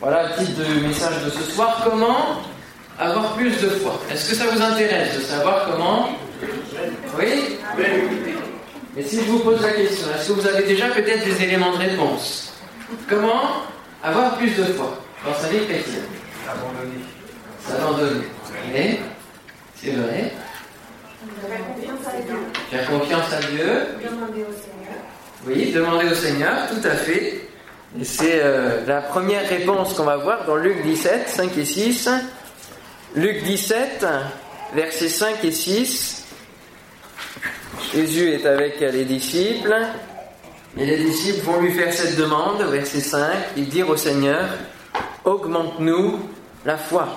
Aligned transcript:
Voilà 0.00 0.28
le 0.28 0.44
titre 0.44 0.62
du 0.62 0.80
message 0.80 1.24
de 1.24 1.30
ce 1.30 1.42
soir. 1.52 1.82
Comment 1.84 2.40
avoir 2.98 3.34
plus 3.34 3.50
de 3.60 3.68
foi? 3.68 4.00
Est-ce 4.10 4.30
que 4.30 4.36
ça 4.36 4.44
vous 4.46 4.62
intéresse 4.62 5.14
de 5.16 5.20
savoir 5.20 5.70
comment? 5.70 6.08
Oui? 7.18 7.58
Et 8.96 9.02
si 9.02 9.16
je 9.16 9.30
vous 9.30 9.40
pose 9.40 9.60
la 9.60 9.72
question, 9.72 10.06
est-ce 10.16 10.28
que 10.28 10.32
vous 10.32 10.46
avez 10.46 10.62
déjà 10.62 10.88
peut-être 10.88 11.24
des 11.24 11.42
éléments 11.44 11.72
de 11.72 11.78
réponse? 11.78 12.54
Comment 13.08 13.62
avoir 14.02 14.36
plus 14.38 14.56
de 14.56 14.64
foi 14.64 14.98
dans 15.24 15.34
sa 15.34 15.48
vie 15.48 15.66
chrétienne? 15.66 16.06
Abandonner. 16.48 17.04
S'abandonner. 17.62 18.26
Oui, 18.74 19.00
c'est 19.76 19.90
vrai. 19.90 20.32
Faire 21.20 21.60
confiance 21.66 22.06
à 22.06 22.22
Dieu. 22.22 22.36
Faire 22.70 22.90
confiance 22.90 23.32
à 23.34 23.40
Dieu. 23.40 23.86
Demander 24.02 24.42
au 24.42 24.54
Seigneur. 24.54 24.96
Oui, 25.46 25.72
demander 25.72 26.08
au 26.10 26.14
Seigneur, 26.14 26.68
tout 26.70 26.88
à 26.88 26.94
fait. 26.94 27.49
C'est 28.02 28.40
euh, 28.42 28.86
la 28.86 29.00
première 29.02 29.48
réponse 29.48 29.94
qu'on 29.94 30.04
va 30.04 30.16
voir 30.16 30.46
dans 30.46 30.54
Luc 30.54 30.82
17, 30.82 31.28
5 31.28 31.58
et 31.58 31.64
6. 31.64 32.08
Luc 33.16 33.42
17, 33.42 34.06
versets 34.74 35.08
5 35.08 35.44
et 35.44 35.50
6. 35.50 36.24
Jésus 37.92 38.30
est 38.30 38.46
avec 38.46 38.78
les 38.80 39.04
disciples. 39.04 39.74
Et 40.78 40.86
les 40.86 40.98
disciples 40.98 41.44
vont 41.44 41.60
lui 41.60 41.72
faire 41.72 41.92
cette 41.92 42.16
demande, 42.16 42.62
verset 42.62 43.00
5, 43.00 43.20
ils 43.56 43.68
dirent 43.68 43.90
au 43.90 43.96
Seigneur, 43.96 44.44
augmente-nous 45.24 46.20
la 46.64 46.76
foi. 46.76 47.08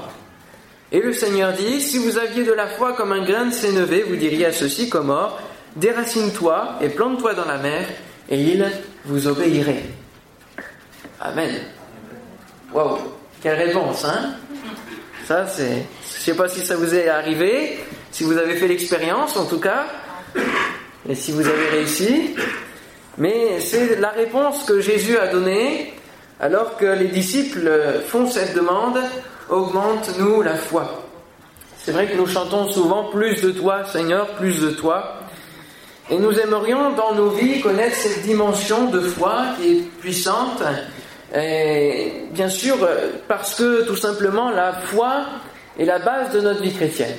Et 0.92 1.00
le 1.00 1.14
Seigneur 1.14 1.54
dit, 1.54 1.80
si 1.80 2.00
vous 2.00 2.18
aviez 2.18 2.44
de 2.44 2.52
la 2.52 2.68
foi 2.68 2.94
comme 2.94 3.12
un 3.12 3.24
grain 3.24 3.46
de 3.46 3.54
sénévé, 3.54 4.04
vous 4.08 4.16
diriez 4.16 4.48
à 4.48 4.52
ceci 4.52 4.90
comme 4.90 5.12
or, 5.12 5.40
déracine-toi 5.76 6.80
et 6.82 6.90
plante-toi 6.90 7.36
dans 7.36 7.46
la 7.46 7.58
mer, 7.58 7.88
et 8.28 8.42
il 8.42 8.68
vous 9.06 9.28
obéirait. 9.28 9.84
Amen. 11.26 11.56
Waouh, 12.74 12.98
quelle 13.42 13.56
réponse, 13.56 14.04
hein? 14.04 14.34
Ça, 15.26 15.48
c'est. 15.48 15.86
Je 16.18 16.22
sais 16.22 16.36
pas 16.36 16.50
si 16.50 16.66
ça 16.66 16.76
vous 16.76 16.94
est 16.94 17.08
arrivé, 17.08 17.80
si 18.12 18.26
vous 18.26 18.38
avez 18.38 18.56
fait 18.58 18.68
l'expérience 18.68 19.38
en 19.38 19.46
tout 19.46 19.62
cas, 19.62 19.86
et 21.08 21.16
si 21.16 21.32
vous 21.32 21.48
avez 21.48 21.70
réussi. 21.70 22.36
Mais 23.18 23.62
c'est 23.62 24.02
la 24.02 24.10
réponse 24.10 24.66
que 24.66 24.82
Jésus 24.82 25.18
a 25.18 25.28
donnée 25.28 25.94
alors 26.42 26.76
que 26.76 26.88
les 26.88 27.08
disciples 27.08 27.72
font 28.06 28.30
cette 28.30 28.54
demande 28.54 29.00
augmente-nous 29.50 30.42
la 30.42 30.56
foi. 30.56 31.06
C'est 31.78 31.94
vrai 31.94 32.08
que 32.08 32.18
nous 32.18 32.28
chantons 32.28 32.70
souvent 32.70 33.06
plus 33.06 33.42
de 33.42 33.52
toi, 33.52 33.86
Seigneur, 33.86 34.28
plus 34.32 34.60
de 34.60 34.72
toi. 34.72 35.20
Et 36.10 36.18
nous 36.18 36.38
aimerions 36.38 36.92
dans 36.94 37.16
nos 37.16 37.30
vies 37.30 37.62
connaître 37.62 37.96
cette 37.96 38.24
dimension 38.24 38.90
de 38.90 39.00
foi 39.00 39.46
qui 39.58 39.78
est 39.78 39.82
puissante. 40.02 40.62
Bien 41.34 42.50
sûr, 42.50 42.78
parce 43.28 43.56
que 43.56 43.84
tout 43.86 43.96
simplement 43.96 44.50
la 44.52 44.74
foi 44.74 45.26
est 45.80 45.86
la 45.86 46.00
base 46.00 46.32
de 46.32 46.42
notre 46.42 46.62
vie 46.62 46.74
chrétienne. 46.74 47.16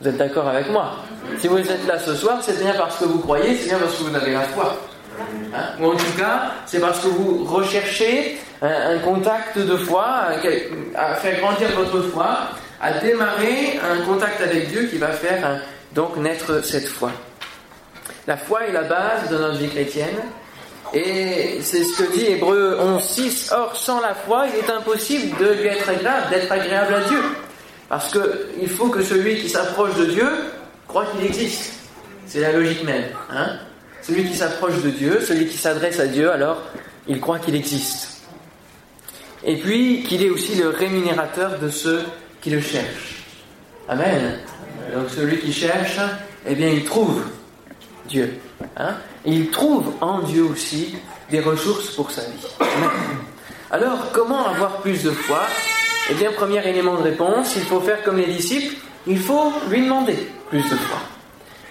Vous 0.00 0.08
êtes 0.08 0.16
d'accord 0.16 0.48
avec 0.48 0.70
moi? 0.70 0.96
Si 1.38 1.48
vous 1.48 1.58
êtes 1.58 1.86
là 1.86 1.98
ce 1.98 2.14
soir, 2.14 2.38
c'est 2.42 2.58
bien 2.62 2.74
parce 2.74 2.98
que 2.98 3.04
vous 3.04 3.18
croyez, 3.18 3.56
c'est 3.56 3.68
bien 3.68 3.78
parce 3.78 3.96
que 3.96 4.04
vous 4.04 4.14
avez 4.14 4.32
la 4.32 4.42
foi. 4.42 4.76
Hein? 5.54 5.64
Ou 5.80 5.86
en 5.86 5.96
tout 5.96 6.12
cas, 6.18 6.52
c'est 6.66 6.80
parce 6.80 7.00
que 7.00 7.08
vous 7.08 7.44
recherchez 7.44 8.38
un, 8.60 8.98
contact 8.98 9.58
de 9.58 9.76
foi, 9.76 10.04
à, 10.04 11.02
à 11.02 11.14
faire 11.14 11.40
grandir 11.40 11.68
votre 11.76 12.02
foi, 12.08 12.48
à 12.80 12.92
démarrer 12.98 13.78
un 13.82 14.04
contact 14.04 14.40
avec 14.40 14.68
Dieu 14.68 14.86
qui 14.86 14.98
va 14.98 15.08
faire 15.08 15.46
hein, 15.46 15.58
donc 15.94 16.16
naître 16.16 16.62
cette 16.64 16.88
foi. 16.88 17.10
La 18.26 18.36
foi 18.36 18.66
est 18.66 18.72
la 18.72 18.82
base 18.82 19.30
de 19.30 19.38
notre 19.38 19.56
vie 19.56 19.68
chrétienne. 19.68 20.16
Et 20.94 21.58
c'est 21.62 21.84
ce 21.84 22.02
que 22.02 22.12
dit 22.12 22.26
Hébreu 22.26 22.78
11.6. 22.80 23.52
Or, 23.54 23.76
sans 23.76 24.00
la 24.00 24.14
foi, 24.14 24.46
il 24.48 24.64
est 24.64 24.70
impossible 24.70 25.36
de 25.38 25.52
lui 25.52 25.68
être 25.68 25.88
agréable, 25.88 26.30
d'être 26.30 26.52
agréable 26.52 26.94
à 26.94 27.00
Dieu. 27.08 27.22
Parce 27.88 28.10
qu'il 28.12 28.68
faut 28.68 28.88
que 28.88 29.02
celui 29.02 29.36
qui 29.36 29.48
s'approche 29.48 29.94
de 29.96 30.06
Dieu 30.06 30.28
croit 30.88 31.06
qu'il 31.06 31.26
existe. 31.26 31.72
C'est 32.26 32.40
la 32.40 32.52
logique 32.52 32.84
même. 32.84 33.04
Hein 33.30 33.58
celui 34.06 34.24
qui 34.24 34.36
s'approche 34.36 34.82
de 34.82 34.90
Dieu, 34.90 35.20
celui 35.20 35.46
qui 35.46 35.56
s'adresse 35.56 35.98
à 35.98 36.06
Dieu, 36.06 36.30
alors 36.30 36.62
il 37.08 37.20
croit 37.20 37.40
qu'il 37.40 37.56
existe. 37.56 38.22
Et 39.44 39.56
puis 39.56 40.04
qu'il 40.04 40.22
est 40.22 40.30
aussi 40.30 40.54
le 40.54 40.68
rémunérateur 40.68 41.58
de 41.58 41.68
ceux 41.68 42.04
qui 42.40 42.50
le 42.50 42.60
cherchent. 42.60 43.24
Amen. 43.88 44.38
Donc 44.94 45.10
celui 45.10 45.38
qui 45.38 45.52
cherche, 45.52 45.98
eh 46.46 46.54
bien 46.54 46.68
il 46.68 46.84
trouve 46.84 47.24
Dieu. 48.08 48.38
Hein 48.76 48.94
il 49.26 49.50
trouve 49.50 49.92
en 50.00 50.20
Dieu 50.20 50.44
aussi 50.44 50.96
des 51.30 51.40
ressources 51.40 51.88
pour 51.90 52.10
sa 52.10 52.22
vie. 52.22 52.46
Alors 53.70 54.12
comment 54.12 54.46
avoir 54.46 54.78
plus 54.78 55.02
de 55.02 55.10
foi? 55.10 55.40
Eh 56.10 56.14
bien 56.14 56.30
premier 56.32 56.66
élément 56.68 56.94
de 56.96 57.02
réponse, 57.02 57.56
il 57.56 57.62
faut 57.62 57.80
faire 57.80 58.02
comme 58.04 58.16
les 58.16 58.26
disciples, 58.26 58.76
il 59.06 59.18
faut 59.18 59.52
lui 59.68 59.82
demander 59.82 60.16
plus 60.48 60.62
de 60.62 60.76
foi. 60.76 60.98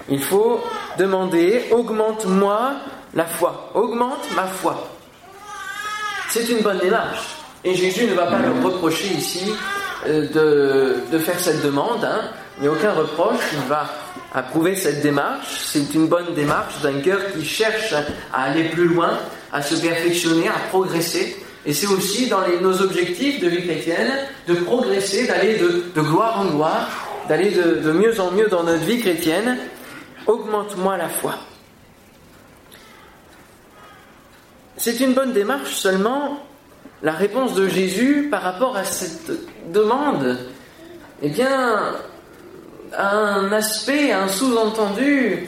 Il 0.09 0.21
faut 0.21 0.61
demander, 0.99 1.65
augmente-moi 1.71 2.73
la 3.13 3.25
foi, 3.25 3.71
augmente 3.73 4.27
ma 4.35 4.45
foi. 4.45 4.87
C'est 6.29 6.47
une 6.49 6.61
bonne 6.61 6.79
démarche. 6.79 7.37
Et 7.63 7.73
Jésus 7.73 8.05
ne 8.05 8.13
va 8.13 8.27
pas 8.27 8.39
leur 8.39 8.61
reprocher 8.61 9.07
ici 9.07 9.51
euh, 10.05 10.27
de, 10.29 10.97
de 11.11 11.17
faire 11.17 11.39
cette 11.39 11.63
demande. 11.63 12.03
Hein. 12.03 12.29
Il 12.57 12.63
n'y 12.63 12.67
a 12.67 12.71
aucun 12.71 12.93
reproche. 12.93 13.39
Il 13.53 13.67
va 13.67 13.89
approuver 14.35 14.75
cette 14.75 15.01
démarche. 15.01 15.61
C'est 15.65 15.93
une 15.93 16.07
bonne 16.07 16.33
démarche 16.35 16.81
d'un 16.81 16.99
cœur 16.99 17.19
qui 17.33 17.45
cherche 17.45 17.93
à 18.33 18.43
aller 18.43 18.65
plus 18.65 18.85
loin, 18.85 19.17
à 19.51 19.61
se 19.61 19.75
perfectionner, 19.75 20.49
à 20.49 20.59
progresser. 20.69 21.37
Et 21.65 21.73
c'est 21.73 21.87
aussi 21.87 22.27
dans 22.27 22.41
nos 22.61 22.81
objectifs 22.81 23.39
de 23.39 23.47
vie 23.47 23.63
chrétienne 23.63 24.11
de 24.47 24.53
progresser, 24.53 25.25
d'aller 25.25 25.57
de, 25.57 25.85
de, 25.95 26.01
gloire 26.01 26.39
en 26.39 26.45
gloire, 26.45 26.89
d'aller 27.27 27.51
de, 27.51 27.81
de 27.81 27.91
mieux 27.91 28.19
en 28.19 28.31
mieux 28.31 28.47
dans 28.47 28.63
notre 28.63 28.83
vie 28.83 28.99
chrétienne 28.99 29.57
augmente-moi 30.27 30.97
la 30.97 31.09
foi. 31.09 31.35
C'est 34.77 34.99
une 34.99 35.13
bonne 35.13 35.33
démarche 35.33 35.73
seulement 35.75 36.45
la 37.01 37.13
réponse 37.13 37.55
de 37.55 37.67
Jésus 37.67 38.27
par 38.29 38.41
rapport 38.41 38.75
à 38.75 38.83
cette 38.83 39.31
demande, 39.71 40.37
eh 41.21 41.29
bien, 41.29 41.95
un 42.97 43.51
aspect, 43.51 44.11
un 44.11 44.27
sous-entendu 44.27 45.47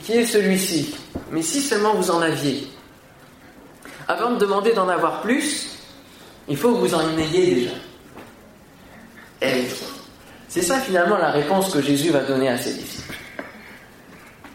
qui 0.00 0.12
est 0.12 0.26
celui-ci. 0.26 0.94
Mais 1.30 1.42
si 1.42 1.60
seulement 1.60 1.94
vous 1.94 2.10
en 2.10 2.20
aviez. 2.20 2.68
Avant 4.08 4.32
de 4.32 4.38
demander 4.38 4.72
d'en 4.72 4.88
avoir 4.88 5.22
plus, 5.22 5.78
il 6.48 6.56
faut 6.56 6.72
que 6.72 6.78
vous 6.78 6.94
en 6.94 7.16
ayez 7.18 7.54
déjà. 7.54 7.70
Et 9.42 9.66
c'est 10.48 10.62
ça 10.62 10.78
finalement 10.78 11.18
la 11.18 11.30
réponse 11.30 11.72
que 11.72 11.80
Jésus 11.80 12.10
va 12.10 12.20
donner 12.20 12.48
à 12.48 12.58
ses 12.58 12.74
disciples. 12.74 13.14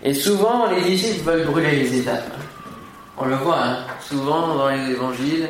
Et 0.03 0.13
souvent, 0.13 0.67
les 0.69 0.81
disciples 0.81 1.23
veulent 1.23 1.45
brûler 1.45 1.71
les 1.71 1.99
étapes. 1.99 2.31
On 3.17 3.25
le 3.25 3.35
voit, 3.35 3.59
hein 3.59 3.77
souvent 4.07 4.55
dans 4.55 4.69
les 4.69 4.91
évangiles, 4.91 5.49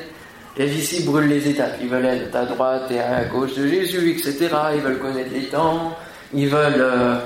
les 0.58 0.68
disciples 0.68 1.12
brûlent 1.12 1.28
les 1.28 1.48
étapes. 1.48 1.78
Ils 1.82 1.90
veulent 1.90 2.06
être 2.06 2.36
à 2.36 2.46
droite 2.46 2.90
et 2.90 3.00
à 3.00 3.26
gauche 3.26 3.56
de 3.56 3.68
Jésus, 3.68 4.12
etc. 4.12 4.50
Ils 4.76 4.82
veulent 4.82 5.00
connaître 5.00 5.32
les 5.32 5.48
temps. 5.48 5.96
Ils 6.34 6.50
veulent 6.50 6.82
euh, 6.82 7.20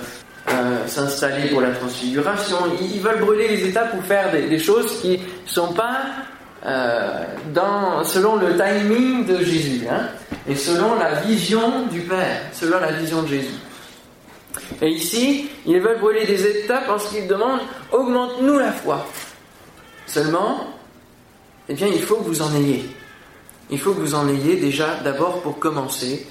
euh, 0.50 0.88
s'installer 0.88 1.50
pour 1.50 1.62
la 1.62 1.72
transfiguration. 1.72 2.58
Ils 2.80 3.00
veulent 3.00 3.20
brûler 3.20 3.48
les 3.48 3.68
étapes 3.68 3.92
pour 3.92 4.04
faire 4.04 4.32
des, 4.32 4.60
choses 4.60 5.02
qui 5.02 5.18
ne 5.18 5.50
sont 5.50 5.74
pas 5.74 6.02
euh, 6.66 7.24
dans, 7.54 8.04
selon 8.04 8.36
le 8.36 8.56
timing 8.56 9.26
de 9.26 9.44
Jésus, 9.44 9.88
hein, 9.90 10.10
et 10.48 10.56
selon 10.56 10.96
la 10.96 11.16
vision 11.22 11.88
du 11.88 12.02
Père, 12.02 12.42
selon 12.54 12.80
la 12.80 12.92
vision 12.92 13.24
de 13.24 13.28
Jésus. 13.28 13.56
Et 14.82 14.90
ici, 14.90 15.50
ils 15.66 15.80
veulent 15.80 16.00
brûler 16.00 16.26
des 16.26 16.46
étapes 16.46 16.86
parce 16.88 17.10
qu'ils 17.10 17.28
demandent 17.28 17.62
augmente-nous 17.92 18.60
la 18.60 18.72
foi. 18.72 19.08
Seulement, 20.06 20.68
eh 21.70 21.74
bien, 21.74 21.88
il 21.88 22.02
faut 22.02 22.16
que 22.16 22.26
vous 22.26 22.42
en 22.42 22.54
ayez. 22.56 22.86
Il 23.70 23.80
faut 23.80 23.94
que 23.94 24.02
vous 24.02 24.16
en 24.16 24.28
ayez 24.28 24.58
déjà, 24.58 24.98
d'abord 25.04 25.42
pour 25.42 25.58
commencer, 25.58 26.28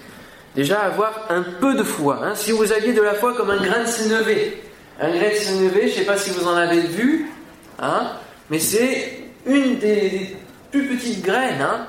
déjà 0.60 0.80
avoir 0.80 1.26
un 1.30 1.42
peu 1.42 1.74
de 1.74 1.82
foi. 1.82 2.20
Hein. 2.22 2.34
Si 2.34 2.52
vous 2.52 2.70
aviez 2.70 2.92
de 2.92 3.00
la 3.00 3.14
foi 3.14 3.34
comme 3.34 3.48
un 3.48 3.62
grain 3.62 3.82
de 3.82 3.88
sénévé, 3.88 4.62
un 5.00 5.08
grain 5.08 5.30
de 5.30 5.34
sénévé, 5.34 5.82
je 5.82 5.86
ne 5.86 5.92
sais 5.92 6.04
pas 6.04 6.18
si 6.18 6.30
vous 6.30 6.46
en 6.46 6.54
avez 6.54 6.82
vu, 6.82 7.30
hein, 7.78 8.12
mais 8.50 8.58
c'est 8.58 9.20
une 9.46 9.78
des, 9.78 10.36
plus 10.70 10.86
petites 10.88 11.24
graines. 11.24 11.62
Hein. 11.62 11.86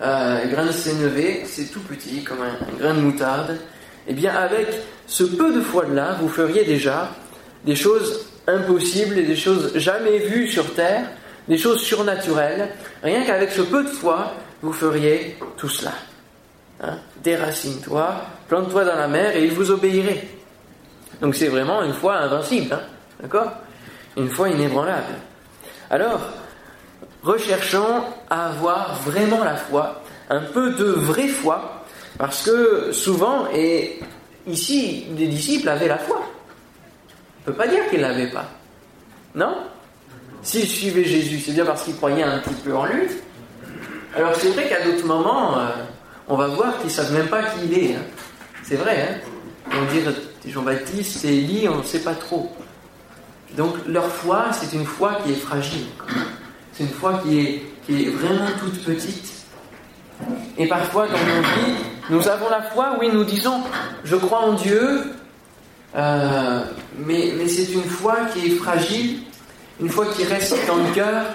Euh, 0.00 0.46
grain 0.46 0.64
de 0.64 0.72
sénévé, 0.72 1.42
c'est 1.44 1.70
tout 1.70 1.80
petit, 1.80 2.24
comme 2.24 2.38
un, 2.40 2.66
un 2.66 2.78
grain 2.78 2.94
de 2.94 3.00
moutarde. 3.00 3.58
Eh 4.08 4.14
bien, 4.14 4.32
avec 4.34 4.68
ce 5.06 5.24
peu 5.24 5.52
de 5.52 5.60
foi-là, 5.60 6.16
vous 6.18 6.30
feriez 6.30 6.64
déjà 6.64 7.10
des 7.66 7.76
choses 7.76 8.26
impossibles 8.46 9.18
et 9.18 9.24
des 9.24 9.36
choses 9.36 9.76
jamais 9.76 10.18
vues 10.18 10.48
sur 10.48 10.72
terre, 10.72 11.04
des 11.46 11.58
choses 11.58 11.82
surnaturelles. 11.82 12.70
Rien 13.02 13.22
qu'avec 13.26 13.50
ce 13.50 13.60
peu 13.60 13.84
de 13.84 13.88
foi, 13.90 14.32
vous 14.62 14.72
feriez 14.72 15.36
tout 15.58 15.68
cela. 15.68 15.92
Hein 16.82 16.98
Déracine-toi, 17.24 18.14
plante-toi 18.48 18.84
dans 18.84 18.96
la 18.96 19.08
mer 19.08 19.34
et 19.34 19.44
il 19.44 19.52
vous 19.52 19.70
obéirait. 19.70 20.28
Donc 21.20 21.34
c'est 21.34 21.48
vraiment 21.48 21.82
une 21.82 21.94
foi 21.94 22.16
invincible, 22.16 22.74
hein 22.74 22.82
d'accord? 23.20 23.50
Une 24.16 24.28
foi 24.28 24.50
inébranlable. 24.50 25.14
Alors, 25.90 26.20
recherchons 27.22 28.04
à 28.28 28.48
avoir 28.50 29.00
vraiment 29.02 29.42
la 29.42 29.56
foi, 29.56 30.02
un 30.28 30.42
peu 30.42 30.74
de 30.74 30.84
vraie 30.84 31.28
foi, 31.28 31.84
parce 32.18 32.42
que 32.44 32.92
souvent, 32.92 33.46
et 33.54 34.00
ici, 34.46 35.06
les 35.16 35.26
disciples 35.26 35.68
avaient 35.68 35.88
la 35.88 35.98
foi. 35.98 36.20
On 36.20 37.50
ne 37.50 37.52
peut 37.52 37.58
pas 37.58 37.68
dire 37.68 37.88
qu'ils 37.88 38.00
ne 38.00 38.06
l'avaient 38.06 38.30
pas. 38.30 38.44
Non? 39.34 39.56
S'ils 40.42 40.68
suivaient 40.68 41.04
Jésus, 41.04 41.40
c'est 41.40 41.52
bien 41.52 41.64
parce 41.64 41.84
qu'ils 41.84 41.96
croyaient 41.96 42.22
un 42.22 42.38
petit 42.38 42.60
peu 42.62 42.76
en 42.76 42.84
lui. 42.84 43.08
Alors 44.14 44.34
c'est 44.36 44.50
vrai 44.50 44.68
qu'à 44.68 44.84
d'autres 44.84 45.06
moments, 45.06 45.58
euh, 45.58 45.68
on 46.28 46.36
va 46.36 46.48
voir 46.48 46.76
qu'ils 46.78 46.86
ne 46.86 46.92
savent 46.92 47.12
même 47.12 47.28
pas 47.28 47.42
qui 47.42 47.66
il 47.66 47.78
est. 47.78 47.94
Hein. 47.94 48.02
C'est 48.62 48.76
vrai, 48.76 49.02
hein 49.02 49.30
On 49.72 49.92
dire 49.92 50.12
Jean-Baptiste, 50.46 51.18
c'est 51.20 51.28
Élie, 51.28 51.68
on 51.68 51.78
ne 51.78 51.82
sait 51.82 52.00
pas 52.00 52.14
trop. 52.14 52.50
Donc 53.56 53.74
leur 53.86 54.06
foi, 54.06 54.46
c'est 54.52 54.74
une 54.76 54.86
foi 54.86 55.18
qui 55.24 55.32
est 55.32 55.36
fragile. 55.36 55.86
C'est 56.72 56.84
une 56.84 56.90
foi 56.90 57.20
qui 57.22 57.62
est, 57.88 58.10
vraiment 58.10 58.48
toute 58.58 58.82
petite. 58.84 59.32
Et 60.58 60.66
parfois, 60.66 61.06
dans 61.06 61.12
nos 61.12 61.42
vies, 61.42 61.74
nous 62.10 62.28
avons 62.28 62.48
la 62.48 62.62
foi, 62.62 62.96
oui, 63.00 63.10
nous 63.12 63.24
disons, 63.24 63.62
je 64.04 64.16
crois 64.16 64.40
en 64.40 64.54
Dieu, 64.54 65.12
euh, 65.94 66.60
mais, 66.98 67.32
mais 67.36 67.48
c'est 67.48 67.72
une 67.72 67.84
foi 67.84 68.16
qui 68.32 68.46
est 68.46 68.56
fragile, 68.56 69.20
une 69.80 69.88
foi 69.88 70.06
qui 70.06 70.24
reste 70.24 70.56
dans 70.66 70.76
le 70.76 70.92
cœur 70.92 71.26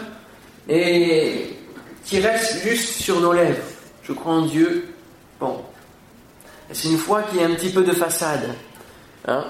et 0.68 1.58
qui 2.06 2.20
reste 2.20 2.62
juste 2.64 3.02
sur 3.02 3.20
nos 3.22 3.34
lèvres. 3.34 3.64
Je 4.04 4.13
crois 4.13 4.34
en 4.34 4.42
Dieu. 4.42 4.94
Bon. 5.40 5.63
C'est 6.72 6.90
une 6.90 6.98
foi 6.98 7.24
qui 7.24 7.40
est 7.40 7.44
un 7.44 7.56
petit 7.56 7.72
peu 7.72 7.84
de 7.84 7.94
façade. 7.94 8.56
Hein. 9.28 9.46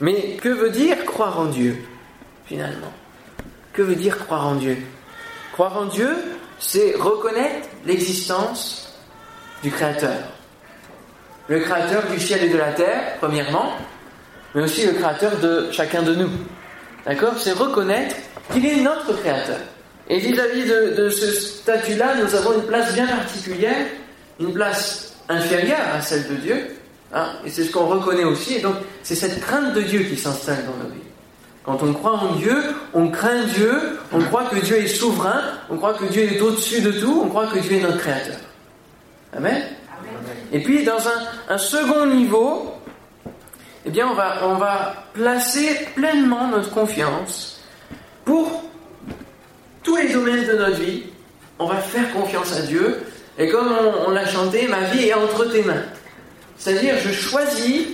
Mais 0.00 0.36
que 0.36 0.48
veut 0.48 0.70
dire 0.70 1.04
croire 1.04 1.38
en 1.38 1.46
Dieu, 1.46 1.82
finalement? 2.46 2.92
Que 3.72 3.82
veut 3.82 3.96
dire 3.96 4.18
croire 4.18 4.46
en 4.46 4.54
Dieu? 4.54 4.78
Croire 5.52 5.76
en 5.76 5.86
Dieu, 5.86 6.10
c'est 6.58 6.94
reconnaître 6.96 7.68
l'existence 7.86 8.98
du 9.62 9.70
Créateur. 9.70 10.18
Le 11.48 11.60
Créateur 11.60 12.06
du 12.10 12.20
ciel 12.20 12.44
et 12.44 12.48
de 12.48 12.58
la 12.58 12.72
terre, 12.72 13.16
premièrement, 13.18 13.72
mais 14.54 14.62
aussi 14.62 14.86
le 14.86 14.92
Créateur 14.92 15.38
de 15.38 15.70
chacun 15.72 16.02
de 16.02 16.14
nous. 16.14 16.30
D'accord? 17.04 17.34
C'est 17.38 17.52
reconnaître 17.52 18.16
qu'il 18.52 18.64
est 18.66 18.80
notre 18.80 19.12
Créateur. 19.20 19.60
Et 20.10 20.18
vis-à-vis 20.18 20.64
de, 20.64 21.08
ce 21.08 21.30
statut-là, 21.30 22.16
nous 22.16 22.34
avons 22.34 22.54
une 22.54 22.66
place 22.66 22.92
bien 22.94 23.06
particulière, 23.06 23.86
une 24.40 24.52
place 24.52 25.14
inférieure 25.28 25.86
à 25.94 26.02
celle 26.02 26.26
de 26.26 26.34
Dieu, 26.34 26.76
hein, 27.14 27.28
et 27.46 27.48
c'est 27.48 27.62
ce 27.62 27.70
qu'on 27.70 27.86
reconnaît 27.86 28.24
aussi, 28.24 28.54
et 28.54 28.60
donc 28.60 28.74
c'est 29.04 29.14
cette 29.14 29.40
crainte 29.40 29.72
de 29.72 29.82
Dieu 29.82 30.00
qui 30.00 30.16
s'installe 30.16 30.64
dans 30.66 30.84
nos 30.84 30.92
vies. 30.92 31.00
Quand 31.64 31.80
on 31.84 31.92
croit 31.92 32.18
en 32.18 32.34
Dieu, 32.34 32.56
on 32.92 33.08
craint 33.08 33.44
Dieu, 33.54 34.00
on 34.12 34.20
croit 34.22 34.46
que 34.46 34.56
Dieu 34.56 34.78
est 34.78 34.88
souverain, 34.88 35.42
on 35.70 35.76
croit 35.76 35.94
que 35.94 36.06
Dieu 36.06 36.22
est 36.24 36.40
au-dessus 36.40 36.80
de 36.80 36.90
tout, 36.90 37.22
on 37.24 37.28
croit 37.28 37.46
que 37.46 37.60
Dieu 37.60 37.76
est 37.76 37.80
notre 37.80 37.98
Créateur. 37.98 38.36
Amen? 39.36 39.62
Et 40.50 40.60
puis 40.60 40.82
dans 40.82 40.98
un, 41.48 41.58
second 41.58 42.06
niveau, 42.06 42.74
eh 43.86 43.90
bien 43.90 44.08
on 44.08 44.14
va, 44.14 44.48
on 44.48 44.54
va 44.54 45.06
placer 45.12 45.86
pleinement 45.94 46.48
notre 46.48 46.70
confiance 46.70 47.60
pour 48.24 48.69
tous 49.90 49.96
les 49.96 50.12
domaines 50.12 50.46
de 50.46 50.52
notre 50.52 50.80
vie, 50.80 51.02
on 51.58 51.66
va 51.66 51.78
faire 51.78 52.12
confiance 52.12 52.52
à 52.52 52.62
Dieu. 52.62 53.00
Et 53.36 53.48
comme 53.48 53.66
on, 54.06 54.10
l'a 54.12 54.24
chanté, 54.24 54.68
ma 54.68 54.82
vie 54.84 55.08
est 55.08 55.14
entre 55.14 55.46
tes 55.46 55.64
mains. 55.64 55.82
C'est-à-dire, 56.56 56.94
je 57.04 57.10
choisis, 57.10 57.88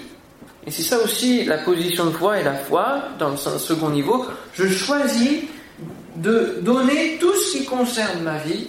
et 0.67 0.71
c'est 0.71 0.83
ça 0.83 0.99
aussi 1.03 1.45
la 1.45 1.57
position 1.57 2.05
de 2.05 2.11
foi 2.11 2.39
et 2.39 2.45
la 2.45 2.53
foi, 2.53 3.05
dans 3.19 3.31
le 3.31 3.37
second 3.37 3.89
niveau, 3.89 4.27
je 4.53 4.69
choisis 4.69 5.45
de 6.17 6.59
donner 6.61 7.17
tout 7.19 7.35
ce 7.35 7.57
qui 7.57 7.65
concerne 7.65 8.23
ma 8.23 8.37
vie 8.39 8.69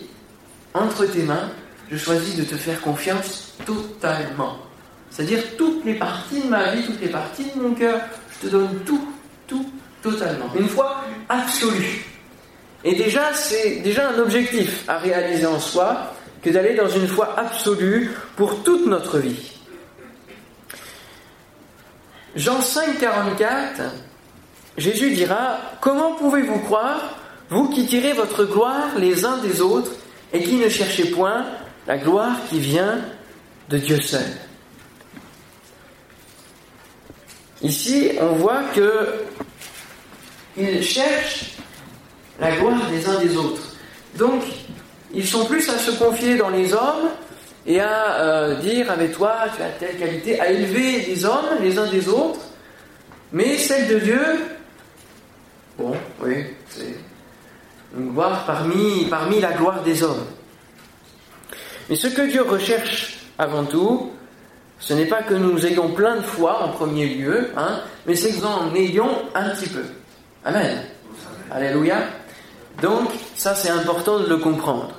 entre 0.74 1.06
tes 1.06 1.24
mains. 1.24 1.50
Je 1.92 1.98
choisis 1.98 2.38
de 2.38 2.46
te 2.46 2.56
faire 2.56 2.80
confiance 2.80 3.56
totalement. 3.66 4.58
C'est-à-dire 5.10 5.44
toutes 5.58 5.84
les 5.84 5.96
parties 5.96 6.44
de 6.44 6.48
ma 6.48 6.74
vie, 6.74 6.84
toutes 6.86 7.02
les 7.02 7.10
parties 7.10 7.48
de 7.54 7.62
mon 7.62 7.74
cœur, 7.74 8.00
je 8.40 8.48
te 8.48 8.52
donne 8.54 8.80
tout, 8.86 9.06
tout, 9.48 9.70
totalement. 10.02 10.50
Une 10.58 10.70
foi 10.70 11.04
absolue. 11.28 12.06
Et 12.88 12.96
déjà, 12.96 13.34
c'est 13.34 13.82
déjà 13.82 14.12
un 14.12 14.20
objectif 14.20 14.86
à 14.88 14.98
réaliser 14.98 15.46
en 15.46 15.60
soi 15.60 16.14
que 16.42 16.50
d'aller 16.50 16.74
dans 16.74 16.88
une 16.88 17.06
foi 17.06 17.38
absolue 17.38 18.16
pour 18.38 18.64
toute 18.64 18.88
notre 18.88 19.20
vie. 19.20 19.52
Jean 22.38 22.62
5, 22.62 22.98
44, 22.98 23.82
Jésus 24.78 25.12
dira 25.12 25.60
Comment 25.82 26.14
pouvez-vous 26.14 26.60
croire, 26.60 27.18
vous 27.50 27.68
qui 27.68 27.86
tirez 27.88 28.14
votre 28.14 28.46
gloire 28.46 28.98
les 28.98 29.26
uns 29.26 29.40
des 29.40 29.60
autres 29.60 29.92
et 30.32 30.42
qui 30.42 30.56
ne 30.56 30.70
cherchez 30.70 31.10
point 31.10 31.46
la 31.88 31.98
gloire 31.98 32.38
qui 32.50 32.62
vient 32.62 33.02
de 33.68 33.80
Dieu 33.80 34.00
seul? 34.00 34.32
Ici, 37.62 38.12
on 38.22 38.36
voit 38.36 38.64
que 38.74 39.26
il 40.56 40.82
cherche 40.82 41.58
la 42.40 42.56
gloire 42.56 42.90
des 42.90 43.08
uns 43.08 43.20
des 43.20 43.36
autres. 43.36 43.62
Donc, 44.18 44.44
ils 45.14 45.28
sont 45.28 45.46
plus 45.46 45.68
à 45.70 45.78
se 45.78 45.92
confier 45.92 46.36
dans 46.36 46.50
les 46.50 46.74
hommes 46.74 47.10
et 47.66 47.80
à 47.80 48.22
euh, 48.22 48.56
dire 48.56 48.92
avec 48.92 49.14
toi, 49.14 49.36
tu 49.56 49.62
as 49.62 49.70
telle 49.70 49.98
qualité, 49.98 50.40
à 50.40 50.50
élever 50.50 51.06
les 51.08 51.26
hommes 51.26 51.46
les 51.62 51.78
uns 51.78 51.88
des 51.88 52.08
autres, 52.08 52.40
mais 53.32 53.58
celle 53.58 53.88
de 53.88 54.00
Dieu, 54.00 54.22
bon, 55.78 55.94
oui, 56.22 56.46
c'est 56.70 56.96
une 57.98 58.12
gloire 58.12 58.46
parmi, 58.46 59.06
parmi 59.10 59.40
la 59.40 59.54
gloire 59.54 59.84
des 59.84 60.04
hommes. 60.04 60.26
Mais 61.90 61.96
ce 61.96 62.08
que 62.08 62.22
Dieu 62.22 62.42
recherche 62.42 63.20
avant 63.38 63.66
tout, 63.66 64.12
ce 64.80 64.94
n'est 64.94 65.06
pas 65.06 65.24
que 65.24 65.34
nous 65.34 65.66
ayons 65.66 65.90
plein 65.90 66.18
de 66.18 66.22
foi 66.22 66.64
en 66.64 66.70
premier 66.70 67.08
lieu, 67.08 67.50
hein, 67.58 67.82
mais 68.06 68.16
c'est 68.16 68.32
que 68.32 68.38
nous 68.38 68.46
en 68.46 68.76
ayons 68.76 69.10
un 69.34 69.50
petit 69.50 69.68
peu. 69.68 69.84
Amen. 70.46 70.84
Alléluia. 71.52 71.98
Donc, 72.82 73.10
ça 73.36 73.56
c'est 73.56 73.70
important 73.70 74.20
de 74.20 74.28
le 74.28 74.38
comprendre. 74.38 74.92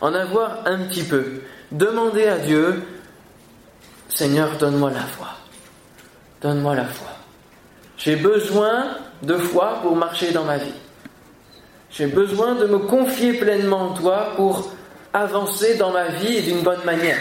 En 0.00 0.14
avoir 0.14 0.58
un 0.66 0.78
petit 0.84 1.02
peu. 1.02 1.40
Demander 1.72 2.26
à 2.26 2.38
Dieu, 2.38 2.82
Seigneur, 4.08 4.50
donne-moi 4.58 4.90
la 4.90 5.00
foi. 5.00 5.28
Donne-moi 6.42 6.74
la 6.74 6.84
foi. 6.84 7.08
J'ai 7.96 8.16
besoin 8.16 8.98
de 9.22 9.36
foi 9.36 9.80
pour 9.82 9.96
marcher 9.96 10.32
dans 10.32 10.44
ma 10.44 10.58
vie. 10.58 10.74
J'ai 11.90 12.06
besoin 12.06 12.54
de 12.54 12.66
me 12.66 12.78
confier 12.78 13.34
pleinement 13.34 13.90
en 13.90 13.94
toi 13.94 14.32
pour 14.36 14.70
avancer 15.14 15.76
dans 15.76 15.92
ma 15.92 16.08
vie 16.08 16.42
d'une 16.42 16.60
bonne 16.62 16.84
manière. 16.84 17.18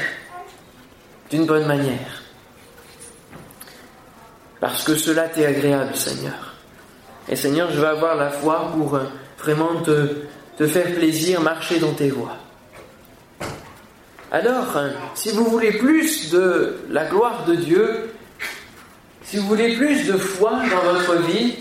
D'une 1.29 1.45
bonne 1.45 1.65
manière. 1.65 2.23
Parce 4.59 4.83
que 4.83 4.95
cela 4.95 5.29
t'est 5.29 5.45
agréable, 5.45 5.95
Seigneur. 5.95 6.53
Et 7.29 7.35
Seigneur, 7.35 7.71
je 7.71 7.79
veux 7.79 7.87
avoir 7.87 8.15
la 8.15 8.29
foi 8.29 8.71
pour 8.75 8.95
euh, 8.95 9.05
vraiment 9.45 9.81
te, 9.81 10.65
faire 10.65 10.95
plaisir, 10.95 11.39
marcher 11.41 11.79
dans 11.79 11.93
tes 11.93 12.09
voies. 12.09 12.35
Alors, 14.31 14.75
hein, 14.75 14.91
si 15.13 15.29
vous 15.31 15.45
voulez 15.45 15.73
plus 15.73 16.31
de 16.31 16.77
la 16.89 17.05
gloire 17.05 17.45
de 17.45 17.55
Dieu, 17.55 18.11
si 19.23 19.37
vous 19.37 19.47
voulez 19.47 19.75
plus 19.75 20.07
de 20.07 20.17
foi 20.17 20.51
dans 20.51 20.91
votre 20.91 21.21
vie, 21.27 21.55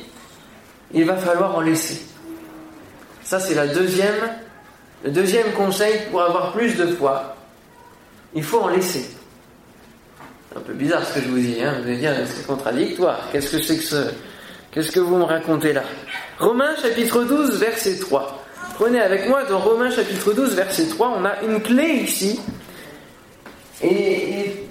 il 0.93 1.05
va 1.05 1.17
falloir 1.17 1.55
en 1.55 1.61
laisser. 1.61 2.03
Ça, 3.23 3.39
c'est 3.39 3.55
la 3.55 3.67
deuxième, 3.67 4.31
le 5.05 5.11
deuxième 5.11 5.53
conseil 5.53 6.01
pour 6.11 6.23
avoir 6.23 6.53
plus 6.53 6.77
de 6.77 6.87
foi. 6.87 7.37
Il 8.35 8.43
faut 8.43 8.61
en 8.61 8.69
laisser. 8.69 9.11
C'est 10.51 10.59
un 10.59 10.63
peu 10.63 10.73
bizarre 10.73 11.05
ce 11.05 11.15
que 11.15 11.21
je 11.21 11.29
vous 11.29 11.39
dis, 11.39 11.63
hein. 11.63 11.75
vous 11.81 11.89
allez 11.89 11.99
dire 11.99 12.13
c'est 12.27 12.47
contradictoire. 12.47 13.29
Qu'est-ce 13.31 13.57
que 13.57 13.63
c'est 13.63 13.77
que 13.77 13.83
ce, 13.83 14.11
Qu'est-ce 14.75 14.91
que 14.91 14.99
vous 14.99 15.17
me 15.17 15.23
racontez 15.23 15.73
là? 15.73 15.85
Romains 16.39 16.75
chapitre 16.83 17.23
12, 17.23 17.59
verset 17.61 17.99
3. 17.99 18.45
Prenez 18.75 19.01
avec 19.01 19.29
moi 19.29 19.45
dans 19.45 19.61
Romains 19.61 19.91
chapitre 19.91 20.33
12, 20.33 20.55
verset 20.55 20.89
3, 20.89 21.19
on 21.21 21.25
a 21.25 21.43
une 21.43 21.61
clé 21.63 22.03
ici. 22.05 22.41
Et, 23.83 24.67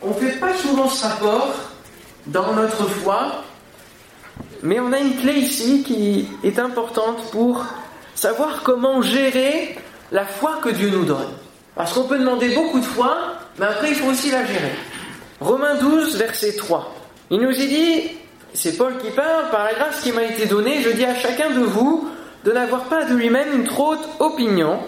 on 0.00 0.08
ne 0.08 0.14
fait 0.14 0.38
pas 0.38 0.54
souvent 0.54 0.88
ce 0.88 1.04
rapport 1.04 1.54
dans 2.26 2.54
notre 2.54 2.88
foi, 2.88 3.42
mais 4.62 4.80
on 4.80 4.92
a 4.92 4.98
une 4.98 5.16
clé 5.16 5.34
ici 5.34 5.82
qui 5.82 6.28
est 6.42 6.58
importante 6.58 7.30
pour 7.30 7.64
savoir 8.14 8.62
comment 8.62 9.02
gérer 9.02 9.76
la 10.12 10.24
foi 10.24 10.60
que 10.62 10.70
Dieu 10.70 10.88
nous 10.88 11.04
donne. 11.04 11.28
Parce 11.74 11.92
qu'on 11.92 12.04
peut 12.04 12.18
demander 12.18 12.54
beaucoup 12.54 12.80
de 12.80 12.84
foi, 12.84 13.16
mais 13.58 13.66
après 13.66 13.90
il 13.90 13.96
faut 13.96 14.10
aussi 14.10 14.30
la 14.30 14.46
gérer. 14.46 14.72
Romains 15.40 15.74
12, 15.74 16.16
verset 16.16 16.56
3. 16.56 16.94
Il 17.30 17.40
nous 17.40 17.50
est 17.50 17.66
dit, 17.66 18.10
c'est 18.56 18.76
Paul 18.76 18.96
qui 18.98 19.10
parle, 19.10 19.50
par 19.50 19.64
la 19.64 19.74
grâce 19.74 20.00
qui 20.00 20.12
m'a 20.12 20.24
été 20.24 20.46
donnée, 20.46 20.82
je 20.82 20.90
dis 20.90 21.04
à 21.04 21.14
chacun 21.14 21.50
de 21.50 21.60
vous 21.60 22.08
de 22.44 22.52
n'avoir 22.52 22.84
pas 22.84 23.04
de 23.04 23.14
lui-même 23.14 23.52
une 23.52 23.64
trop 23.64 23.92
haute 23.92 24.08
opinion, 24.18 24.78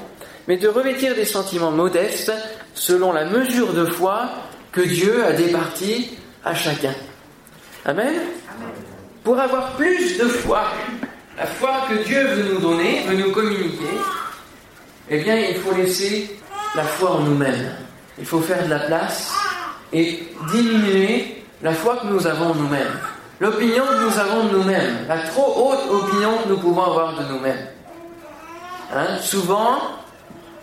mais 0.46 0.56
de 0.56 0.68
revêtir 0.68 1.14
des 1.14 1.26
sentiments 1.26 1.70
modestes 1.70 2.32
selon 2.74 3.12
la 3.12 3.26
mesure 3.26 3.74
de 3.74 3.84
foi 3.84 4.30
que 4.72 4.80
Dieu 4.80 5.22
a 5.24 5.32
départie 5.32 6.16
à 6.44 6.54
chacun. 6.54 6.94
Amen. 7.84 8.14
Pour 9.22 9.38
avoir 9.38 9.72
plus 9.72 10.16
de 10.16 10.24
foi, 10.24 10.64
la 11.36 11.46
foi 11.46 11.86
que 11.90 12.04
Dieu 12.04 12.26
veut 12.26 12.54
nous 12.54 12.60
donner, 12.60 13.02
veut 13.06 13.16
nous 13.16 13.32
communiquer, 13.32 13.98
eh 15.10 15.18
bien, 15.18 15.36
il 15.36 15.56
faut 15.56 15.74
laisser 15.74 16.38
la 16.74 16.84
foi 16.84 17.10
en 17.10 17.20
nous-mêmes. 17.20 17.74
Il 18.18 18.24
faut 18.24 18.40
faire 18.40 18.64
de 18.64 18.70
la 18.70 18.80
place 18.80 19.32
et 19.92 20.20
diminuer 20.52 21.42
la 21.62 21.74
foi 21.74 21.96
que 21.96 22.06
nous 22.06 22.26
avons 22.26 22.52
en 22.52 22.54
nous-mêmes. 22.54 22.98
L'opinion 23.40 23.84
que 23.86 24.04
nous 24.04 24.18
avons 24.18 24.44
de 24.44 24.58
nous-mêmes, 24.58 25.06
la 25.08 25.18
trop 25.18 25.70
haute 25.70 25.90
opinion 25.90 26.38
que 26.42 26.48
nous 26.48 26.58
pouvons 26.58 26.82
avoir 26.82 27.14
de 27.14 27.24
nous-mêmes. 27.32 27.68
Hein, 28.92 29.18
souvent, 29.20 29.78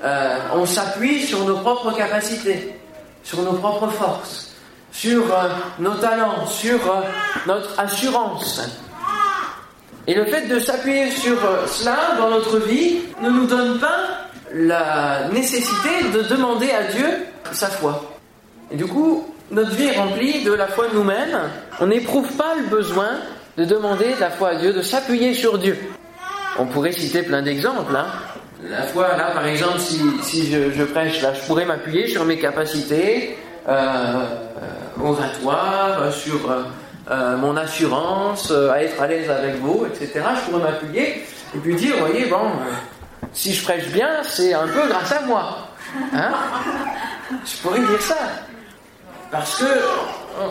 euh, 0.04 0.40
on 0.54 0.66
s'appuie 0.66 1.26
sur 1.26 1.46
nos 1.46 1.58
propres 1.60 1.92
capacités, 1.96 2.78
sur 3.24 3.42
nos 3.44 3.54
propres 3.54 3.88
forces, 3.88 4.56
sur 4.92 5.24
euh, 5.34 5.50
nos 5.80 5.94
talents, 5.96 6.46
sur 6.48 6.76
euh, 6.92 7.02
notre 7.48 7.80
assurance. 7.80 8.62
Et 10.08 10.14
le 10.14 10.26
fait 10.26 10.48
de 10.48 10.60
s'appuyer 10.60 11.12
sur 11.12 11.38
cela 11.68 12.16
dans 12.18 12.30
notre 12.30 12.58
vie 12.60 13.00
ne 13.22 13.30
nous 13.30 13.46
donne 13.46 13.80
pas 13.80 14.28
la 14.54 15.30
nécessité 15.30 16.10
de 16.14 16.24
demander 16.24 16.72
à 16.72 16.84
Dieu 16.84 17.26
sa 17.54 17.68
foi. 17.68 18.04
Et 18.70 18.76
du 18.76 18.86
coup, 18.86 19.26
notre 19.52 19.72
vie 19.72 19.86
est 19.86 19.98
remplie 19.98 20.44
de 20.44 20.54
la 20.54 20.68
foi 20.68 20.88
de 20.90 20.96
nous-mêmes. 20.96 21.40
On 21.80 21.88
n'éprouve 21.88 22.32
pas 22.34 22.56
le 22.56 22.68
besoin 22.68 23.10
de 23.58 23.66
demander 23.66 24.08
la 24.20 24.30
foi 24.30 24.50
à 24.50 24.56
Dieu, 24.56 24.74
de 24.74 24.82
s'appuyer 24.82 25.34
sur 25.34 25.58
Dieu. 25.58 25.78
On 26.58 26.66
pourrait 26.66 26.92
citer 26.92 27.24
plein 27.24 27.42
d'exemples. 27.42 27.96
Hein. 27.96 28.08
La 28.70 28.84
foi, 28.84 29.16
là, 29.18 29.32
par 29.34 29.46
exemple, 29.46 29.80
si, 29.80 30.02
si 30.24 30.52
je, 30.52 30.84
prêche, 30.84 31.22
là, 31.22 31.34
je 31.34 31.46
pourrais 31.46 31.66
m'appuyer 31.66 32.08
sur 32.08 32.26
mes 32.26 32.40
capacités 32.40 33.38
euh, 33.68 34.24
oratoires, 35.02 36.12
sur 36.12 36.50
euh, 37.12 37.38
mon 37.38 37.56
assurance, 37.56 38.50
euh, 38.50 38.72
à 38.72 38.82
être 38.82 39.00
à 39.00 39.06
l'aise 39.06 39.30
avec 39.30 39.58
vous, 39.58 39.86
etc. 39.86 40.26
Je 40.36 40.50
pourrais 40.50 40.64
m'appuyer 40.64 41.24
et 41.56 41.60
puis 41.60 41.76
dire, 41.76 41.96
voyez, 42.00 42.26
bon, 42.26 42.38
euh, 42.38 42.74
si 43.32 43.54
je 43.54 43.64
prêche 43.64 43.88
bien, 43.90 44.24
c'est 44.24 44.54
un 44.54 44.68
peu 44.68 44.88
grâce 44.88 45.12
à 45.12 45.22
moi. 45.22 45.70
Hein 46.14 46.32
je 47.46 47.62
pourrais 47.62 47.80
dire 47.80 48.02
ça. 48.02 48.18
Parce 49.38 49.58
que 49.58 49.66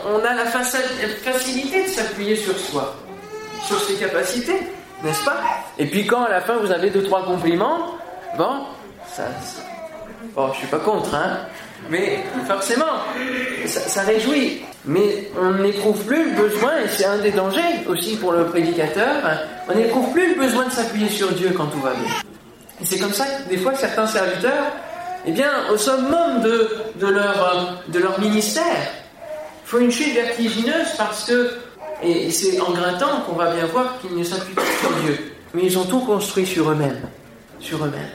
on 0.06 0.18
a 0.24 0.34
la 0.34 0.44
facilité 0.44 1.84
de 1.84 1.88
s'appuyer 1.88 2.36
sur 2.36 2.58
soi, 2.58 2.94
sur 3.66 3.80
ses 3.80 3.94
capacités, 3.94 4.60
n'est-ce 5.02 5.24
pas? 5.24 5.40
Et 5.78 5.86
puis 5.86 6.06
quand 6.06 6.24
à 6.24 6.28
la 6.30 6.40
fin 6.40 6.56
vous 6.56 6.70
avez 6.70 6.90
deux 6.90 7.02
trois 7.02 7.24
compliments, 7.24 7.94
bon, 8.36 8.66
ça, 9.10 9.24
bon, 10.34 10.52
je 10.52 10.58
suis 10.58 10.66
pas 10.66 10.78
contre, 10.78 11.14
hein, 11.14 11.38
mais 11.88 12.22
forcément, 12.46 12.84
ça, 13.66 14.02
réjouit. 14.02 14.62
Mais 14.84 15.30
on 15.40 15.52
n'éprouve 15.62 16.04
plus 16.04 16.30
le 16.30 16.42
besoin, 16.42 16.72
et 16.84 16.88
c'est 16.88 17.06
un 17.06 17.16
des 17.18 17.30
dangers 17.30 17.86
aussi 17.88 18.16
pour 18.16 18.32
le 18.32 18.44
prédicateur, 18.46 19.16
on 19.66 19.74
n'éprouve 19.74 20.12
plus 20.12 20.34
le 20.34 20.40
besoin 20.40 20.66
de 20.66 20.72
s'appuyer 20.72 21.08
sur 21.08 21.32
Dieu 21.32 21.54
quand 21.56 21.66
tout 21.66 21.80
va 21.80 21.94
bien. 21.94 22.12
Et 22.82 22.84
c'est 22.84 22.98
comme 22.98 23.14
ça 23.14 23.24
que 23.24 23.48
des 23.48 23.56
fois 23.56 23.74
certains 23.74 24.06
serviteurs, 24.06 24.72
eh 25.26 25.32
bien, 25.32 25.50
au 25.72 25.76
summum 25.76 26.42
de, 26.42 26.68
de, 26.96 27.06
leur, 27.06 27.82
de 27.88 27.98
leur 27.98 28.20
ministère, 28.20 28.90
font 29.64 29.78
une 29.78 29.90
chute 29.90 30.14
vertigineuse 30.14 30.88
parce 30.98 31.24
que, 31.24 31.50
et 32.02 32.30
c'est 32.30 32.60
en 32.60 32.72
grattant 32.72 33.22
qu'on 33.26 33.36
va 33.36 33.54
bien 33.54 33.66
voir 33.66 33.98
qu'ils 34.00 34.16
ne 34.16 34.24
s'appuient 34.24 34.54
pas 34.54 34.62
sur 34.80 34.90
Dieu, 35.02 35.18
mais 35.54 35.62
ils 35.64 35.78
ont 35.78 35.84
tout 35.84 36.00
construit 36.00 36.46
sur 36.46 36.70
eux-mêmes, 36.70 37.00
sur 37.58 37.78
eux-mêmes. 37.84 38.10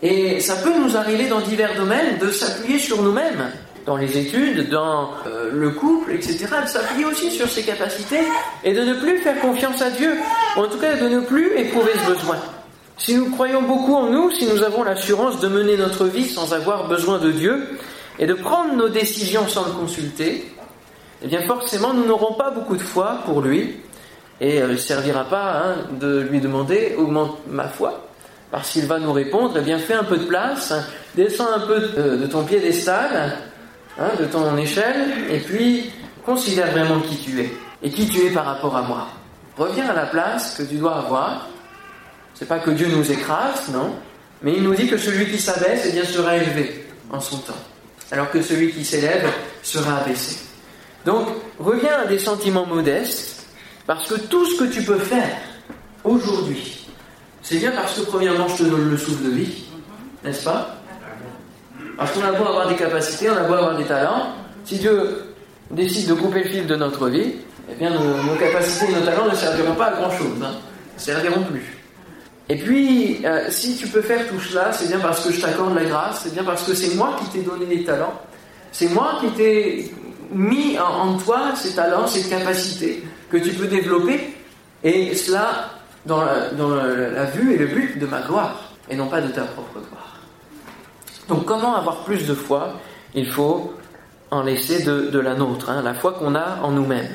Et 0.00 0.38
ça 0.40 0.56
peut 0.56 0.78
nous 0.78 0.96
arriver 0.96 1.26
dans 1.26 1.40
divers 1.40 1.74
domaines 1.74 2.18
de 2.18 2.30
s'appuyer 2.30 2.78
sur 2.78 3.02
nous-mêmes, 3.02 3.50
dans 3.84 3.96
les 3.96 4.16
études, 4.16 4.68
dans 4.70 5.10
euh, 5.26 5.50
le 5.52 5.70
couple, 5.70 6.12
etc., 6.12 6.46
de 6.62 6.68
s'appuyer 6.68 7.04
aussi 7.06 7.32
sur 7.32 7.48
ses 7.48 7.62
capacités 7.62 8.20
et 8.62 8.74
de 8.74 8.82
ne 8.82 8.94
plus 8.94 9.18
faire 9.18 9.40
confiance 9.40 9.82
à 9.82 9.90
Dieu, 9.90 10.16
ou 10.56 10.60
en 10.60 10.68
tout 10.68 10.78
cas 10.78 10.94
de 10.94 11.08
ne 11.08 11.20
plus 11.20 11.58
éprouver 11.58 11.92
ce 12.04 12.12
besoin. 12.12 12.36
Si 12.98 13.14
nous 13.14 13.30
croyons 13.30 13.62
beaucoup 13.62 13.94
en 13.94 14.10
nous, 14.10 14.30
si 14.32 14.46
nous 14.46 14.62
avons 14.62 14.82
l'assurance 14.82 15.40
de 15.40 15.46
mener 15.48 15.76
notre 15.76 16.06
vie 16.06 16.28
sans 16.28 16.52
avoir 16.52 16.88
besoin 16.88 17.18
de 17.18 17.30
Dieu 17.30 17.78
et 18.18 18.26
de 18.26 18.34
prendre 18.34 18.74
nos 18.74 18.88
décisions 18.88 19.46
sans 19.46 19.66
le 19.66 19.72
consulter, 19.72 20.52
eh 21.22 21.28
bien 21.28 21.42
forcément 21.42 21.94
nous 21.94 22.04
n'aurons 22.04 22.34
pas 22.34 22.50
beaucoup 22.50 22.76
de 22.76 22.82
foi 22.82 23.20
pour 23.24 23.40
lui 23.40 23.76
et 24.40 24.60
euh, 24.60 24.66
il 24.68 24.72
ne 24.72 24.76
servira 24.76 25.24
pas 25.24 25.62
hein, 25.62 25.74
de 25.92 26.20
lui 26.20 26.40
demander 26.40 26.94
augmente 26.98 27.38
ma 27.48 27.68
foi 27.68 28.08
parce 28.50 28.70
qu'il 28.70 28.86
va 28.86 28.98
nous 28.98 29.12
répondre, 29.12 29.54
eh 29.58 29.62
bien 29.62 29.78
fais 29.78 29.94
un 29.94 30.04
peu 30.04 30.16
de 30.16 30.24
place, 30.24 30.72
descends 31.14 31.52
un 31.54 31.66
peu 31.66 31.80
de, 31.80 32.26
ton 32.26 32.44
piédestal, 32.44 33.36
hein, 33.98 34.08
de 34.18 34.24
ton 34.24 34.56
échelle, 34.56 35.30
et 35.30 35.38
puis 35.38 35.90
considère 36.24 36.70
vraiment 36.70 37.00
qui 37.00 37.16
tu 37.16 37.40
es, 37.40 37.52
et 37.82 37.90
qui 37.90 38.08
tu 38.08 38.26
es 38.26 38.30
par 38.30 38.46
rapport 38.46 38.74
à 38.74 38.82
moi. 38.82 39.06
Reviens 39.56 39.88
à 39.90 39.94
la 39.94 40.06
place 40.06 40.56
que 40.56 40.62
tu 40.62 40.76
dois 40.76 40.96
avoir. 40.96 41.46
C'est 42.38 42.46
pas 42.46 42.60
que 42.60 42.70
Dieu 42.70 42.86
nous 42.86 43.10
écrase, 43.10 43.68
non, 43.72 43.96
mais 44.42 44.54
il 44.56 44.62
nous 44.62 44.74
dit 44.74 44.86
que 44.86 44.96
celui 44.96 45.26
qui 45.26 45.38
s'abaisse, 45.38 45.86
eh 45.88 45.92
bien 45.92 46.04
sera 46.04 46.36
élevé 46.36 46.86
en 47.10 47.18
son 47.18 47.38
temps, 47.38 47.58
alors 48.12 48.30
que 48.30 48.40
celui 48.42 48.70
qui 48.70 48.84
s'élève 48.84 49.28
sera 49.62 49.98
abaissé. 49.98 50.38
Donc, 51.04 51.26
reviens 51.58 51.98
à 52.04 52.06
des 52.06 52.20
sentiments 52.20 52.64
modestes, 52.64 53.46
parce 53.88 54.06
que 54.08 54.14
tout 54.14 54.46
ce 54.46 54.62
que 54.62 54.70
tu 54.70 54.82
peux 54.82 54.98
faire 54.98 55.36
aujourd'hui, 56.04 56.86
c'est 57.42 57.56
bien 57.56 57.72
parce 57.72 57.98
que 57.98 58.02
premièrement, 58.02 58.46
je 58.46 58.62
te 58.62 58.68
donne 58.68 58.88
le 58.88 58.96
souffle 58.96 59.24
de 59.24 59.30
vie, 59.30 59.64
n'est-ce 60.22 60.44
pas? 60.44 60.76
Parce 61.96 62.12
qu'on 62.12 62.22
a 62.22 62.30
beau 62.30 62.44
avoir 62.44 62.68
des 62.68 62.76
capacités, 62.76 63.28
on 63.30 63.36
a 63.36 63.42
beau 63.48 63.54
avoir 63.54 63.76
des 63.76 63.84
talents, 63.84 64.34
si 64.64 64.76
Dieu 64.76 65.24
décide 65.72 66.08
de 66.10 66.14
couper 66.14 66.44
le 66.44 66.50
fil 66.50 66.66
de 66.68 66.76
notre 66.76 67.08
vie, 67.08 67.32
eh 67.68 67.74
bien 67.74 67.90
nos, 67.90 68.36
capacités 68.36 68.92
et 68.92 68.94
nos 68.94 69.04
talents 69.04 69.26
ne 69.26 69.34
serviront 69.34 69.74
pas 69.74 69.86
à 69.86 69.92
grand-chose, 69.92 70.40
hein, 70.40 70.52
ne 70.94 71.00
serviront 71.00 71.42
plus. 71.42 71.77
Et 72.48 72.56
puis, 72.56 73.20
euh, 73.24 73.50
si 73.50 73.76
tu 73.76 73.86
peux 73.88 74.00
faire 74.00 74.26
tout 74.26 74.40
cela, 74.40 74.72
c'est 74.72 74.88
bien 74.88 75.00
parce 75.00 75.24
que 75.24 75.32
je 75.32 75.40
t'accorde 75.40 75.74
la 75.74 75.84
grâce, 75.84 76.22
c'est 76.22 76.32
bien 76.32 76.44
parce 76.44 76.64
que 76.64 76.74
c'est 76.74 76.94
moi 76.94 77.16
qui 77.20 77.26
t'ai 77.26 77.42
donné 77.42 77.66
les 77.66 77.84
talents, 77.84 78.18
c'est 78.72 78.88
moi 78.88 79.18
qui 79.20 79.30
t'ai 79.32 79.92
mis 80.32 80.78
en, 80.78 81.18
toi 81.18 81.54
ces 81.54 81.74
talents, 81.74 82.06
ces 82.06 82.28
capacités 82.28 83.02
que 83.30 83.36
tu 83.36 83.50
peux 83.50 83.66
développer, 83.66 84.34
et 84.82 85.14
cela 85.14 85.70
dans, 86.06 86.24
la, 86.24 87.24
vue 87.26 87.54
et 87.54 87.58
le 87.58 87.66
but 87.66 87.98
de 87.98 88.06
ma 88.06 88.22
gloire, 88.22 88.72
et 88.88 88.96
non 88.96 89.08
pas 89.08 89.20
de 89.20 89.28
ta 89.28 89.42
propre 89.42 89.80
gloire. 89.80 90.16
Donc 91.28 91.44
comment 91.44 91.76
avoir 91.76 92.04
plus 92.04 92.26
de 92.26 92.34
foi 92.34 92.80
Il 93.14 93.26
faut 93.26 93.74
en 94.30 94.42
laisser 94.42 94.84
de, 94.84 95.18
la 95.18 95.34
nôtre, 95.34 95.68
hein, 95.68 95.82
la 95.82 95.92
foi 95.92 96.12
qu'on 96.12 96.34
a 96.34 96.60
en 96.62 96.70
nous-mêmes. 96.70 97.10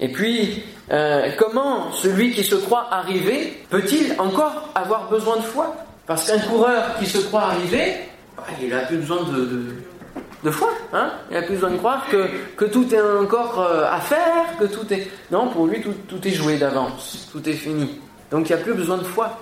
Et 0.00 0.08
puis, 0.08 0.62
euh, 0.92 1.30
comment 1.38 1.92
celui 1.92 2.32
qui 2.32 2.44
se 2.44 2.56
croit 2.56 2.88
arrivé 2.90 3.64
peut-il 3.70 4.14
encore 4.18 4.70
avoir 4.74 5.08
besoin 5.08 5.36
de 5.36 5.42
foi? 5.42 5.76
Parce 6.06 6.28
qu'un 6.28 6.40
coureur 6.40 6.96
qui 6.98 7.06
se 7.06 7.18
croit 7.18 7.42
arrivé, 7.42 7.94
bah, 8.36 8.44
il 8.60 8.70
n'a 8.70 8.80
plus 8.80 8.96
besoin 8.96 9.22
de, 9.22 9.76
de 10.42 10.50
foi. 10.50 10.70
Hein? 10.92 11.12
Il 11.30 11.36
a 11.36 11.42
plus 11.42 11.54
besoin 11.54 11.70
de 11.70 11.76
croire 11.76 12.06
que, 12.10 12.28
que 12.56 12.64
tout 12.64 12.92
est 12.92 13.00
encore 13.00 13.60
euh, 13.60 13.86
à 13.90 14.00
faire, 14.00 14.58
que 14.58 14.64
tout 14.64 14.92
est... 14.92 15.08
Non, 15.30 15.48
pour 15.48 15.66
lui, 15.66 15.80
tout, 15.80 15.94
tout 16.08 16.26
est 16.26 16.32
joué 16.32 16.56
d'avance, 16.56 17.28
tout 17.30 17.48
est 17.48 17.52
fini. 17.54 18.00
Donc 18.30 18.48
il 18.48 18.54
n'y 18.54 18.60
a 18.60 18.64
plus 18.64 18.74
besoin 18.74 18.98
de 18.98 19.04
foi. 19.04 19.38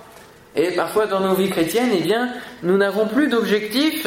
Et 0.55 0.73
parfois 0.73 1.07
dans 1.07 1.21
nos 1.21 1.35
vies 1.35 1.50
chrétiennes, 1.50 1.90
eh 1.93 2.02
bien, 2.02 2.31
nous 2.62 2.76
n'avons 2.76 3.07
plus 3.07 3.28
d'objectif 3.28 4.07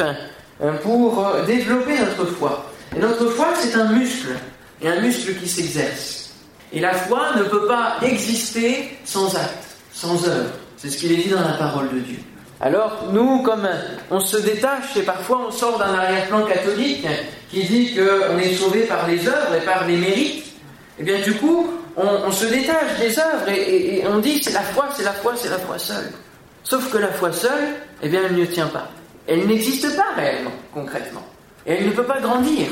euh, 0.60 0.72
pour 0.82 1.24
développer 1.46 1.98
notre 1.98 2.26
foi. 2.26 2.66
Et 2.94 3.00
notre 3.00 3.26
foi, 3.26 3.48
c'est 3.56 3.74
un 3.76 3.86
muscle, 3.86 4.36
et 4.82 4.88
un 4.88 5.00
muscle 5.00 5.34
qui 5.34 5.48
s'exerce. 5.48 6.21
Et 6.72 6.80
la 6.80 6.94
foi 6.94 7.34
ne 7.36 7.44
peut 7.44 7.66
pas 7.66 7.96
exister 8.02 8.98
sans 9.04 9.34
acte, 9.36 9.64
sans 9.92 10.26
œuvre. 10.26 10.50
C'est 10.76 10.90
ce 10.90 10.98
qu'il 10.98 11.12
est 11.12 11.16
dit 11.16 11.28
dans 11.28 11.40
la 11.40 11.54
parole 11.54 11.90
de 11.92 12.00
Dieu. 12.00 12.18
Alors 12.60 13.08
nous, 13.12 13.42
comme 13.42 13.68
on 14.10 14.20
se 14.20 14.36
détache 14.36 14.96
et 14.96 15.02
parfois 15.02 15.46
on 15.48 15.50
sort 15.50 15.78
d'un 15.78 15.94
arrière-plan 15.94 16.44
catholique 16.44 17.06
qui 17.50 17.64
dit 17.64 17.94
qu'on 17.94 18.38
est 18.38 18.54
sauvé 18.54 18.82
par 18.82 19.06
les 19.08 19.26
œuvres 19.26 19.54
et 19.60 19.64
par 19.64 19.86
les 19.86 19.96
mérites, 19.96 20.46
et 20.98 21.00
eh 21.00 21.02
bien 21.02 21.20
du 21.20 21.34
coup, 21.34 21.68
on, 21.96 22.30
se 22.30 22.46
détache 22.46 22.98
des 23.00 23.18
œuvres 23.18 23.48
et, 23.48 24.04
on 24.06 24.18
dit 24.18 24.40
c'est 24.42 24.52
la 24.52 24.60
foi, 24.60 24.88
c'est 24.94 25.02
la 25.02 25.12
foi, 25.12 25.34
c'est 25.36 25.50
la 25.50 25.58
foi 25.58 25.78
seule. 25.78 26.12
Sauf 26.62 26.90
que 26.90 26.98
la 26.98 27.08
foi 27.08 27.32
seule, 27.32 27.74
eh 28.02 28.08
bien 28.08 28.20
elle 28.24 28.36
ne 28.36 28.44
tient 28.44 28.68
pas. 28.68 28.88
Elle 29.26 29.46
n'existe 29.46 29.96
pas 29.96 30.14
réellement, 30.14 30.52
concrètement. 30.72 31.24
Et 31.66 31.72
elle 31.72 31.86
ne 31.86 31.92
peut 31.92 32.04
pas 32.04 32.20
grandir. 32.20 32.68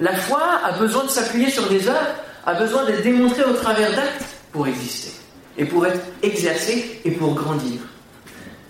La 0.00 0.14
foi 0.14 0.42
a 0.64 0.72
besoin 0.72 1.04
de 1.04 1.08
s'appuyer 1.08 1.48
sur 1.48 1.66
des 1.68 1.88
œuvres, 1.88 2.14
a 2.46 2.54
besoin 2.54 2.84
d'être 2.84 3.02
démontrée 3.02 3.44
au 3.44 3.52
travers 3.52 3.90
d'actes 3.90 4.24
pour 4.52 4.66
exister. 4.66 5.12
Et 5.58 5.64
pour 5.64 5.86
être 5.86 6.00
exercée 6.22 7.00
et 7.04 7.10
pour 7.10 7.34
grandir. 7.34 7.80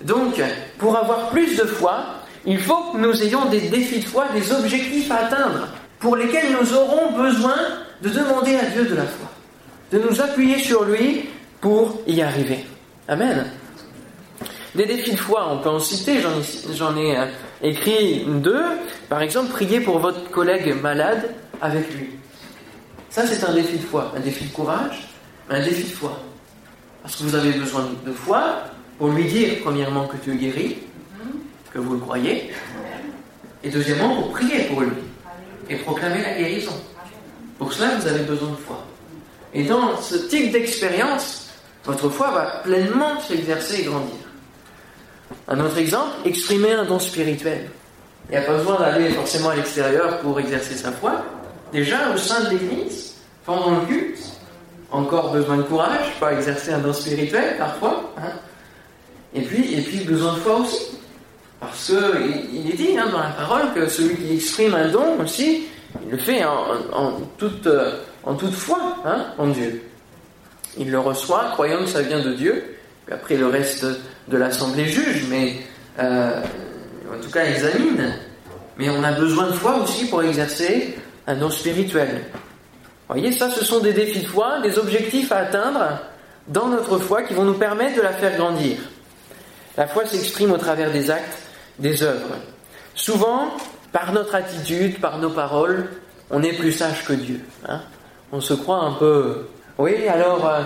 Donc, 0.02 0.40
pour 0.78 0.96
avoir 0.96 1.28
plus 1.30 1.56
de 1.56 1.64
foi, 1.64 2.04
il 2.44 2.58
faut 2.60 2.92
que 2.92 2.98
nous 2.98 3.22
ayons 3.22 3.46
des 3.46 3.60
défis 3.60 4.00
de 4.00 4.04
foi, 4.04 4.26
des 4.32 4.52
objectifs 4.52 5.10
à 5.10 5.26
atteindre, 5.26 5.68
pour 5.98 6.16
lesquels 6.16 6.52
nous 6.52 6.74
aurons 6.74 7.12
besoin 7.12 7.56
de 8.02 8.08
demander 8.08 8.56
à 8.56 8.66
Dieu 8.66 8.84
de 8.84 8.94
la 8.94 9.02
foi, 9.02 9.28
de 9.90 9.98
nous 9.98 10.20
appuyer 10.20 10.58
sur 10.58 10.84
lui 10.84 11.28
pour 11.60 12.00
y 12.06 12.22
arriver. 12.22 12.64
Amen. 13.08 13.46
Des 14.74 14.84
défis 14.84 15.12
de 15.12 15.16
foi, 15.16 15.48
on 15.50 15.58
peut 15.58 15.70
en 15.70 15.80
citer, 15.80 16.20
j'en 16.74 16.96
ai, 16.96 17.16
euh, 17.16 17.26
écrit 17.62 18.26
deux. 18.26 18.64
Par 19.08 19.22
exemple, 19.22 19.50
prier 19.50 19.80
pour 19.80 19.98
votre 19.98 20.30
collègue 20.30 20.76
malade 20.82 21.30
avec 21.60 21.92
lui. 21.94 22.10
Ça, 23.10 23.26
c'est 23.26 23.44
un 23.44 23.52
défi 23.52 23.78
de 23.78 23.84
foi, 23.84 24.12
un 24.16 24.20
défi 24.20 24.44
de 24.44 24.52
courage, 24.52 25.08
un 25.48 25.62
défi 25.62 25.84
de 25.84 25.94
foi. 25.94 26.20
Parce 27.02 27.16
que 27.16 27.22
vous 27.22 27.34
avez 27.34 27.52
besoin 27.52 27.88
de 28.04 28.12
foi 28.12 28.64
pour 28.98 29.08
lui 29.08 29.24
dire, 29.24 29.58
premièrement, 29.62 30.06
que 30.06 30.16
tu 30.16 30.32
es 30.32 30.36
guéri, 30.36 30.78
que 31.72 31.78
vous 31.78 31.94
le 31.94 32.00
croyez, 32.00 32.50
Et 33.62 33.70
deuxièmement, 33.70 34.14
pour 34.14 34.30
prier 34.32 34.64
pour 34.64 34.80
lui 34.80 34.92
et 35.68 35.76
proclamer 35.76 36.22
la 36.22 36.34
guérison. 36.38 36.72
Pour 37.58 37.72
cela, 37.72 37.96
vous 37.96 38.06
avez 38.06 38.22
besoin 38.22 38.50
de 38.50 38.56
foi. 38.56 38.84
Et 39.52 39.64
dans 39.64 40.00
ce 40.00 40.14
type 40.28 40.52
d'expérience, 40.52 41.48
votre 41.84 42.08
foi 42.08 42.30
va 42.30 42.60
pleinement 42.62 43.20
s'exercer 43.20 43.80
et 43.80 43.84
grandir. 43.84 44.14
Un 45.48 45.58
autre 45.60 45.78
exemple, 45.78 46.12
exprimer 46.24 46.72
un 46.72 46.84
don 46.84 46.98
spirituel. 46.98 47.70
Il 48.28 48.32
n'y 48.32 48.36
a 48.36 48.42
pas 48.42 48.56
besoin 48.56 48.78
d'aller 48.78 49.10
forcément 49.10 49.50
à 49.50 49.56
l'extérieur 49.56 50.20
pour 50.20 50.38
exercer 50.38 50.74
sa 50.74 50.92
foi. 50.92 51.24
Déjà, 51.72 52.10
au 52.14 52.16
sein 52.16 52.44
de 52.44 52.50
l'Église, 52.50 53.14
pendant 53.44 53.80
le 53.80 53.86
culte, 53.86 54.18
encore 54.90 55.32
besoin 55.32 55.58
de 55.58 55.62
courage, 55.62 56.18
pas 56.20 56.32
exercer 56.32 56.72
un 56.72 56.78
don 56.78 56.92
spirituel 56.92 57.56
parfois. 57.58 58.12
Hein. 58.18 58.32
Et, 59.34 59.42
puis, 59.42 59.74
et 59.74 59.80
puis, 59.82 60.00
besoin 60.04 60.34
de 60.34 60.38
foi 60.38 60.56
aussi. 60.56 60.96
Parce 61.60 61.86
qu'il 61.86 62.70
est 62.70 62.76
dit 62.76 62.96
hein, 62.98 63.08
dans 63.10 63.18
la 63.18 63.30
parole 63.30 63.72
que 63.74 63.88
celui 63.88 64.16
qui 64.16 64.34
exprime 64.34 64.74
un 64.74 64.88
don 64.88 65.20
aussi, 65.22 65.66
il 66.04 66.10
le 66.10 66.18
fait 66.18 66.44
en, 66.44 67.12
toute, 67.38 67.68
en 68.22 68.34
toute 68.34 68.52
foi 68.52 68.96
hein, 69.04 69.26
en 69.38 69.48
Dieu. 69.48 69.82
Il 70.78 70.90
le 70.90 70.98
reçoit, 70.98 71.50
croyant 71.52 71.78
que 71.78 71.86
ça 71.86 72.02
vient 72.02 72.22
de 72.22 72.34
Dieu. 72.34 72.76
Puis 73.06 73.14
après, 73.14 73.36
le 73.36 73.46
reste 73.46 73.86
de 74.28 74.36
l'assemblée 74.36 74.86
juge, 74.86 75.26
mais 75.30 75.56
euh, 75.98 76.42
en 77.12 77.22
tout 77.22 77.30
cas 77.30 77.44
examine. 77.44 78.14
Mais 78.76 78.90
on 78.90 79.02
a 79.02 79.12
besoin 79.12 79.46
de 79.46 79.52
foi 79.52 79.78
aussi 79.78 80.06
pour 80.06 80.22
exercer 80.22 80.96
un 81.26 81.34
don 81.34 81.50
spirituel. 81.50 82.24
Voyez, 83.08 83.32
ça, 83.32 83.50
ce 83.50 83.64
sont 83.64 83.80
des 83.80 83.92
défis 83.92 84.20
de 84.20 84.26
foi, 84.26 84.60
des 84.60 84.78
objectifs 84.78 85.30
à 85.32 85.38
atteindre 85.38 86.00
dans 86.48 86.68
notre 86.68 86.98
foi 86.98 87.22
qui 87.22 87.34
vont 87.34 87.44
nous 87.44 87.54
permettre 87.54 87.96
de 87.96 88.02
la 88.02 88.12
faire 88.12 88.36
grandir. 88.36 88.78
La 89.76 89.86
foi 89.86 90.06
s'exprime 90.06 90.52
au 90.52 90.58
travers 90.58 90.90
des 90.90 91.10
actes, 91.10 91.38
des 91.78 92.02
œuvres. 92.02 92.36
Souvent, 92.94 93.52
par 93.92 94.12
notre 94.12 94.34
attitude, 94.34 95.00
par 95.00 95.18
nos 95.18 95.30
paroles, 95.30 95.88
on 96.30 96.42
est 96.42 96.54
plus 96.54 96.72
sage 96.72 97.04
que 97.04 97.12
Dieu. 97.12 97.40
Hein. 97.68 97.80
on 98.32 98.40
se 98.40 98.54
croit 98.54 98.78
un 98.78 98.92
peu. 98.92 99.46
Oui, 99.78 100.08
alors, 100.08 100.48
euh, 100.48 100.62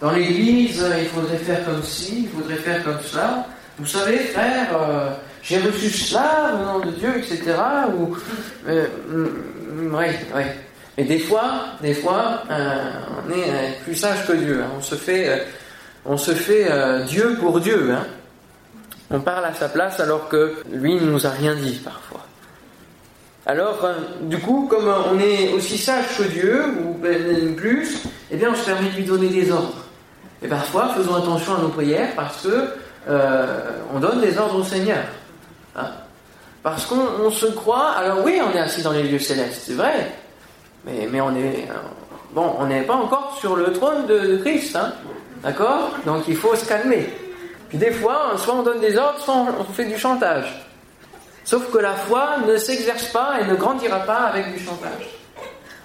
dans 0.00 0.12
l'église, 0.12 0.84
il 0.98 1.08
faudrait 1.08 1.36
faire 1.36 1.64
comme 1.64 1.82
ci, 1.82 2.24
il 2.24 2.28
faudrait 2.28 2.56
faire 2.56 2.82
comme 2.84 3.00
cela. 3.00 3.46
Vous 3.78 3.86
savez, 3.86 4.18
frère, 4.18 4.68
euh, 4.74 5.10
j'ai 5.42 5.58
reçu 5.58 5.90
cela 5.90 6.54
au 6.54 6.64
nom 6.64 6.86
de 6.86 6.92
Dieu, 6.92 7.18
etc. 7.18 7.54
Ou, 7.98 8.16
euh, 8.68 8.86
oui, 9.76 10.04
oui. 10.34 10.42
Et 10.98 11.04
des 11.04 11.18
fois, 11.18 11.66
des 11.80 11.94
fois, 11.94 12.42
on 12.50 13.30
est 13.30 13.82
plus 13.84 13.94
sage 13.94 14.26
que 14.26 14.32
Dieu. 14.32 14.62
Hein. 14.62 14.70
on 14.76 14.82
se 14.82 14.94
fait, 14.94 15.46
on 16.04 16.16
se 16.16 16.32
fait 16.32 16.68
Dieu 17.06 17.36
pour 17.40 17.60
Dieu. 17.60 17.92
Hein. 17.92 18.06
On 19.10 19.20
parle 19.20 19.44
à 19.44 19.54
sa 19.54 19.68
place 19.68 20.00
alors 20.00 20.28
que 20.28 20.56
lui 20.72 20.94
ne 20.94 21.10
nous 21.10 21.26
a 21.26 21.30
rien 21.30 21.54
dit 21.54 21.80
parfois. 21.84 22.26
Alors, 23.44 23.84
euh, 23.84 23.94
du 24.22 24.38
coup, 24.38 24.68
comme 24.70 24.88
on 24.88 25.18
est 25.18 25.52
aussi 25.52 25.76
sage 25.76 26.16
que 26.16 26.22
Dieu, 26.22 26.64
ou 26.84 26.96
plus, 27.54 28.02
eh 28.30 28.36
bien, 28.36 28.50
on 28.52 28.54
se 28.54 28.64
permet 28.64 28.88
de 28.88 28.96
lui 28.96 29.04
donner 29.04 29.28
des 29.28 29.50
ordres. 29.50 29.84
Et 30.42 30.48
parfois, 30.48 30.94
faisons 30.96 31.16
attention 31.16 31.56
à 31.56 31.58
nos 31.60 31.68
prières 31.68 32.14
parce 32.14 32.42
que 32.42 32.68
euh, 33.08 33.70
on 33.92 33.98
donne 33.98 34.20
des 34.20 34.38
ordres 34.38 34.60
au 34.60 34.64
Seigneur. 34.64 35.04
Hein. 35.76 35.90
Parce 36.62 36.86
qu'on 36.86 37.30
se 37.30 37.46
croit. 37.46 37.90
Alors 37.90 38.24
oui, 38.24 38.40
on 38.42 38.56
est 38.56 38.60
assis 38.60 38.82
dans 38.82 38.92
les 38.92 39.02
lieux 39.02 39.18
célestes, 39.18 39.62
c'est 39.66 39.74
vrai, 39.74 40.12
mais, 40.84 41.20
on 41.20 41.34
euh, 41.34 41.52
bon, 42.32 42.56
on 42.58 42.66
n'est 42.66 42.82
pas 42.82 42.94
encore 42.94 43.36
sur 43.40 43.56
le 43.56 43.72
trône 43.72 44.06
de, 44.06 44.38
Christ, 44.38 44.76
hein, 44.76 44.92
d'accord? 45.42 45.90
Donc 46.04 46.24
il 46.28 46.36
faut 46.36 46.54
se 46.56 46.64
calmer. 46.64 47.08
Puis 47.68 47.78
des 47.78 47.92
fois, 47.92 48.32
soit 48.36 48.54
on 48.54 48.62
donne 48.62 48.80
des 48.80 48.96
ordres, 48.98 49.20
soit 49.20 49.46
on 49.58 49.64
fait 49.72 49.86
du 49.86 49.96
chantage. 49.96 50.66
Sauf 51.44 51.70
que 51.72 51.78
la 51.78 51.92
foi 51.92 52.36
ne 52.46 52.56
s'exerce 52.56 53.06
pas 53.08 53.40
et 53.40 53.46
ne 53.46 53.54
grandira 53.54 54.00
pas 54.00 54.28
avec 54.32 54.52
du 54.52 54.64
chantage. 54.64 55.08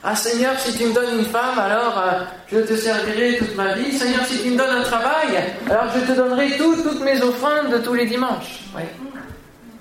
Ah 0.04 0.16
Seigneur, 0.16 0.58
si 0.60 0.78
tu 0.78 0.86
me 0.86 0.94
donnes 0.94 1.20
une 1.20 1.26
femme, 1.26 1.58
alors 1.58 1.98
euh, 1.98 2.24
je 2.52 2.60
te 2.60 2.76
servirai 2.76 3.38
toute 3.38 3.56
ma 3.56 3.74
vie. 3.74 3.92
Seigneur, 3.92 4.26
si 4.26 4.42
tu 4.42 4.52
me 4.52 4.58
donnes 4.58 4.78
un 4.78 4.84
travail, 4.84 5.44
alors 5.70 5.86
je 5.94 6.12
te 6.12 6.16
donnerai 6.16 6.58
toutes 6.58 7.02
mes 7.02 7.22
offrandes 7.22 7.72
de 7.72 7.80
tous 7.80 7.94
les 7.94 8.06
dimanches. 8.06 8.62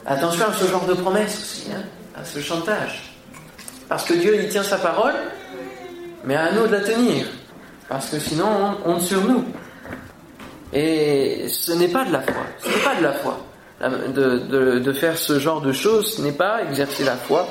Attention 0.07 0.47
à 0.47 0.53
ce 0.53 0.67
genre 0.67 0.87
de 0.87 0.95
promesses 0.95 1.37
aussi, 1.37 1.67
hein, 1.73 1.83
à 2.17 2.25
ce 2.25 2.39
chantage. 2.39 3.13
Parce 3.89 4.05
que 4.05 4.15
Dieu, 4.15 4.37
il 4.41 4.49
tient 4.49 4.63
sa 4.63 4.79
parole, 4.79 5.15
mais 6.25 6.37
à 6.37 6.53
nous 6.53 6.67
de 6.67 6.73
la 6.73 6.81
tenir. 6.81 7.27
Parce 7.89 8.11
que 8.11 8.19
sinon, 8.21 8.77
on 8.85 8.91
honte 8.91 9.03
sur 9.03 9.23
nous. 9.25 9.45
Et 10.73 11.49
ce 11.49 11.73
n'est 11.73 11.89
pas 11.89 12.05
de 12.05 12.13
la 12.13 12.21
foi. 12.21 12.43
Ce 12.63 12.69
n'est 12.69 12.85
pas 12.85 12.95
de 12.95 13.03
la 13.03 13.13
foi. 13.15 13.41
De, 13.81 14.79
de, 14.79 14.93
faire 14.93 15.19
ce 15.19 15.39
genre 15.39 15.61
de 15.61 15.73
choses, 15.73 16.17
ce 16.17 16.23
n'est 16.23 16.33
pas 16.33 16.63
exercer 16.63 17.05
la 17.05 17.17
foi. 17.17 17.47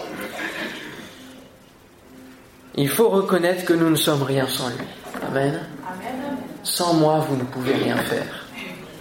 Il 2.76 2.90
faut 2.90 3.10
reconnaître 3.10 3.64
que 3.64 3.74
nous 3.74 3.90
ne 3.90 3.96
sommes 3.96 4.24
rien 4.24 4.48
sans 4.48 4.70
lui. 4.70 4.86
Amen. 5.28 5.62
Sans 6.64 6.94
moi, 6.96 7.26
vous 7.30 7.38
ne 7.38 7.44
pouvez 7.44 7.74
rien 7.74 7.98
faire. 7.98 8.46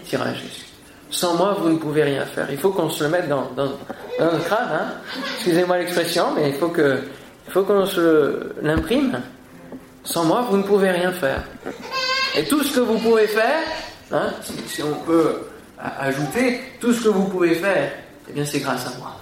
Dira 0.08 0.32
Jésus. 0.34 0.63
Sans 1.14 1.34
moi, 1.34 1.56
vous 1.60 1.68
ne 1.68 1.76
pouvez 1.76 2.02
rien 2.02 2.26
faire. 2.26 2.46
Il 2.50 2.58
faut 2.58 2.70
qu'on 2.70 2.90
se 2.90 3.04
le 3.04 3.10
mette 3.10 3.28
dans, 3.28 3.50
dans, 3.56 3.68
dans 4.18 4.32
le 4.32 4.38
crâne. 4.44 4.68
Hein. 4.72 4.86
Excusez-moi 5.36 5.78
l'expression, 5.78 6.26
mais 6.34 6.48
il 6.48 6.54
faut 6.54 6.68
que, 6.68 6.98
il 7.46 7.62
qu'on 7.62 7.86
se 7.86 8.52
l'imprime. 8.62 9.20
Sans 10.02 10.24
moi, 10.24 10.44
vous 10.50 10.56
ne 10.56 10.62
pouvez 10.64 10.90
rien 10.90 11.12
faire. 11.12 11.42
Et 12.36 12.44
tout 12.44 12.62
ce 12.64 12.74
que 12.74 12.80
vous 12.80 12.98
pouvez 12.98 13.28
faire, 13.28 13.62
Hein, 14.12 14.32
si, 14.66 14.82
on 14.82 14.94
peut 15.06 15.46
ajouter, 15.78 16.60
tout 16.80 16.92
ce 16.92 17.04
que 17.04 17.08
vous 17.08 17.24
pouvez 17.24 17.54
faire, 17.54 17.90
eh 18.28 18.32
bien 18.32 18.44
c'est 18.44 18.60
grâce 18.60 18.86
à 18.86 18.98
moi. 18.98 19.16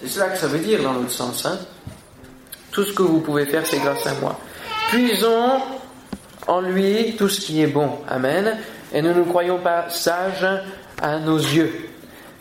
C'est 0.00 0.08
cela 0.08 0.28
que 0.28 0.38
ça 0.38 0.46
veut 0.46 0.58
dire 0.58 0.82
dans 0.82 0.92
l'autre 0.92 1.10
sens. 1.10 1.46
Hein. 1.46 1.58
Tout 2.70 2.84
ce 2.84 2.92
que 2.92 3.02
vous 3.02 3.20
pouvez 3.20 3.46
faire, 3.46 3.66
c'est 3.66 3.78
grâce 3.78 4.06
à 4.06 4.14
moi. 4.20 4.38
Puisons 4.90 5.60
en 6.46 6.60
lui 6.60 7.16
tout 7.16 7.28
ce 7.28 7.40
qui 7.40 7.62
est 7.62 7.66
bon. 7.66 7.90
Amen. 8.08 8.58
Et 8.92 9.00
ne 9.00 9.12
nous 9.12 9.24
croyons 9.24 9.58
pas 9.58 9.88
sages 9.88 10.46
à 11.04 11.18
nos 11.18 11.36
yeux. 11.36 11.70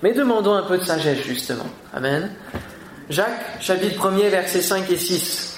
Mais 0.02 0.14
demandons 0.14 0.54
un 0.54 0.64
peu 0.64 0.78
de 0.78 0.86
sagesse, 0.86 1.24
justement. 1.26 1.66
Amen. 1.94 2.32
Jacques, 3.10 3.60
chapitre 3.60 4.10
1er, 4.10 4.30
versets 4.30 4.62
5 4.62 4.90
et 4.90 4.98
6. 4.98 5.58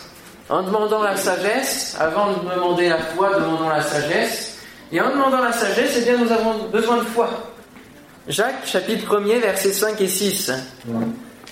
En 0.50 0.64
demandant 0.64 1.04
la 1.04 1.16
sagesse, 1.16 1.96
avant 2.00 2.34
de 2.34 2.50
demander 2.50 2.90
la 2.90 2.98
foi, 2.98 3.36
demandons 3.36 3.70
la 3.70 3.84
sagesse. 3.84 4.58
Et 4.92 5.00
en 5.00 5.12
demandant 5.12 5.42
la 5.42 5.52
sagesse, 5.52 5.98
eh 5.98 6.02
bien, 6.02 6.18
nous 6.18 6.32
avons 6.32 6.68
besoin 6.72 6.98
de 6.98 7.04
foi. 7.04 7.30
Jacques, 8.28 8.66
chapitre 8.66 9.20
1er, 9.20 9.40
versets 9.40 9.74
5 9.74 10.02
et 10.02 10.08
6. 10.08 10.52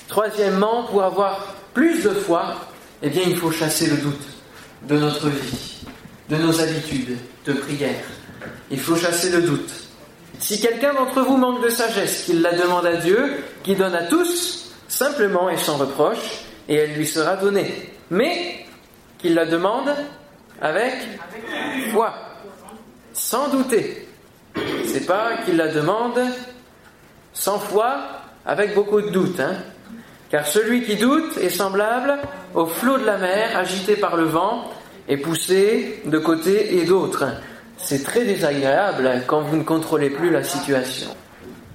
Troisièmement, 0.08 0.86
pour 0.86 1.04
avoir 1.04 1.56
plus 1.76 2.02
de 2.04 2.10
foi, 2.10 2.56
eh 3.04 3.10
bien, 3.10 3.24
il 3.28 3.38
faut 3.38 3.52
chasser 3.52 3.86
le 3.88 3.98
doute 3.98 4.26
de 4.88 4.98
notre 4.98 5.30
vie, 5.30 5.86
de 6.30 6.36
nos 6.36 6.60
habitudes 6.60 7.18
de 7.46 7.54
prière. 7.54 8.04
Il 8.72 8.80
faut 8.80 8.96
chasser 8.96 9.30
le 9.30 9.44
doute. 9.44 9.83
Si 10.44 10.60
quelqu'un 10.60 10.94
d'entre 10.94 11.22
vous 11.22 11.38
manque 11.38 11.64
de 11.64 11.70
sagesse, 11.70 12.24
qu'il 12.24 12.42
la 12.42 12.52
demande 12.52 12.86
à 12.86 12.98
Dieu, 12.98 13.46
qui 13.64 13.76
donne 13.76 13.96
à 13.96 14.04
tous, 14.04 14.74
simplement 14.90 15.50
et 15.50 15.56
sans 15.56 15.78
reproche, 15.78 16.44
et 16.68 16.76
elle 16.76 16.96
lui 16.96 17.08
sera 17.08 17.38
donnée. 17.38 17.94
Mais 18.12 18.66
qu'il 19.20 19.36
la 19.36 19.46
demande 19.46 19.96
avec 20.62 20.96
foi 21.94 22.14
sans 23.14 23.48
douter. 23.48 24.06
C'est 24.86 25.06
pas 25.06 25.38
qu'il 25.46 25.56
la 25.56 25.70
demande 25.70 26.20
sans 27.32 27.58
foi, 27.58 28.02
avec 28.46 28.76
beaucoup 28.76 29.00
de 29.00 29.12
doute. 29.12 29.40
Hein. 29.40 29.56
Car 30.30 30.46
celui 30.46 30.84
qui 30.84 30.98
doute 30.98 31.38
est 31.38 31.52
semblable 31.52 32.20
au 32.54 32.66
flot 32.66 32.98
de 32.98 33.06
la 33.06 33.18
mer 33.18 33.56
agité 33.56 33.96
par 33.96 34.18
le 34.18 34.26
vent 34.26 34.70
et 35.08 35.16
poussé 35.16 36.02
de 36.04 36.20
côté 36.20 36.80
et 36.80 36.84
d'autre. 36.84 37.24
C'est 37.78 38.04
très 38.04 38.26
désagréable 38.26 39.24
quand 39.28 39.42
vous 39.42 39.58
ne 39.58 39.64
contrôlez 39.64 40.10
plus 40.10 40.30
la 40.30 40.44
situation. 40.44 41.10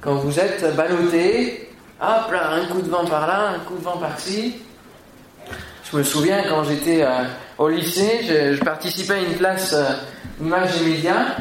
Quand 0.00 0.14
vous 0.14 0.38
êtes 0.38 0.74
ballotté, 0.76 1.70
hop 2.00 2.32
là, 2.32 2.52
un 2.52 2.66
coup 2.66 2.80
de 2.80 2.88
vent 2.88 3.04
par 3.04 3.26
là, 3.26 3.50
un 3.56 3.58
coup 3.60 3.76
de 3.76 3.84
vent 3.84 3.96
par-ci. 3.96 4.56
Je 5.90 5.96
me 5.96 6.02
souviens 6.02 6.42
quand 6.48 6.64
j'étais 6.64 7.02
euh, 7.02 7.24
au 7.58 7.68
lycée, 7.68 8.20
je, 8.22 8.62
participais 8.62 9.14
à 9.14 9.20
une 9.20 9.36
classe 9.36 9.72
euh, 9.74 9.92
images 10.40 10.80
et 10.80 10.88
médias, 10.88 11.36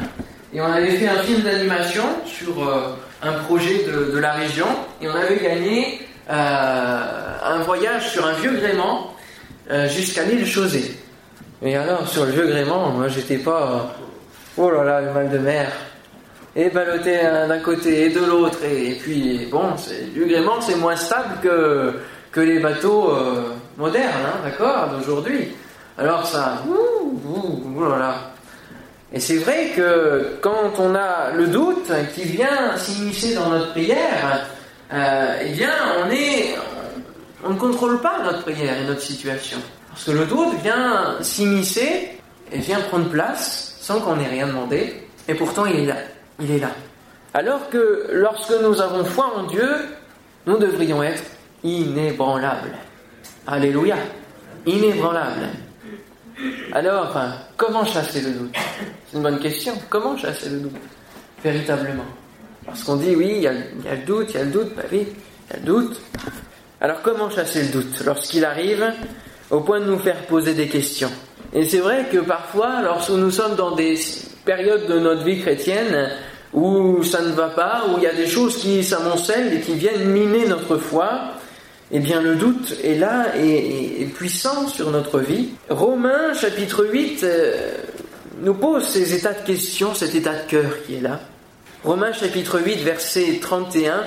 et 0.52 0.60
on 0.60 0.64
avait 0.64 0.96
fait 0.96 1.06
un 1.06 1.22
film 1.22 1.42
d'animation 1.42 2.04
sur 2.26 2.68
euh, 2.68 2.96
un 3.22 3.32
projet 3.44 3.84
de, 3.84 4.18
la 4.18 4.32
région, 4.32 4.66
et 5.00 5.08
on 5.08 5.14
avait 5.14 5.38
gagné 5.38 6.00
euh, 6.28 7.38
un 7.44 7.58
voyage 7.58 8.10
sur 8.10 8.26
un 8.26 8.32
vieux 8.32 8.52
gréement 8.52 9.14
jusqu'à 9.88 10.24
l'île 10.24 10.46
Chausée. 10.46 10.96
Et 11.62 11.76
alors, 11.76 12.08
sur 12.08 12.24
le 12.24 12.32
vieux 12.32 12.46
gréement, 12.46 12.88
moi 12.88 13.08
j'étais 13.08 13.36
pas. 13.36 13.94
Oh 14.58 14.70
là 14.70 14.84
là, 14.84 15.00
le 15.00 15.12
mal 15.12 15.30
de 15.30 15.38
mer. 15.38 15.70
Et 16.56 16.70
ballotté 16.70 17.18
d'un 17.22 17.60
côté 17.60 18.06
et 18.06 18.10
de 18.10 18.20
l'autre. 18.20 18.58
Et, 18.64 18.94
puis, 19.00 19.46
bon, 19.50 19.74
vieux 20.12 20.26
gréement, 20.26 20.60
c'est 20.60 20.74
moins 20.74 20.96
stable 20.96 21.36
que, 21.42 21.94
que 22.32 22.40
les 22.40 22.58
bateaux 22.58 23.12
modernes, 23.76 24.24
hein, 24.26 24.38
d'accord, 24.42 24.88
d'aujourd'hui. 24.88 25.54
Alors 25.96 26.26
ça. 26.26 26.62
Ouh, 26.68 27.20
ouh, 27.26 27.88
là 27.88 27.98
là. 27.98 28.14
Et 29.12 29.20
c'est 29.20 29.38
vrai 29.38 29.72
que 29.74 30.38
quand 30.42 30.72
on 30.78 30.94
a 30.94 31.30
le 31.34 31.46
doute 31.46 31.90
qui 32.14 32.24
vient 32.24 32.76
s'immiscer 32.76 33.34
dans 33.34 33.48
notre 33.48 33.70
prière, 33.70 34.46
euh, 34.92 35.42
eh 35.44 35.52
bien, 35.52 35.72
on 36.04 36.10
est, 36.10 36.54
on 37.44 37.50
ne 37.50 37.58
contrôle 37.58 38.00
pas 38.00 38.22
notre 38.22 38.42
prière 38.42 38.78
et 38.80 38.86
notre 38.86 39.00
situation. 39.00 39.58
Parce 39.90 40.04
que 40.04 40.10
le 40.10 40.26
doute 40.26 40.60
vient 40.62 41.16
s'immiscer 41.22 42.20
et 42.52 42.58
vient 42.58 42.80
prendre 42.80 43.08
place 43.08 43.67
sans 43.88 44.00
qu'on 44.00 44.20
ait 44.20 44.26
rien 44.26 44.46
demandé. 44.48 45.02
Et 45.28 45.34
pourtant, 45.34 45.64
il 45.64 45.76
est 45.76 45.86
là. 45.86 45.96
Il 46.38 46.50
est 46.50 46.58
là. 46.58 46.72
Alors 47.32 47.70
que 47.70 48.10
lorsque 48.12 48.52
nous 48.62 48.82
avons 48.82 49.02
foi 49.02 49.32
en 49.34 49.44
Dieu, 49.44 49.66
nous 50.46 50.58
devrions 50.58 51.02
être 51.02 51.22
inébranlables. 51.64 52.76
Alléluia. 53.46 53.96
Inébranlables. 54.66 55.48
Alors, 56.72 57.18
comment 57.56 57.86
chasser 57.86 58.20
le 58.20 58.32
doute? 58.32 58.56
C'est 59.06 59.16
une 59.16 59.22
bonne 59.22 59.40
question. 59.40 59.72
Comment 59.88 60.18
chasser 60.18 60.50
le 60.50 60.58
doute? 60.58 60.76
Véritablement. 61.42 62.04
Parce 62.66 62.84
qu'on 62.84 62.96
dit 62.96 63.16
oui, 63.16 63.36
il 63.36 63.42
y, 63.42 63.46
a, 63.46 63.52
le 63.52 64.04
doute, 64.04 64.26
il 64.34 64.36
y 64.36 64.40
a 64.40 64.44
le 64.44 64.50
doute, 64.50 64.74
bah 64.76 64.82
oui, 64.92 65.06
il 65.08 65.52
y 65.54 65.56
a 65.56 65.60
le 65.60 65.64
doute. 65.64 65.98
Alors 66.82 67.00
comment 67.00 67.30
chasser 67.30 67.62
le 67.62 67.68
doute? 67.68 68.02
Lorsqu'il 68.04 68.44
arrive 68.44 68.92
au 69.48 69.60
point 69.60 69.80
de 69.80 69.86
nous 69.86 69.98
faire 69.98 70.26
poser 70.26 70.52
des 70.52 70.68
questions 70.68 71.10
Et 71.54 71.64
c'est 71.64 71.78
vrai 71.78 72.06
que 72.12 72.18
parfois, 72.18 72.82
lorsque 72.82 73.10
nous 73.10 73.30
sommes 73.30 73.56
dans 73.56 73.74
des 73.74 73.98
périodes 74.44 74.86
de 74.86 74.98
notre 74.98 75.24
vie 75.24 75.40
chrétienne 75.40 76.10
où 76.52 77.02
ça 77.02 77.22
ne 77.22 77.32
va 77.32 77.48
pas, 77.48 77.84
où 77.88 77.98
il 77.98 78.04
y 78.04 78.06
a 78.06 78.14
des 78.14 78.26
choses 78.26 78.56
qui 78.56 78.82
s'amoncellent 78.82 79.52
et 79.52 79.60
qui 79.60 79.74
viennent 79.74 80.10
miner 80.10 80.46
notre 80.46 80.76
foi, 80.78 81.34
eh 81.90 82.00
bien 82.00 82.20
le 82.20 82.34
doute 82.36 82.76
est 82.82 82.96
là 82.96 83.36
et, 83.36 84.02
est 84.02 84.06
puissant 84.06 84.68
sur 84.68 84.90
notre 84.90 85.20
vie. 85.20 85.50
Romains 85.68 86.34
chapitre 86.34 86.84
8 86.84 87.24
euh, 87.24 87.72
nous 88.42 88.54
pose 88.54 88.84
ces 88.84 89.14
états 89.14 89.32
de 89.32 89.44
questions, 89.46 89.94
cet 89.94 90.14
état 90.14 90.34
de 90.34 90.48
cœur 90.48 90.82
qui 90.86 90.96
est 90.96 91.00
là. 91.00 91.20
Romains 91.84 92.12
chapitre 92.12 92.60
8 92.60 92.76
verset 92.82 93.38
31, 93.40 94.04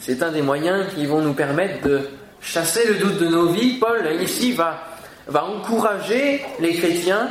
c'est 0.00 0.22
un 0.22 0.30
des 0.30 0.42
moyens 0.42 0.86
qui 0.94 1.06
vont 1.06 1.20
nous 1.20 1.32
permettre 1.32 1.86
de 1.86 2.00
chasser 2.40 2.86
le 2.86 2.94
doute 2.94 3.18
de 3.18 3.28
nos 3.28 3.48
vies. 3.48 3.78
Paul 3.78 4.02
ici 4.20 4.52
va, 4.52 4.93
va 5.26 5.44
encourager 5.44 6.42
les 6.60 6.74
chrétiens. 6.74 7.28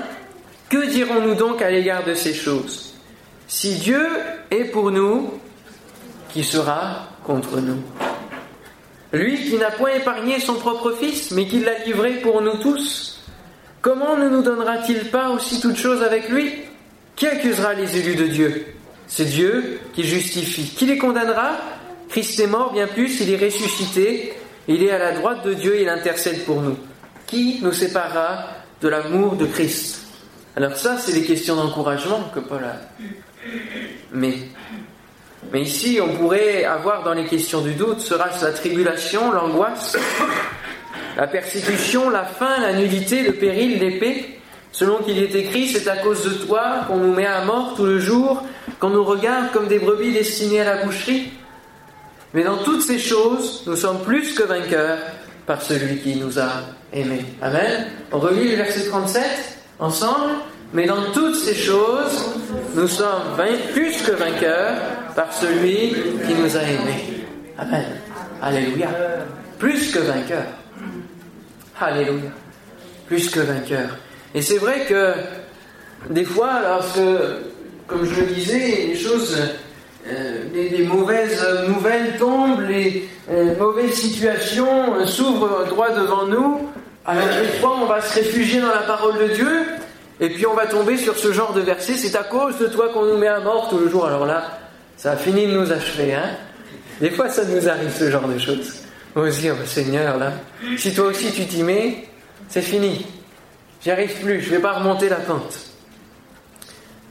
Que 0.70 0.90
dirons-nous 0.90 1.36
donc 1.36 1.62
à 1.62 1.70
l'égard 1.70 2.04
de 2.04 2.14
ces 2.14 2.34
choses? 2.34 2.96
Si 3.48 3.76
Dieu 3.76 4.08
est 4.50 4.66
pour 4.66 4.92
nous, 4.92 5.34
qui 6.30 6.44
sera 6.44 7.10
contre 7.24 7.60
nous? 7.60 7.82
Lui 9.12 9.38
qui 9.38 9.58
n'a 9.58 9.70
point 9.70 9.92
épargné 9.92 10.40
son 10.40 10.56
propre 10.56 10.94
Fils, 10.94 11.32
mais 11.32 11.46
qui 11.46 11.60
l'a 11.60 11.78
livré 11.86 12.14
pour 12.14 12.42
nous 12.42 12.58
tous, 12.58 13.22
comment 13.82 14.18
ne 14.18 14.28
nous 14.28 14.42
donnera-t-il 14.42 15.12
pas 15.12 15.30
aussi 15.30 15.62
toute 15.62 15.78
chose 15.78 16.02
avec 16.02 16.30
lui? 16.30 16.52
Qui 17.16 17.28
accusera 17.28 17.76
les 17.76 17.96
élus 17.98 18.16
de 18.16 18.26
Dieu? 18.26 18.66
C'est 19.06 19.26
Dieu 19.26 19.80
qui 19.94 20.04
justifie. 20.04 20.74
Qui 20.76 20.88
les 20.88 20.98
condamnera? 20.98 21.52
Christ 22.10 22.40
est 22.40 22.48
mort, 22.48 22.74
bien 22.74 22.88
plus, 22.88 23.22
il 23.22 23.32
est 23.32 23.46
ressuscité, 23.46 24.34
il 24.68 24.82
est 24.82 24.92
à 24.92 24.98
la 24.98 25.12
droite 25.12 25.46
de 25.46 25.54
Dieu, 25.54 25.80
il 25.80 25.90
intercède 25.90 26.44
pour 26.46 26.62
nous. 26.62 26.78
Qui 27.34 27.58
nous 27.64 27.72
séparera 27.72 28.46
de 28.80 28.88
l'amour 28.88 29.36
de 29.36 29.48
Christ? 29.48 30.04
Alors 30.56 30.78
ça, 30.78 31.00
c'est 31.00 31.14
les 31.14 31.24
questions 31.24 31.56
d'encouragement 31.56 32.30
que 32.32 32.40
Paul 32.40 32.64
a. 32.64 32.80
Mais 34.12 34.36
mais 35.52 35.64
ici, 35.64 35.98
on 36.00 36.16
pourrait 36.16 36.64
avoir 36.64 37.02
dans 37.02 37.14
les 37.14 37.26
questions 37.26 37.62
du 37.62 37.74
doute, 37.74 38.02
sera-ce 38.02 38.46
la 38.46 38.52
tribulation, 38.52 39.32
l'angoisse, 39.32 39.98
la 41.18 41.26
persécution, 41.26 42.12
la 42.12 42.24
faim, 42.24 42.60
la 42.62 42.74
nudité, 42.74 43.24
le 43.24 43.34
péril, 43.34 43.80
l'épée? 43.80 44.40
Selon 44.72 44.98
qu'il 44.98 45.18
est 45.18 45.34
écrit, 45.34 45.68
c'est 45.68 45.88
à 45.88 45.98
cause 45.98 46.24
de 46.26 46.46
toi 46.46 46.82
qu'on 46.88 46.98
nous 46.98 47.16
met 47.16 47.26
à 47.26 47.46
mort 47.46 47.74
tout 47.76 47.86
le 47.86 47.98
jour, 47.98 48.44
qu'on 48.80 48.92
nous 48.92 49.04
regarde 49.04 49.52
comme 49.52 49.68
des 49.68 49.80
brebis 49.80 50.14
destinées 50.14 50.62
à 50.62 50.76
la 50.76 50.86
boucherie. 50.86 51.34
Mais 52.36 52.44
dans 52.44 52.58
toutes 52.58 52.84
ces 52.84 53.00
choses, 53.00 53.64
nous 53.66 53.76
sommes 53.76 54.04
plus 54.04 54.36
que 54.36 54.44
vainqueurs 54.44 55.00
par 55.46 55.62
celui 55.62 55.98
qui 55.98 56.16
nous 56.16 56.40
a 56.40 56.50
aimés. 56.92 57.26
Amen. 57.42 57.88
On 58.12 58.20
relit 58.20 58.52
le 58.52 58.58
verset 58.58 58.86
37 58.86 59.24
ensemble. 59.80 60.32
Mais 60.74 60.88
dans 60.88 61.12
toutes 61.12 61.36
ces 61.36 61.54
choses, 61.54 62.34
nous 62.76 62.88
sommes 62.88 63.38
plus 63.74 64.02
que 64.02 64.12
vainqueurs 64.12 64.76
par 65.16 65.32
celui 65.32 65.94
qui 66.26 66.34
nous 66.34 66.58
a 66.58 66.62
aimés. 66.62 67.26
Amen. 67.60 67.86
Alléluia. 68.42 68.90
Plus 69.60 69.92
que 69.92 70.00
vainqueurs. 70.00 70.48
Alléluia. 71.80 72.32
Plus 73.08 73.30
que 73.30 73.42
vainqueurs. 73.42 73.98
Et 74.34 74.42
c'est 74.42 74.58
vrai 74.58 74.86
que 74.90 75.14
des 76.10 76.26
fois, 76.26 76.62
lorsque, 76.64 77.00
comme 77.86 78.06
je 78.06 78.22
le 78.22 78.28
disais, 78.28 78.88
les 78.88 78.96
choses, 78.96 79.38
euh, 80.08 80.44
les, 80.54 80.86
mauvaises 80.86 81.46
nouvelles 81.68 82.18
tombent, 82.18 82.62
les 82.62 83.08
euh, 83.32 83.58
mauvaises 83.58 83.94
situations 83.94 85.06
s'ouvrent 85.06 85.66
droit 85.70 85.92
devant 85.92 86.28
nous, 86.28 86.70
alors 87.06 87.28
des 87.42 87.60
fois 87.60 87.78
on 87.82 87.86
va 87.86 88.02
se 88.02 88.16
réfugier 88.16 88.60
dans 88.60 88.68
la 88.68 88.82
parole 88.82 89.18
de 89.18 89.34
Dieu, 89.34 89.66
et 90.20 90.30
puis 90.30 90.46
on 90.46 90.54
va 90.54 90.68
tomber 90.68 90.98
sur 90.98 91.16
ce 91.16 91.32
genre 91.32 91.54
de 91.54 91.62
verset, 91.62 91.94
c'est 91.94 92.16
à 92.16 92.24
cause 92.24 92.58
de 92.60 92.68
toi 92.68 92.90
qu'on 92.94 93.06
nous 93.06 93.18
met 93.18 93.28
à 93.28 93.40
mort 93.40 93.70
tout 93.70 93.78
le 93.78 93.90
jour. 93.90 94.06
Alors 94.06 94.26
là, 94.26 94.60
ça 94.98 95.12
a 95.12 95.16
fini 95.18 95.48
de 95.48 95.52
nous 95.52 95.72
achever, 95.72 96.14
hein 96.14 96.30
Des 97.02 97.10
fois, 97.10 97.30
ça 97.30 97.44
nous 97.46 97.68
arrive 97.68 97.92
ce 97.92 98.10
genre 98.10 98.28
de 98.28 98.38
choses. 98.38 98.76
On 99.16 99.22
va 99.22 99.30
dire, 99.30 99.56
Seigneur, 99.66 100.18
là, 100.18 100.34
si 100.78 100.94
toi 100.94 101.08
aussi 101.08 101.32
tu 101.32 101.46
t'y 101.46 101.64
mets, 101.64 102.08
c'est 102.50 102.62
fini. 102.62 103.06
J'y 103.84 103.92
arrive 103.92 104.14
plus, 104.22 104.42
je 104.42 104.50
ne 104.50 104.56
vais 104.56 104.62
pas 104.62 104.74
remonter 104.74 105.10
la 105.10 105.18
pente. 105.18 105.60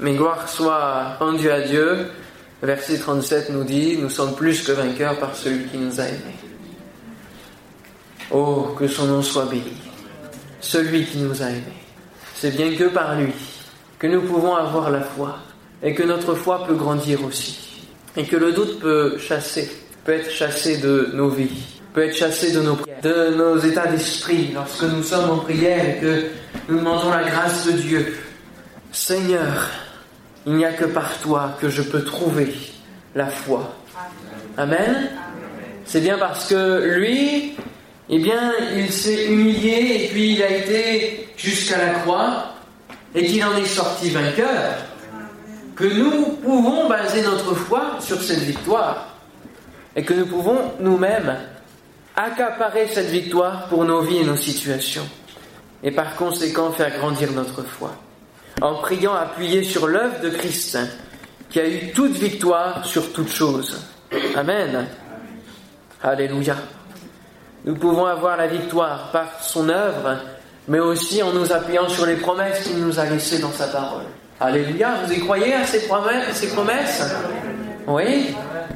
Mais 0.01 0.15
gloire 0.15 0.49
soit 0.49 1.17
rendue 1.19 1.51
à 1.51 1.61
Dieu. 1.61 2.07
Verset 2.63 2.99
37 2.99 3.51
nous 3.51 3.65
dit, 3.65 3.99
nous 3.99 4.09
sommes 4.09 4.37
plus 4.37 4.63
que 4.63 4.71
vainqueurs 4.73 5.19
par 5.19 5.35
celui 5.35 5.65
qui 5.65 5.79
nous 5.79 6.01
a 6.01 6.05
aimés. 6.05 6.39
Oh, 8.31 8.75
que 8.79 8.87
son 8.87 9.07
nom 9.07 9.21
soit 9.21 9.47
béni. 9.47 9.73
Celui 10.61 11.05
qui 11.05 11.19
nous 11.19 11.43
a 11.43 11.51
aimés. 11.51 11.83
C'est 12.37 12.57
bien 12.57 12.75
que 12.77 12.85
par 12.85 13.21
lui 13.21 13.33
que 13.99 14.09
nous 14.09 14.23
pouvons 14.23 14.57
avoir 14.57 14.91
la 14.91 15.01
foi 15.01 15.39
et 15.81 15.95
que 15.95 16.03
notre 16.03 16.35
foi 16.35 16.65
peut 16.67 16.75
grandir 16.75 17.25
aussi. 17.25 17.85
Et 18.17 18.25
que 18.25 18.37
le 18.37 18.51
doute 18.51 18.81
peut 18.81 19.17
chasser, 19.17 19.71
peut 20.05 20.13
être 20.13 20.31
chassé 20.31 20.79
de 20.79 21.11
nos 21.15 21.29
vies, 21.29 21.81
peut 21.95 22.03
être 22.03 22.17
chassé 22.17 22.51
de 22.51 22.61
nos 22.63 22.75
prières, 22.75 23.01
de 23.01 23.35
nos 23.37 23.59
états 23.59 23.87
d'esprit 23.87 24.51
lorsque 24.55 24.83
nous 24.83 25.05
sommes 25.05 25.31
en 25.31 25.39
prière 25.39 25.89
et 25.89 26.01
que 26.01 26.25
nous 26.69 26.79
demandons 26.79 27.11
la 27.11 27.23
grâce 27.23 27.67
de 27.67 27.73
Dieu. 27.73 28.17
Seigneur, 28.91 29.71
il 30.47 30.55
n'y 30.55 30.65
a 30.65 30.73
que 30.73 30.85
par 30.85 31.19
toi 31.19 31.57
que 31.61 31.69
je 31.69 31.83
peux 31.83 32.05
trouver 32.05 32.55
la 33.15 33.27
foi. 33.27 33.75
Amen. 34.57 35.11
C'est 35.85 36.01
bien 36.01 36.19
parce 36.19 36.49
que 36.49 36.99
lui, 36.99 37.55
eh 38.09 38.19
bien, 38.19 38.53
il 38.75 38.91
s'est 38.93 39.27
humilié 39.27 40.05
et 40.05 40.09
puis 40.09 40.35
il 40.35 40.43
a 40.43 40.51
été 40.51 41.29
jusqu'à 41.37 41.79
la 41.79 41.95
croix 42.01 42.55
et 43.15 43.27
qu'il 43.27 43.45
en 43.45 43.57
est 43.57 43.67
sorti 43.67 44.11
vainqueur, 44.11 44.77
que 45.77 45.85
nous 45.85 46.37
pouvons 46.43 46.89
baser 46.89 47.23
notre 47.23 47.55
foi 47.55 47.97
sur 48.01 48.23
cette 48.23 48.41
victoire 48.41 49.17
et 49.95 50.03
que 50.03 50.15
nous 50.15 50.27
pouvons 50.27 50.73
nous-mêmes 50.81 51.37
accaparer 52.17 52.89
cette 52.89 53.09
victoire 53.09 53.67
pour 53.69 53.85
nos 53.85 54.03
vies 54.03 54.19
et 54.19 54.25
nos 54.25 54.37
situations 54.37 55.09
et 55.83 55.91
par 55.91 56.17
conséquent 56.17 56.71
faire 56.73 56.97
grandir 56.99 57.33
notre 57.33 57.63
foi 57.63 57.97
en 58.61 58.75
priant 58.77 59.15
appuyé 59.15 59.63
sur 59.65 59.87
l'œuvre 59.87 60.21
de 60.21 60.31
Christ 60.31 60.79
qui 61.51 61.61
a 61.61 61.69
eu 61.69 61.93
toute 61.93 62.13
victoire 62.13 62.85
sur 62.85 63.13
toute 63.13 63.29
chose. 63.29 63.79
Amen. 64.35 64.87
Alléluia. 66.03 66.57
Nous 67.65 67.75
pouvons 67.75 68.07
avoir 68.07 68.37
la 68.37 68.47
victoire 68.47 69.11
par 69.13 69.43
son 69.43 69.69
œuvre, 69.69 70.19
mais 70.67 70.81
aussi 70.81 71.23
en 71.23 71.33
nous 71.33 71.53
appuyant 71.53 71.89
sur 71.89 72.07
les 72.07 72.17
promesses 72.17 72.65
qu'il 72.65 72.79
nous 72.79 72.99
a 72.99 73.05
laissées 73.05 73.39
dans 73.39 73.53
sa 73.53 73.69
parole. 73.69 74.05
Alléluia, 74.41 74.95
vous 75.05 75.13
y 75.13 75.21
croyez 75.21 75.55
à 75.55 75.65
ces 75.65 75.87
promesses, 75.87 76.33
ces 76.33 76.49
promesses? 76.49 77.05
Oui 77.87 78.35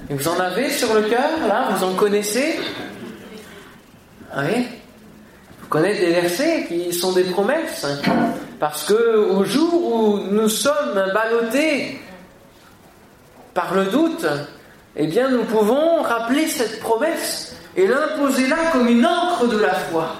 vous 0.08 0.28
en 0.28 0.38
avez 0.38 0.70
sur 0.70 0.94
le 0.94 1.02
cœur, 1.02 1.48
là? 1.48 1.68
Vous 1.70 1.84
en 1.84 1.94
connaissez? 1.94 2.60
Oui 4.36 4.66
Vous 5.60 5.66
connaissez 5.68 6.06
des 6.06 6.12
versets 6.12 6.66
qui 6.68 6.92
sont 6.92 7.12
des 7.12 7.24
promesses 7.24 7.86
Parce 8.58 8.84
que 8.84 9.16
au 9.30 9.44
jour 9.44 9.94
où 9.94 10.18
nous 10.30 10.48
sommes 10.48 11.12
ballottés 11.12 12.00
par 13.52 13.74
le 13.74 13.84
doute, 13.86 14.26
eh 14.96 15.06
bien 15.06 15.30
nous 15.30 15.44
pouvons 15.44 16.02
rappeler 16.02 16.46
cette 16.46 16.80
promesse 16.80 17.54
et 17.76 17.86
l'imposer 17.86 18.46
là 18.48 18.56
comme 18.72 18.88
une 18.88 19.04
encre 19.04 19.46
de 19.46 19.58
la 19.58 19.74
foi 19.74 20.16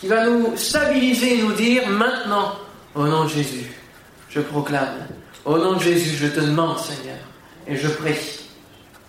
qui 0.00 0.06
va 0.06 0.26
nous 0.26 0.56
stabiliser 0.56 1.38
et 1.38 1.42
nous 1.42 1.52
dire 1.52 1.88
maintenant, 1.88 2.52
au 2.94 3.06
nom 3.06 3.24
de 3.24 3.30
Jésus, 3.30 3.72
je 4.28 4.40
proclame, 4.40 5.06
au 5.44 5.56
nom 5.58 5.74
de 5.74 5.80
Jésus, 5.80 6.16
je 6.16 6.26
te 6.26 6.40
demande, 6.40 6.78
Seigneur, 6.78 7.16
et 7.66 7.76
je 7.76 7.88
prie, 7.88 8.44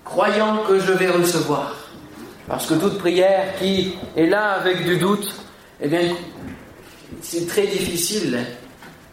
croyant 0.05 0.59
que 0.67 0.79
je 0.79 0.93
vais 0.93 1.09
recevoir. 1.09 1.75
Parce 2.47 2.65
que 2.67 2.75
toute 2.75 2.97
prière 2.97 3.57
qui 3.59 3.95
est 4.15 4.27
là 4.27 4.53
avec 4.53 4.85
du 4.85 4.97
doute, 4.97 5.27
eh 5.81 5.89
bien, 5.89 6.15
c'est 7.21 7.47
très 7.47 7.67
difficile 7.67 8.39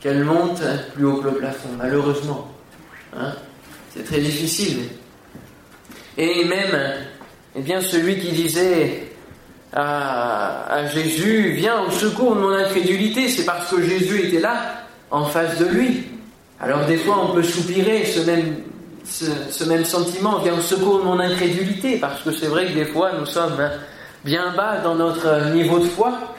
qu'elle 0.00 0.24
monte 0.24 0.62
plus 0.94 1.06
haut 1.06 1.16
que 1.16 1.28
le 1.28 1.34
plafond, 1.34 1.70
malheureusement. 1.78 2.50
Hein. 3.16 3.32
c'est 3.94 4.04
très 4.04 4.18
difficile. 4.18 4.88
Et 6.18 6.44
même 6.44 6.76
eh 7.56 7.60
bien, 7.60 7.80
celui 7.80 8.18
qui 8.18 8.32
disait 8.32 9.12
à, 9.72 10.86
Jésus, 10.92 11.52
viens 11.52 11.82
au 11.82 11.90
secours 11.90 12.36
de 12.36 12.40
mon 12.40 12.52
incrédulité, 12.52 13.28
c'est 13.28 13.44
parce 13.44 13.70
que 13.70 13.82
Jésus 13.82 14.26
était 14.26 14.40
là, 14.40 14.84
en 15.10 15.24
face 15.24 15.58
de 15.58 15.66
lui. 15.66 16.04
Alors 16.60 16.86
des 16.86 16.96
fois, 16.96 17.28
on 17.28 17.34
peut 17.34 17.42
soupirer 17.42 18.04
ce 18.04 18.20
même, 18.20 18.56
ce 19.04 19.64
même 19.64 19.84
sentiment, 19.84 20.38
viens 20.38 20.54
au 20.54 20.60
secours 20.60 20.98
de 20.98 21.04
mon 21.04 21.18
incrédulité, 21.18 21.98
parce 21.98 22.22
que 22.22 22.32
c'est 22.32 22.46
vrai 22.46 22.66
que 22.66 22.72
des 22.72 22.86
fois, 22.86 23.12
nous 23.18 23.26
sommes 23.26 23.58
bien 24.24 24.52
bas 24.56 24.78
dans 24.78 24.94
notre 24.94 25.52
niveau 25.52 25.78
de 25.78 25.86
foi, 25.86 26.34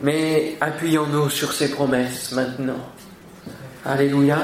mais 0.00 0.56
appuyons-nous 0.60 1.30
sur 1.30 1.52
ces 1.52 1.70
promesses 1.70 2.32
maintenant. 2.32 2.80
Alléluia. 3.84 4.38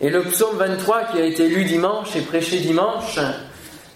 Et 0.00 0.10
le 0.10 0.22
psaume 0.24 0.56
23 0.56 1.04
qui 1.04 1.20
a 1.20 1.24
été 1.24 1.48
lu 1.48 1.64
dimanche 1.64 2.14
et 2.16 2.20
prêché 2.20 2.58
dimanche, 2.58 3.18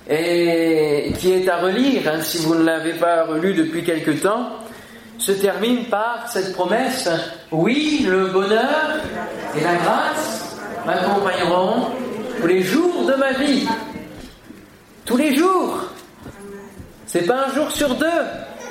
et 0.09 1.13
qui 1.19 1.33
est 1.33 1.49
à 1.49 1.59
relire, 1.59 2.03
hein, 2.09 2.23
si 2.23 2.39
vous 2.39 2.55
ne 2.55 2.65
l'avez 2.65 2.95
pas 2.95 3.25
relu 3.25 3.53
depuis 3.53 3.85
quelque 3.85 4.13
temps, 4.13 4.51
se 5.19 5.33
termine 5.33 5.85
par 5.87 6.27
cette 6.29 6.55
promesse, 6.55 7.09
oui, 7.51 8.07
le 8.09 8.29
bonheur 8.29 9.01
et 9.57 9.61
la 9.61 9.75
grâce 9.75 10.57
m'accompagneront 10.87 11.89
tous 12.41 12.47
les 12.47 12.63
jours 12.63 13.05
de 13.07 13.15
ma 13.15 13.33
vie. 13.33 13.67
Tous 15.05 15.17
les 15.17 15.35
jours. 15.35 15.89
C'est 17.07 17.27
pas 17.27 17.47
un 17.47 17.55
jour 17.55 17.71
sur 17.71 17.95
deux. 17.97 18.07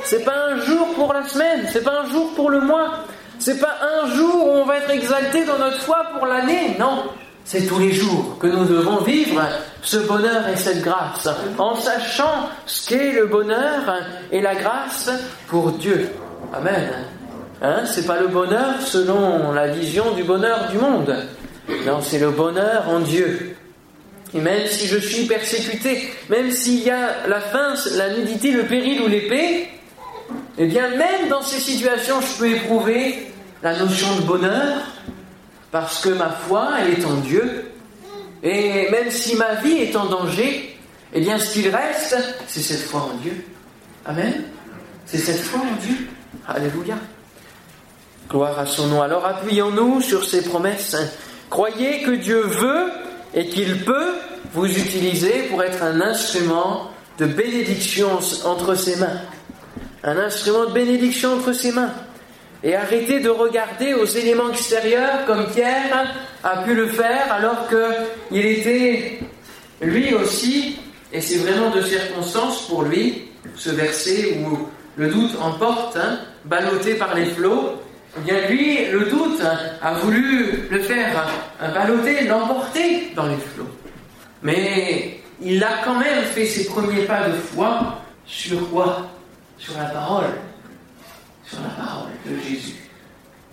C'est 0.07 0.23
pas 0.23 0.45
un 0.51 0.61
jour 0.61 0.93
pour 0.95 1.11
la 1.11 1.25
semaine. 1.25 1.67
C'est 1.69 1.83
pas 1.83 2.03
un 2.05 2.09
jour 2.09 2.33
pour 2.33 2.49
le 2.49 2.61
mois. 2.61 3.03
C'est 3.39 3.59
pas 3.59 3.75
un 3.81 4.15
jour 4.15 4.47
où 4.47 4.51
on 4.51 4.63
va 4.63 4.77
être 4.77 4.89
exalté 4.89 5.43
dans 5.43 5.57
notre 5.57 5.81
foi 5.81 5.97
pour 6.15 6.25
l'année. 6.25 6.77
Non. 6.79 7.03
C'est 7.43 7.67
tous 7.67 7.77
les 7.77 7.91
jours 7.91 8.37
que 8.39 8.47
nous 8.47 8.63
devons 8.63 9.01
vivre 9.03 9.41
ce 9.81 9.97
bonheur 9.97 10.47
et 10.47 10.55
cette 10.55 10.81
grâce, 10.81 11.29
en 11.57 11.75
sachant 11.75 12.49
ce 12.65 12.89
qu'est 12.89 13.11
le 13.11 13.27
bonheur 13.27 14.01
et 14.31 14.41
la 14.41 14.55
grâce 14.55 15.09
pour 15.47 15.71
Dieu. 15.71 16.09
Amen. 16.53 16.89
Hein, 17.61 17.83
c'est 17.85 18.05
pas 18.05 18.19
le 18.19 18.27
bonheur 18.27 18.81
selon 18.81 19.51
la 19.51 19.67
vision 19.67 20.11
du 20.11 20.23
bonheur 20.23 20.69
du 20.71 20.77
monde. 20.77 21.15
Non, 21.85 21.99
c'est 22.01 22.19
le 22.19 22.31
bonheur 22.31 22.85
en 22.87 23.01
Dieu. 23.01 23.57
Et 24.33 24.39
même 24.39 24.67
si 24.67 24.87
je 24.87 24.97
suis 24.99 25.25
persécuté, 25.25 26.13
même 26.29 26.51
s'il 26.51 26.83
y 26.83 26.91
a 26.91 27.27
la 27.27 27.41
faim, 27.41 27.73
la 27.95 28.09
nudité, 28.09 28.51
le 28.51 28.63
péril 28.63 29.01
ou 29.01 29.07
l'épée, 29.07 29.69
eh 30.57 30.65
bien 30.65 30.89
même 30.89 31.29
dans 31.29 31.41
ces 31.41 31.59
situations, 31.59 32.21
je 32.21 32.37
peux 32.39 32.49
éprouver 32.51 33.27
la 33.63 33.77
notion 33.77 34.15
de 34.17 34.21
bonheur, 34.21 34.77
parce 35.71 35.99
que 36.01 36.09
ma 36.09 36.29
foi, 36.29 36.69
elle 36.79 36.99
est 36.99 37.05
en 37.05 37.15
Dieu. 37.15 37.71
Et 38.43 38.89
même 38.91 39.11
si 39.11 39.35
ma 39.35 39.55
vie 39.55 39.77
est 39.77 39.95
en 39.95 40.05
danger, 40.05 40.77
eh 41.13 41.21
bien 41.21 41.39
ce 41.39 41.53
qu'il 41.53 41.69
reste, 41.69 42.15
c'est 42.47 42.61
cette 42.61 42.83
foi 42.83 43.09
en 43.13 43.17
Dieu. 43.17 43.45
Amen. 44.05 44.43
C'est 45.05 45.17
cette 45.17 45.41
foi 45.41 45.61
en 45.61 45.75
Dieu. 45.85 46.07
Alléluia. 46.47 46.95
Gloire 48.29 48.59
à 48.59 48.65
son 48.65 48.87
nom. 48.87 49.01
Alors 49.01 49.25
appuyons-nous 49.25 50.01
sur 50.01 50.23
ces 50.25 50.43
promesses. 50.43 50.95
Croyez 51.49 52.03
que 52.03 52.11
Dieu 52.11 52.41
veut 52.41 52.91
et 53.33 53.47
qu'il 53.47 53.83
peut 53.83 54.13
vous 54.53 54.67
utiliser 54.67 55.43
pour 55.49 55.63
être 55.63 55.83
un 55.83 56.01
instrument 56.01 56.91
de 57.17 57.25
bénédiction 57.25 58.19
entre 58.45 58.75
ses 58.75 58.97
mains. 58.97 59.21
Un 60.03 60.17
instrument 60.17 60.65
de 60.65 60.73
bénédiction 60.73 61.33
entre 61.33 61.53
ses 61.53 61.71
mains. 61.71 61.93
Et 62.63 62.75
arrêtez 62.75 63.19
de 63.19 63.29
regarder 63.29 63.93
aux 63.93 64.05
éléments 64.05 64.49
extérieurs 64.49 65.25
comme 65.25 65.47
Pierre 65.51 66.15
a 66.43 66.63
pu 66.63 66.73
le 66.73 66.87
faire 66.87 67.31
alors 67.31 67.67
qu'il 67.67 68.45
était 68.45 69.19
lui 69.81 70.13
aussi, 70.13 70.79
et 71.13 71.21
c'est 71.21 71.37
vraiment 71.37 71.69
de 71.69 71.81
circonstance 71.81 72.67
pour 72.67 72.83
lui, 72.83 73.29
ce 73.55 73.69
verset 73.69 74.39
où 74.43 74.67
le 74.95 75.09
doute 75.09 75.37
emporte, 75.39 75.97
hein, 75.97 76.19
ballotté 76.45 76.95
par 76.95 77.13
les 77.13 77.25
flots, 77.25 77.73
eh 78.17 78.21
bien 78.21 78.47
lui, 78.49 78.85
le 78.85 79.05
doute 79.05 79.41
a 79.81 79.93
voulu 79.93 80.67
le 80.71 80.79
faire 80.79 81.27
balloter, 81.73 82.23
l'emporter 82.23 83.11
dans 83.15 83.27
les 83.27 83.37
flots. 83.37 83.69
Mais 84.41 85.19
il 85.41 85.63
a 85.63 85.81
quand 85.85 85.99
même 85.99 86.23
fait 86.23 86.45
ses 86.45 86.65
premiers 86.65 87.03
pas 87.03 87.29
de 87.29 87.33
foi 87.33 88.01
sur 88.25 88.69
quoi? 88.71 89.07
Sur 89.57 89.77
la 89.77 89.85
parole. 89.85 90.25
Sur 91.45 91.59
la 91.61 91.83
parole 91.83 92.09
de 92.25 92.37
Jésus. 92.39 92.75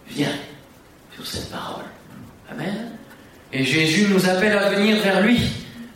Viens 0.08 0.34
sur 1.14 1.26
cette 1.26 1.50
parole. 1.50 1.84
Amen. 2.50 2.90
Et 3.52 3.64
Jésus 3.64 4.08
nous 4.12 4.28
appelle 4.28 4.56
à 4.58 4.70
venir 4.70 5.00
vers 5.02 5.22
lui, 5.22 5.40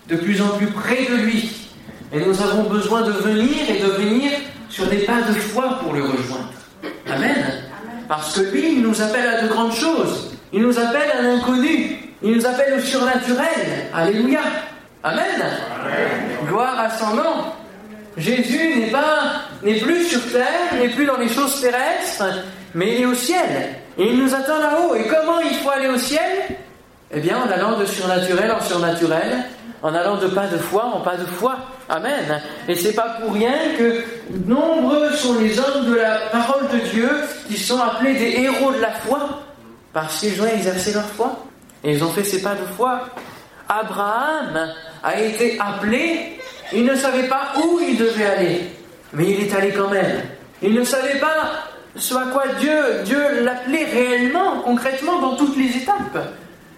de 0.09 0.17
plus 0.17 0.41
en 0.41 0.51
plus 0.51 0.69
près 0.69 1.05
de 1.05 1.17
lui. 1.17 1.69
Et 2.13 2.21
nous 2.25 2.41
avons 2.41 2.65
besoin 2.65 3.03
de 3.03 3.13
venir 3.13 3.69
et 3.69 3.81
de 3.81 3.87
venir 3.87 4.31
sur 4.71 4.87
des 4.87 4.99
pas 4.99 5.23
de 5.23 5.35
foi 5.35 5.79
pour 5.81 5.93
le 5.93 6.03
rejoindre. 6.03 6.53
Amen. 7.11 7.65
Parce 8.09 8.35
que 8.35 8.41
lui, 8.51 8.75
il 8.77 8.83
nous 8.83 9.03
appelle 9.03 9.27
à 9.27 9.43
de 9.43 9.49
grandes 9.49 9.75
choses. 9.75 10.33
Il 10.53 10.63
nous 10.63 10.79
appelle 10.79 11.11
à 11.19 11.23
l'inconnu. 11.23 11.97
Il 12.23 12.37
nous 12.37 12.47
appelle 12.47 12.79
au 12.79 12.81
surnaturel. 12.81 13.89
Alléluia. 13.93 14.41
Amen. 15.03 15.43
Gloire 16.47 16.79
à 16.79 16.91
son 16.91 17.15
nom. 17.15 17.53
Jésus 18.19 18.81
n'est 18.81 18.91
pas, 18.91 19.43
n'est 19.63 19.79
plus 19.81 20.05
sur 20.05 20.33
terre, 20.33 20.75
n'est 20.79 20.89
plus 20.89 21.07
dans 21.07 21.17
les 21.17 21.29
choses 21.29 21.61
terrestres, 21.61 22.25
mais 22.75 22.95
il 22.95 23.03
est 23.03 23.07
au 23.07 23.15
ciel. 23.15 23.77
Et 23.97 24.07
il 24.07 24.19
nous 24.23 24.35
attend 24.35 24.59
là-haut. 24.59 24.95
Et 24.95 25.07
comment 25.07 25.41
il 25.41 25.55
faut 25.57 25.71
aller 25.71 25.89
au 25.89 25.99
ciel? 25.99 26.21
Eh 27.11 27.21
bien, 27.21 27.39
en 27.39 27.51
allant 27.51 27.79
de 27.79 27.87
surnaturel 27.87 28.51
en 28.51 28.61
surnaturel, 28.61 29.45
en 29.83 29.95
allant 29.95 30.17
de 30.17 30.27
pas 30.27 30.47
de 30.47 30.59
foi 30.59 30.85
en 30.85 31.01
pas 31.01 31.17
de 31.17 31.25
foi. 31.25 31.57
Amen. 31.89 32.43
Et 32.69 32.75
c'est 32.75 32.93
pas 32.93 33.17
pour 33.21 33.33
rien 33.33 33.55
que 33.79 34.03
nombreux 34.47 35.13
sont 35.15 35.39
les 35.39 35.59
hommes 35.59 35.87
de 35.87 35.95
la 35.95 36.19
parole 36.31 36.69
de 36.69 36.79
Dieu 36.91 37.11
qui 37.49 37.57
sont 37.57 37.81
appelés 37.81 38.15
des 38.15 38.43
héros 38.43 38.73
de 38.73 38.81
la 38.81 38.91
foi, 38.91 39.43
parce 39.93 40.21
qu'ils 40.21 40.41
ont 40.43 40.47
exercé 40.47 40.93
leur 40.93 41.07
foi. 41.07 41.45
Et 41.85 41.93
ils 41.93 42.05
ont 42.05 42.11
fait 42.11 42.25
ces 42.25 42.43
pas 42.43 42.55
de 42.55 42.67
foi. 42.77 43.09
Abraham 43.69 44.73
a 45.03 45.21
été 45.21 45.59
appelé, 45.61 46.39
il 46.73 46.85
ne 46.85 46.95
savait 46.95 47.29
pas 47.29 47.53
où 47.57 47.81
il 47.81 47.97
devait 47.97 48.27
aller, 48.27 48.61
mais 49.13 49.31
il 49.31 49.41
est 49.41 49.55
allé 49.55 49.73
quand 49.73 49.91
même. 49.91 50.23
Il 50.63 50.75
ne 50.75 50.85
savait 50.85 51.19
pas 51.19 51.69
ce 51.97 52.15
à 52.15 52.27
quoi 52.33 52.45
Dieu, 52.61 53.03
Dieu 53.05 53.43
l'appelait 53.43 53.85
réellement, 53.85 54.61
concrètement, 54.65 55.21
dans 55.21 55.37
toutes 55.37 55.57
les 55.57 55.77
étapes. 55.77 56.35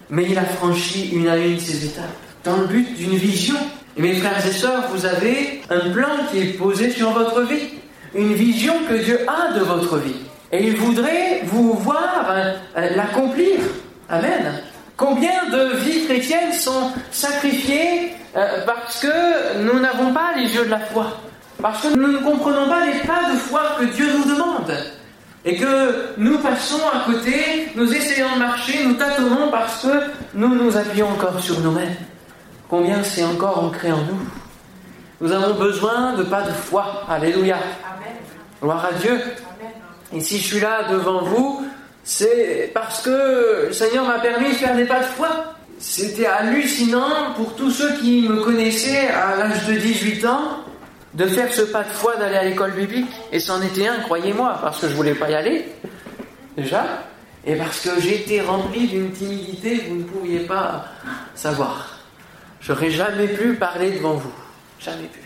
Mais 0.09 0.25
il 0.29 0.39
a 0.39 0.45
franchi 0.45 1.11
une 1.13 1.29
à 1.29 1.37
une 1.37 1.59
ces 1.59 1.87
étapes, 1.87 2.05
dans 2.45 2.57
le 2.57 2.67
but 2.67 2.95
d'une 2.95 3.17
vision. 3.17 3.57
Et 3.97 4.03
mes 4.03 4.15
frères 4.15 4.45
et 4.45 4.53
sœurs, 4.53 4.89
vous 4.93 5.07
avez 5.07 5.63
un 5.71 5.91
plan 5.91 6.09
qui 6.31 6.39
est 6.41 6.53
posé 6.59 6.91
sur 6.91 7.11
votre 7.11 7.43
vie, 7.43 7.69
une 8.15 8.35
vision 8.35 8.75
que 8.89 8.95
Dieu 8.95 9.21
a 9.29 9.53
de 9.53 9.61
votre 9.61 9.99
vie. 9.99 10.17
Et 10.53 10.67
il 10.67 10.77
voudrait 10.77 11.43
vous 11.45 11.75
voir 11.75 12.27
euh, 12.31 12.55
l'accomplir. 12.97 13.61
Amen. 14.09 14.61
Combien 15.01 15.49
de 15.49 15.77
vies 15.79 16.05
chrétiennes 16.05 16.53
sont 16.53 16.93
sacrifiées 17.11 18.13
euh, 18.37 18.67
parce 18.67 19.01
que 19.01 19.63
nous 19.63 19.81
n'avons 19.81 20.13
pas 20.13 20.35
les 20.37 20.55
yeux 20.55 20.67
de 20.67 20.71
la 20.71 20.79
foi? 20.79 21.07
Parce 21.63 21.81
que 21.81 21.89
nous 21.97 22.07
ne 22.07 22.19
comprenons 22.19 22.69
pas 22.69 22.85
les 22.85 22.99
pas 22.99 23.33
de 23.33 23.39
foi 23.39 23.63
que 23.79 23.87
Dieu 23.87 24.13
nous 24.13 24.31
demande 24.31 24.77
et 25.47 25.57
que 25.57 26.13
nous 26.19 26.37
passons 26.41 26.83
à 26.93 27.11
côté, 27.11 27.69
nous 27.77 27.91
essayons 27.91 28.35
de 28.35 28.41
marcher, 28.41 28.85
nous 28.85 28.93
tâtonnons 28.93 29.51
parce 29.51 29.87
que 29.87 30.03
nous 30.35 30.55
nous 30.55 30.77
appuyons 30.77 31.09
encore 31.09 31.41
sur 31.41 31.59
nous-mêmes. 31.61 31.97
Combien 32.69 33.03
c'est 33.03 33.25
encore 33.25 33.65
ancré 33.65 33.91
en 33.91 34.03
nous? 34.03 34.21
Nous 35.23 35.33
avons 35.33 35.55
besoin 35.55 36.13
de 36.13 36.25
pas 36.25 36.43
de 36.43 36.53
foi. 36.53 37.05
Alléluia. 37.09 37.57
Gloire 38.61 38.85
à 38.85 38.93
Dieu. 38.93 39.19
Et 40.13 40.21
si 40.21 40.37
je 40.37 40.47
suis 40.47 40.61
là 40.61 40.89
devant 40.91 41.23
vous, 41.23 41.65
c'est 42.11 42.73
parce 42.75 43.03
que 43.03 43.67
le 43.69 43.73
Seigneur 43.73 44.05
m'a 44.05 44.19
permis 44.19 44.49
de 44.49 44.55
faire 44.55 44.75
des 44.75 44.85
pas 44.85 44.99
de 44.99 45.05
foi. 45.05 45.55
C'était 45.79 46.27
hallucinant 46.27 47.35
pour 47.37 47.55
tous 47.55 47.71
ceux 47.71 47.93
qui 47.99 48.23
me 48.29 48.43
connaissaient 48.43 49.07
à 49.07 49.37
l'âge 49.37 49.65
de 49.69 49.75
18 49.75 50.27
ans 50.27 50.65
de 51.15 51.27
faire 51.27 51.55
ce 51.55 51.63
pas 51.63 51.85
de 51.85 51.91
foi 51.91 52.17
d'aller 52.17 52.35
à 52.35 52.43
l'école 52.43 52.73
biblique. 52.73 53.13
Et 53.31 53.39
c'en 53.39 53.63
était 53.63 53.87
un, 53.87 54.01
croyez-moi, 54.01 54.59
parce 54.61 54.81
que 54.81 54.89
je 54.89 54.95
voulais 54.95 55.15
pas 55.15 55.31
y 55.31 55.35
aller, 55.35 55.67
déjà, 56.57 56.85
et 57.47 57.55
parce 57.55 57.79
que 57.79 58.01
j'étais 58.01 58.41
rempli 58.41 58.89
d'une 58.89 59.13
timidité 59.13 59.79
que 59.79 59.91
vous 59.91 59.97
ne 59.99 60.03
pouviez 60.03 60.41
pas 60.41 60.87
savoir. 61.37 61.97
J'aurais 62.61 62.91
jamais 62.91 63.29
pu 63.29 63.55
parler 63.55 63.93
devant 63.93 64.15
vous. 64.15 64.35
Jamais 64.81 65.07
pu. 65.07 65.21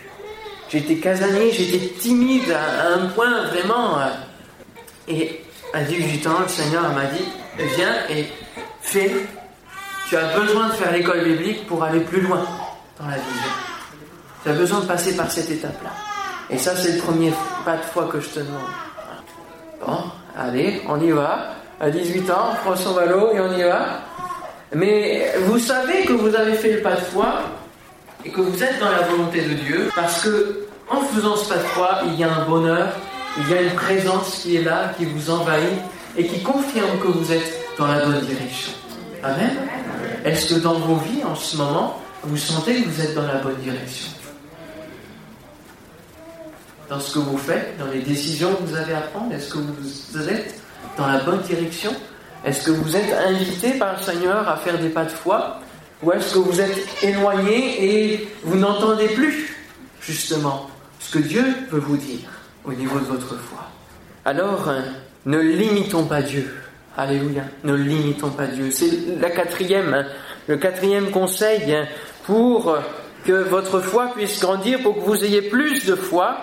J'étais 0.69 0.97
casanier, 0.97 1.51
j'étais 1.51 1.93
timide 1.95 2.51
à 2.51 2.93
un 2.93 3.07
point 3.07 3.47
vraiment. 3.47 3.97
À 5.73 5.81
18 5.81 6.27
ans, 6.27 6.39
le 6.41 6.47
Seigneur 6.47 6.93
m'a 6.93 7.05
dit 7.05 7.25
Viens 7.57 7.95
et 8.09 8.25
fais. 8.81 9.11
Tu 10.07 10.15
as 10.17 10.37
besoin 10.37 10.67
de 10.67 10.73
faire 10.73 10.91
l'école 10.91 11.23
biblique 11.23 11.65
pour 11.67 11.83
aller 11.83 11.99
plus 12.01 12.21
loin 12.21 12.45
dans 12.99 13.07
la 13.07 13.15
vie. 13.15 13.21
Tu 14.43 14.49
as 14.49 14.53
besoin 14.53 14.81
de 14.81 14.85
passer 14.85 15.15
par 15.15 15.31
cette 15.31 15.49
étape-là. 15.49 15.89
Et 16.49 16.57
ça, 16.57 16.75
c'est 16.75 16.93
le 16.93 16.97
premier 16.99 17.33
pas 17.65 17.77
de 17.77 17.81
foi 17.81 18.07
que 18.11 18.19
je 18.19 18.29
te 18.29 18.39
demande. 18.39 18.61
Bon, 19.85 19.97
allez, 20.37 20.81
on 20.87 20.99
y 21.01 21.11
va. 21.11 21.55
À 21.79 21.89
18 21.89 22.29
ans, 22.29 22.51
on 22.51 22.55
prend 22.55 22.75
son 22.75 22.93
ballot 22.93 23.31
et 23.33 23.39
on 23.39 23.57
y 23.57 23.63
va. 23.63 24.01
Mais 24.73 25.33
vous 25.45 25.59
savez 25.59 26.05
que 26.05 26.13
vous 26.13 26.33
avez 26.35 26.53
fait 26.53 26.73
le 26.73 26.81
pas 26.81 26.95
de 26.95 27.01
foi 27.01 27.41
et 28.23 28.29
que 28.29 28.41
vous 28.41 28.63
êtes 28.63 28.79
dans 28.79 28.91
la 28.91 29.01
volonté 29.01 29.41
de 29.41 29.53
Dieu 29.53 29.89
parce 29.95 30.21
que 30.21 30.67
en 30.89 31.01
faisant 31.01 31.35
ce 31.35 31.49
pas 31.49 31.57
de 31.57 31.63
foi, 31.63 31.99
il 32.05 32.15
y 32.15 32.23
a 32.23 32.33
un 32.33 32.45
bonheur, 32.45 32.89
il 33.37 33.49
y 33.49 33.53
a 33.53 33.61
une 33.61 33.75
présence 33.75 34.39
qui 34.41 34.55
est 34.55 34.63
là, 34.63 34.93
qui 34.97 35.05
vous 35.05 35.29
envahit 35.29 35.79
et 36.17 36.25
qui 36.25 36.41
confirme 36.41 36.99
que 36.99 37.07
vous 37.07 37.31
êtes 37.31 37.65
dans 37.77 37.87
la 37.87 38.05
bonne 38.05 38.21
direction. 38.21 38.71
Amen. 39.23 39.51
Est-ce 40.23 40.53
que 40.53 40.59
dans 40.59 40.75
vos 40.75 40.95
vies 40.95 41.23
en 41.23 41.35
ce 41.35 41.57
moment, 41.57 42.01
vous 42.23 42.37
sentez 42.37 42.81
que 42.81 42.87
vous 42.87 43.01
êtes 43.01 43.13
dans 43.13 43.27
la 43.27 43.35
bonne 43.35 43.57
direction? 43.57 44.11
Dans 46.89 46.99
ce 46.99 47.15
que 47.15 47.19
vous 47.19 47.37
faites, 47.37 47.77
dans 47.77 47.87
les 47.87 48.01
décisions 48.01 48.53
que 48.53 48.63
vous 48.63 48.75
avez 48.75 48.93
à 48.93 49.01
prendre, 49.01 49.33
est-ce 49.33 49.49
que 49.49 49.57
vous 49.57 50.29
êtes 50.29 50.59
dans 50.97 51.07
la 51.07 51.19
bonne 51.19 51.41
direction? 51.41 51.91
Est-ce 52.45 52.63
que 52.63 52.71
vous 52.71 52.95
êtes 52.95 53.11
invité 53.27 53.71
par 53.71 53.97
le 53.97 54.03
Seigneur 54.03 54.47
à 54.47 54.55
faire 54.57 54.79
des 54.79 54.89
pas 54.89 55.05
de 55.05 55.09
foi? 55.09 55.59
Ou 56.03 56.11
est-ce 56.11 56.35
que 56.35 56.39
vous 56.39 56.61
êtes 56.61 57.03
éloigné 57.03 58.13
et 58.13 58.27
vous 58.43 58.57
n'entendez 58.57 59.07
plus 59.07 59.57
justement 59.99 60.69
ce 60.99 61.17
que 61.17 61.19
Dieu 61.19 61.43
veut 61.71 61.79
vous 61.79 61.97
dire? 61.97 62.29
Au 62.67 62.73
niveau 62.73 62.99
de 62.99 63.05
votre 63.05 63.37
foi 63.37 63.69
Alors, 64.25 64.67
euh, 64.69 64.81
ne 65.25 65.39
limitons 65.39 66.05
pas 66.05 66.21
Dieu. 66.21 66.53
Alléluia. 66.97 67.43
Ne 67.63 67.73
limitons 67.73 68.31
pas 68.31 68.47
Dieu. 68.47 68.71
C'est 68.71 69.19
la 69.19 69.29
quatrième, 69.29 69.93
hein, 69.93 70.05
le 70.47 70.57
quatrième 70.57 71.11
conseil 71.11 71.73
hein, 71.73 71.85
pour 72.25 72.77
que 73.25 73.33
votre 73.33 73.81
foi 73.81 74.11
puisse 74.15 74.39
grandir, 74.39 74.81
pour 74.81 74.95
que 74.95 75.01
vous 75.01 75.23
ayez 75.25 75.41
plus 75.41 75.85
de 75.85 75.95
foi. 75.95 76.37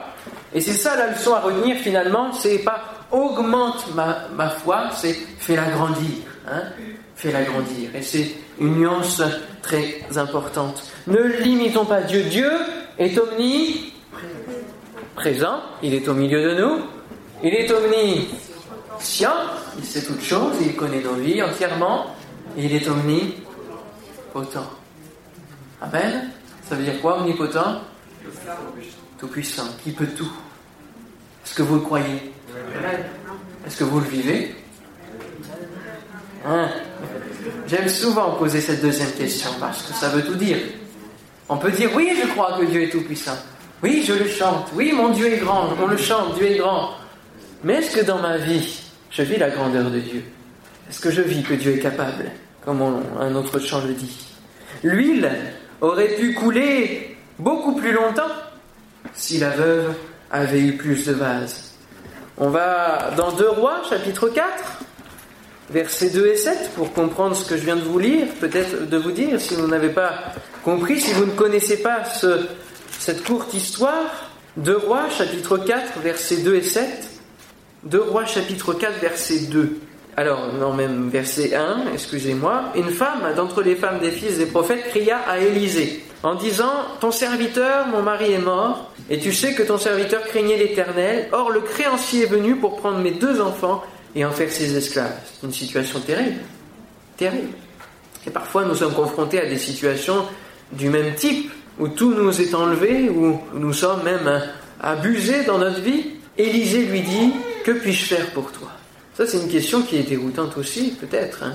Et 0.53 0.61
c'est 0.61 0.73
ça 0.73 0.97
la 0.97 1.13
leçon 1.13 1.35
à 1.35 1.41
retenir 1.41 1.77
finalement. 1.77 2.33
C'est 2.33 2.59
pas 2.59 2.81
augmente 3.11 3.87
ma, 3.95 4.49
foi, 4.51 4.91
c'est 4.95 5.17
fais-la 5.39 5.67
grandir. 5.71 6.19
Hein 6.51 6.63
fais-la 7.15 7.43
grandir. 7.43 7.91
Et 7.95 8.03
c'est 8.03 8.33
une 8.59 8.79
nuance 8.79 9.23
très 9.63 10.05
importante. 10.17 10.83
Ne 11.07 11.23
limitons 11.23 11.85
pas 11.85 12.01
Dieu. 12.01 12.23
Dieu 12.25 12.51
est 12.99 13.17
omni 13.19 13.93
présent, 15.15 15.61
il 15.83 15.95
est 15.95 16.07
au 16.09 16.15
milieu 16.15 16.43
de 16.43 16.61
nous, 16.61 16.83
il 17.43 17.55
est 17.55 17.71
omniscient, 17.71 19.35
il 19.79 19.85
sait 19.85 20.05
toutes 20.05 20.23
choses, 20.23 20.55
il 20.61 20.75
connaît 20.77 21.01
nos 21.01 21.15
vies 21.15 21.43
entièrement, 21.43 22.15
et 22.57 22.65
il 22.65 22.75
est 22.75 22.89
omnipotent. 22.89 24.71
Amen 25.81 26.31
Ça 26.69 26.77
veut 26.77 26.85
dire 26.85 27.01
quoi, 27.01 27.21
omnipotent? 27.21 27.81
Tout 29.19 29.29
puissant, 29.29 29.67
qui 29.83 29.93
peut 29.93 30.07
tout. 30.07 30.33
Est-ce 31.45 31.55
que 31.55 31.63
vous 31.63 31.77
le 31.77 31.81
croyez? 31.81 32.33
Est-ce 33.67 33.77
que 33.77 33.85
vous 33.85 34.01
le 34.01 34.07
vivez? 34.07 34.55
Hein? 36.47 36.69
J'aime 37.67 37.89
souvent 37.89 38.33
poser 38.33 38.61
cette 38.61 38.83
deuxième 38.83 39.13
question 39.13 39.51
parce 39.61 39.83
que 39.83 39.93
ça 39.95 40.09
veut 40.09 40.23
tout 40.23 40.35
dire. 40.35 40.59
On 41.49 41.57
peut 41.57 41.71
dire 41.71 41.91
oui, 41.95 42.13
je 42.21 42.27
crois 42.29 42.59
que 42.59 42.65
Dieu 42.65 42.83
est 42.83 42.91
tout 42.91 43.03
puissant. 43.03 43.37
Oui, 43.83 44.05
je 44.07 44.13
le 44.13 44.29
chante. 44.29 44.69
Oui, 44.75 44.93
mon 44.93 45.09
Dieu 45.09 45.27
est 45.27 45.39
grand. 45.39 45.71
On 45.83 45.87
le 45.87 45.97
chante, 45.97 46.37
Dieu 46.37 46.47
est 46.47 46.59
grand. 46.59 46.91
Mais 47.65 47.75
est-ce 47.75 47.97
que 47.97 48.05
dans 48.05 48.19
ma 48.19 48.37
vie, 48.37 48.81
je 49.11 49.23
vis 49.23 49.39
la 49.39 49.51
grandeur 49.51 49.91
de 49.91 49.99
Dieu? 49.99 50.23
Est-ce 50.89 51.01
que 51.01 51.11
je 51.11 51.23
vis 51.23 51.43
que 51.43 51.55
Dieu 51.55 51.73
est 51.75 51.81
capable 51.81 52.31
Comme 52.65 52.81
un 53.19 53.35
autre 53.35 53.59
chant 53.59 53.81
le 53.85 53.93
dit? 53.93 54.27
L'huile 54.83 55.31
aurait 55.81 56.15
pu 56.15 56.35
couler 56.35 57.17
beaucoup 57.39 57.75
plus 57.75 57.93
longtemps 57.93 58.31
si 59.15 59.39
la 59.39 59.51
veuve 59.51 59.95
avait 60.31 60.61
eu 60.61 60.77
plus 60.77 61.07
de 61.07 61.13
vases. 61.13 61.73
On 62.39 62.51
va 62.51 63.11
dans 63.17 63.33
2 63.33 63.49
Rois, 63.49 63.83
chapitre 63.89 64.29
4, 64.29 64.53
versets 65.71 66.11
2 66.11 66.27
et 66.29 66.37
7, 66.37 66.71
pour 66.75 66.93
comprendre 66.93 67.37
ce 67.37 67.49
que 67.49 67.57
je 67.57 67.65
viens 67.65 67.77
de 67.77 67.83
vous 67.83 67.99
lire, 67.99 68.27
peut-être 68.41 68.89
de 68.89 68.97
vous 68.97 69.13
dire, 69.13 69.41
si 69.41 69.55
vous 69.55 69.67
n'avez 69.67 69.91
pas 69.91 70.15
compris, 70.65 71.01
si 71.01 71.13
vous 71.13 71.27
ne 71.27 71.33
connaissez 71.33 71.83
pas 71.83 72.05
ce, 72.05 72.47
cette 72.99 73.25
courte 73.25 73.55
histoire, 73.55 74.31
de 74.57 74.73
Rois 74.73 75.09
chapitre 75.09 75.59
4 75.59 76.01
versets 76.01 76.39
2 76.39 76.55
et 76.57 76.63
7, 76.63 77.09
de 77.85 77.99
Rois 77.99 78.27
chapitre 78.27 78.75
4 78.75 79.01
verset 79.01 79.47
2. 79.51 79.81
Alors, 80.17 80.53
non, 80.53 80.75
même 80.75 81.09
verset 81.09 81.55
1, 81.55 81.93
excusez-moi. 81.95 82.65
Une 82.75 82.91
femme 82.91 83.35
d'entre 83.35 83.63
les 83.63 83.77
femmes 83.77 83.99
des 84.01 84.11
fils 84.11 84.39
des 84.39 84.47
prophètes 84.47 84.89
cria 84.91 85.19
à 85.27 85.39
Élisée 85.39 86.05
en 86.23 86.35
disant 86.35 86.73
Ton 87.01 87.11
serviteur, 87.11 87.87
mon 87.89 88.03
mari 88.03 88.33
est 88.33 88.39
mort, 88.39 88.91
et 89.09 89.19
tu 89.19 89.33
sais 89.33 89.55
que 89.55 89.63
ton 89.63 89.79
serviteur 89.79 90.23
craignait 90.25 90.59
l'Éternel. 90.59 91.29
Or, 91.33 91.51
le 91.51 91.61
créancier 91.61 92.25
est 92.25 92.27
venu 92.27 92.57
pour 92.57 92.77
prendre 92.77 92.99
mes 92.99 93.13
deux 93.13 93.41
enfants 93.41 93.83
et 94.15 94.25
en 94.25 94.31
faire 94.33 94.51
ses 94.51 94.77
esclaves. 94.77 95.17
C'est 95.25 95.47
une 95.47 95.53
situation 95.53 95.99
terrible. 96.01 96.41
Terrible. 97.17 97.55
Et 98.27 98.31
parfois, 98.31 98.65
nous 98.65 98.75
sommes 98.75 98.95
confrontés 98.95 99.41
à 99.41 99.47
des 99.47 99.59
situations 99.59 100.27
du 100.73 100.91
même 100.91 101.15
type 101.15 101.51
où 101.79 101.89
tout 101.89 102.15
nous 102.15 102.41
est 102.41 102.55
enlevé, 102.55 103.09
où 103.09 103.39
nous 103.55 103.73
sommes 103.73 104.03
même 104.03 104.43
abusés 104.81 105.45
dans 105.45 105.59
notre 105.59 105.81
vie, 105.81 106.13
Élisée 106.39 106.87
lui 106.87 107.01
dit 107.01 107.33
Que 107.65 107.73
puis-je 107.73 108.15
faire 108.15 108.31
pour 108.31 108.51
toi? 108.53 108.69
Ça, 109.15 109.27
c'est 109.27 109.39
une 109.39 109.49
question 109.49 109.83
qui 109.83 109.97
est 109.97 110.03
déroutante 110.03 110.57
aussi, 110.57 110.93
peut-être. 110.93 111.43
Hein. 111.43 111.55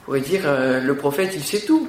On 0.00 0.04
pourrait 0.06 0.20
dire 0.20 0.42
euh, 0.44 0.80
Le 0.80 0.96
prophète, 0.96 1.32
il 1.34 1.44
sait 1.44 1.60
tout. 1.60 1.88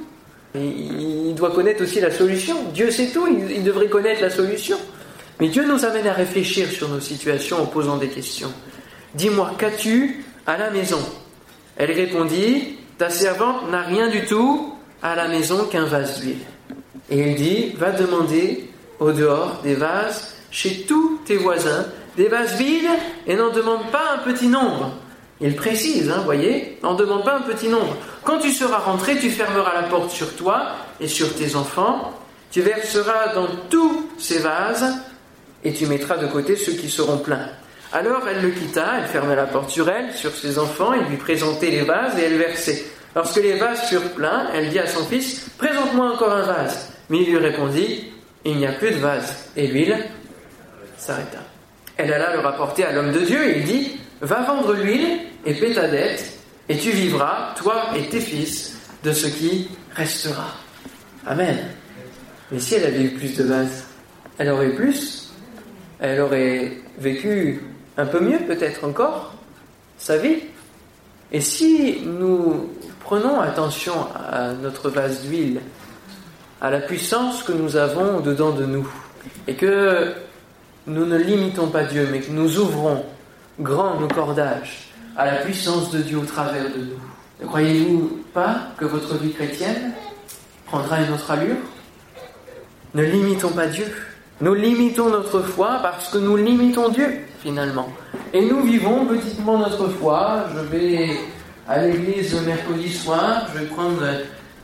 il 0.56 1.34
doit 1.36 1.52
connaître 1.52 1.84
aussi 1.84 2.02
la 2.02 2.12
solution. 2.12 2.56
Dieu 2.74 2.92
sait 2.92 3.08
tout, 3.08 3.28
il, 3.28 3.64
devrait 3.64 3.88
connaître 3.88 4.22
la 4.22 4.30
solution. 4.30 4.78
Mais 5.40 5.48
Dieu 5.48 5.66
nous 5.66 5.86
amène 5.86 6.08
à 6.08 6.14
réfléchir 6.14 6.70
sur 6.70 6.90
nos 6.90 7.00
situations 7.00 7.62
en 7.62 7.66
posant 7.66 7.98
des 7.98 8.10
questions. 8.10 8.52
Dis-moi, 9.16 9.54
qu'as-tu 9.58 10.26
à 10.46 10.58
la 10.58 10.70
maison? 10.70 11.00
Elle 11.78 11.92
répondit 11.92 12.78
Ta 12.98 13.10
servante 13.10 13.72
n'a 13.72 13.84
rien 13.84 14.10
du 14.10 14.26
tout 14.26 14.76
à 15.02 15.16
la 15.16 15.30
maison 15.30 15.66
qu'un 15.68 15.86
vase 15.86 16.20
d'huile. 16.20 16.46
Et 17.12 17.20
il 17.20 17.36
dit, 17.36 17.74
va 17.78 17.92
demander 17.92 18.70
au 19.00 19.12
dehors 19.12 19.60
des 19.64 19.76
vases 19.76 20.36
chez 20.52 20.86
tous 20.88 21.20
tes 21.26 21.38
voisins, 21.38 21.86
des 22.18 22.28
vases 22.28 22.58
vides, 22.58 22.90
et 23.28 23.36
n'en 23.36 23.50
demande 23.50 23.90
pas 23.92 24.16
un 24.16 24.32
petit 24.32 24.48
nombre. 24.48 24.92
Il 25.42 25.56
précise, 25.56 26.10
hein, 26.10 26.22
voyez, 26.26 26.78
n'en 26.84 26.96
demande 26.96 27.24
pas 27.24 27.38
un 27.38 27.42
petit 27.42 27.70
nombre. 27.70 27.96
Quand 28.24 28.40
tu 28.40 28.52
seras 28.52 28.80
rentré, 28.80 29.18
tu 29.18 29.30
fermeras 29.30 29.74
la 29.74 29.88
porte 29.88 30.12
sur 30.12 30.36
toi 30.36 30.74
et 31.00 31.08
sur 31.08 31.34
tes 31.34 31.56
enfants, 31.56 32.14
tu 32.52 32.62
verseras 32.62 33.34
dans 33.34 33.48
tous 33.70 34.10
ces 34.18 34.40
vases, 34.40 34.98
et 35.64 35.74
tu 35.74 35.86
mettras 35.86 36.18
de 36.18 36.28
côté 36.28 36.56
ceux 36.56 36.74
qui 36.74 36.90
seront 36.90 37.18
pleins. 37.18 37.48
Alors 37.92 38.28
elle 38.28 38.42
le 38.42 38.50
quitta, 38.50 39.00
elle 39.00 39.08
fermait 39.08 39.36
la 39.36 39.46
porte 39.46 39.70
sur 39.70 39.90
elle, 39.90 40.14
sur 40.14 40.34
ses 40.36 40.60
enfants, 40.60 40.94
il 40.94 41.08
lui 41.10 41.18
présentait 41.18 41.72
les 41.72 41.82
vases 41.82 42.18
et 42.20 42.24
elle 42.24 42.38
versait. 42.38 42.86
Lorsque 43.16 43.38
les 43.38 43.56
vases 43.56 43.88
furent 43.90 44.12
pleins, 44.12 44.48
elle 44.54 44.70
dit 44.70 44.80
à 44.80 44.88
son 44.88 45.04
fils, 45.06 45.48
Présente-moi 45.58 46.14
encore 46.14 46.32
un 46.32 46.44
vase. 46.44 46.92
Mais 47.10 47.20
il 47.22 47.30
lui 47.30 47.38
répondit, 47.38 48.12
Il 48.46 48.58
n'y 48.58 48.66
a 48.66 48.74
plus 48.74 48.92
de 48.92 48.98
vase. 48.98 49.50
Et 49.56 49.68
l'huile 49.68 49.98
s'arrêta. 50.98 51.40
Elle 51.98 52.14
alla 52.14 52.34
le 52.34 52.40
rapporter 52.40 52.86
à 52.86 52.92
l'homme 52.92 53.12
de 53.12 53.20
Dieu 53.20 53.50
et 53.50 53.60
il 53.60 53.66
dit, 53.66 54.00
Va 54.22 54.42
vendre 54.44 54.74
l'huile 54.74 55.20
et 55.46 55.54
paie 55.54 55.74
ta 55.74 55.88
dette, 55.88 56.40
et 56.68 56.78
tu 56.78 56.92
vivras, 56.92 57.54
toi 57.56 57.92
et 57.96 58.08
tes 58.10 58.20
fils, 58.20 58.78
de 59.04 59.12
ce 59.12 59.28
qui 59.28 59.70
restera. 59.96 60.56
Amen. 61.26 61.58
Mais 62.52 62.60
si 62.60 62.76
elle 62.76 62.86
avait 62.86 63.04
eu 63.04 63.10
plus 63.12 63.38
de 63.38 63.44
vase, 63.44 63.86
elle 64.38 64.50
aurait 64.50 64.68
eu 64.68 64.76
plus, 64.76 65.32
elle 66.00 66.20
aurait 66.22 66.78
vécu 66.98 67.62
un 67.98 68.06
peu 68.06 68.20
mieux 68.20 68.40
peut-être 68.40 68.86
encore 68.86 69.36
sa 69.98 70.18
vie. 70.18 70.38
Et 71.32 71.42
si 71.42 72.02
nous 72.06 72.70
prenons 73.02 73.40
attention 73.40 73.94
à 74.16 74.54
notre 74.54 74.90
vase 74.90 75.24
d'huile, 75.24 75.62
à 76.62 76.70
la 76.70 76.80
puissance 76.80 77.44
que 77.44 77.52
nous 77.52 77.76
avons 77.76 78.18
au-dedans 78.18 78.52
de 78.52 78.66
nous. 78.66 78.88
Et 79.48 79.56
que 79.56 80.14
nous 80.88 81.06
ne 81.06 81.18
limitons 81.18 81.68
pas 81.68 81.84
Dieu, 81.84 82.08
mais 82.12 82.20
que 82.20 82.32
nous 82.32 82.58
ouvrons 82.60 83.04
grand 83.60 84.00
nos 84.00 84.08
cordages 84.08 84.90
à 85.18 85.26
la 85.26 85.36
puissance 85.38 85.92
de 85.92 86.00
Dieu 86.00 86.18
au 86.18 86.26
travers 86.26 86.64
de 86.64 86.80
nous. 86.80 87.00
Ne 87.42 87.48
croyez-vous 87.48 88.24
pas 88.34 88.70
que 88.78 88.86
votre 88.86 89.16
vie 89.18 89.34
chrétienne 89.34 89.94
prendra 90.66 91.02
une 91.02 91.14
autre 91.14 91.32
allure? 91.32 91.58
Ne 92.94 93.04
limitons 93.04 93.52
pas 93.52 93.68
Dieu. 93.68 93.86
Nous 94.42 94.54
limitons 94.54 95.10
notre 95.10 95.42
foi 95.42 95.80
parce 95.82 96.10
que 96.10 96.18
nous 96.18 96.38
limitons 96.38 96.90
Dieu, 96.90 97.20
finalement. 97.42 97.90
Et 98.34 98.46
nous 98.46 98.62
vivons 98.64 99.06
petitement 99.06 99.58
notre 99.58 99.88
foi. 99.90 100.46
Je 100.56 100.62
vais 100.62 101.10
à 101.68 101.86
l'église 101.86 102.34
le 102.34 102.42
mercredi 102.48 102.92
soir, 102.92 103.48
je 103.54 103.60
vais 103.60 103.66
prendre 103.66 104.02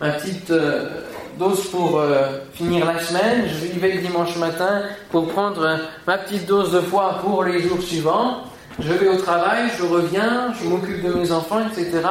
ma 0.01 0.11
petite 0.11 0.49
euh, 0.49 1.01
dose 1.37 1.67
pour 1.67 1.99
euh, 1.99 2.39
finir 2.53 2.85
la 2.85 2.99
semaine, 2.99 3.45
je 3.47 3.79
vais 3.79 3.93
le 3.93 4.01
dimanche 4.01 4.35
matin 4.37 4.83
pour 5.11 5.27
prendre 5.27 5.61
euh, 5.61 5.77
ma 6.07 6.17
petite 6.17 6.45
dose 6.45 6.71
de 6.71 6.81
foi 6.81 7.19
pour 7.21 7.43
les 7.43 7.61
jours 7.61 7.81
suivants. 7.81 8.43
Je 8.79 8.91
vais 8.91 9.07
au 9.07 9.17
travail, 9.17 9.69
je 9.77 9.83
reviens, 9.83 10.53
je 10.61 10.67
m'occupe 10.67 11.03
de 11.03 11.13
mes 11.13 11.31
enfants, 11.31 11.59
etc. 11.67 12.01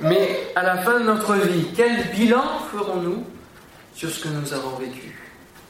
Mais 0.00 0.46
à 0.54 0.62
la 0.62 0.78
fin 0.78 1.00
de 1.00 1.04
notre 1.04 1.34
vie, 1.34 1.66
quel 1.76 2.08
bilan 2.14 2.44
ferons-nous 2.72 3.24
sur 3.94 4.08
ce 4.10 4.24
que 4.24 4.28
nous 4.28 4.52
avons 4.54 4.76
vécu? 4.76 5.18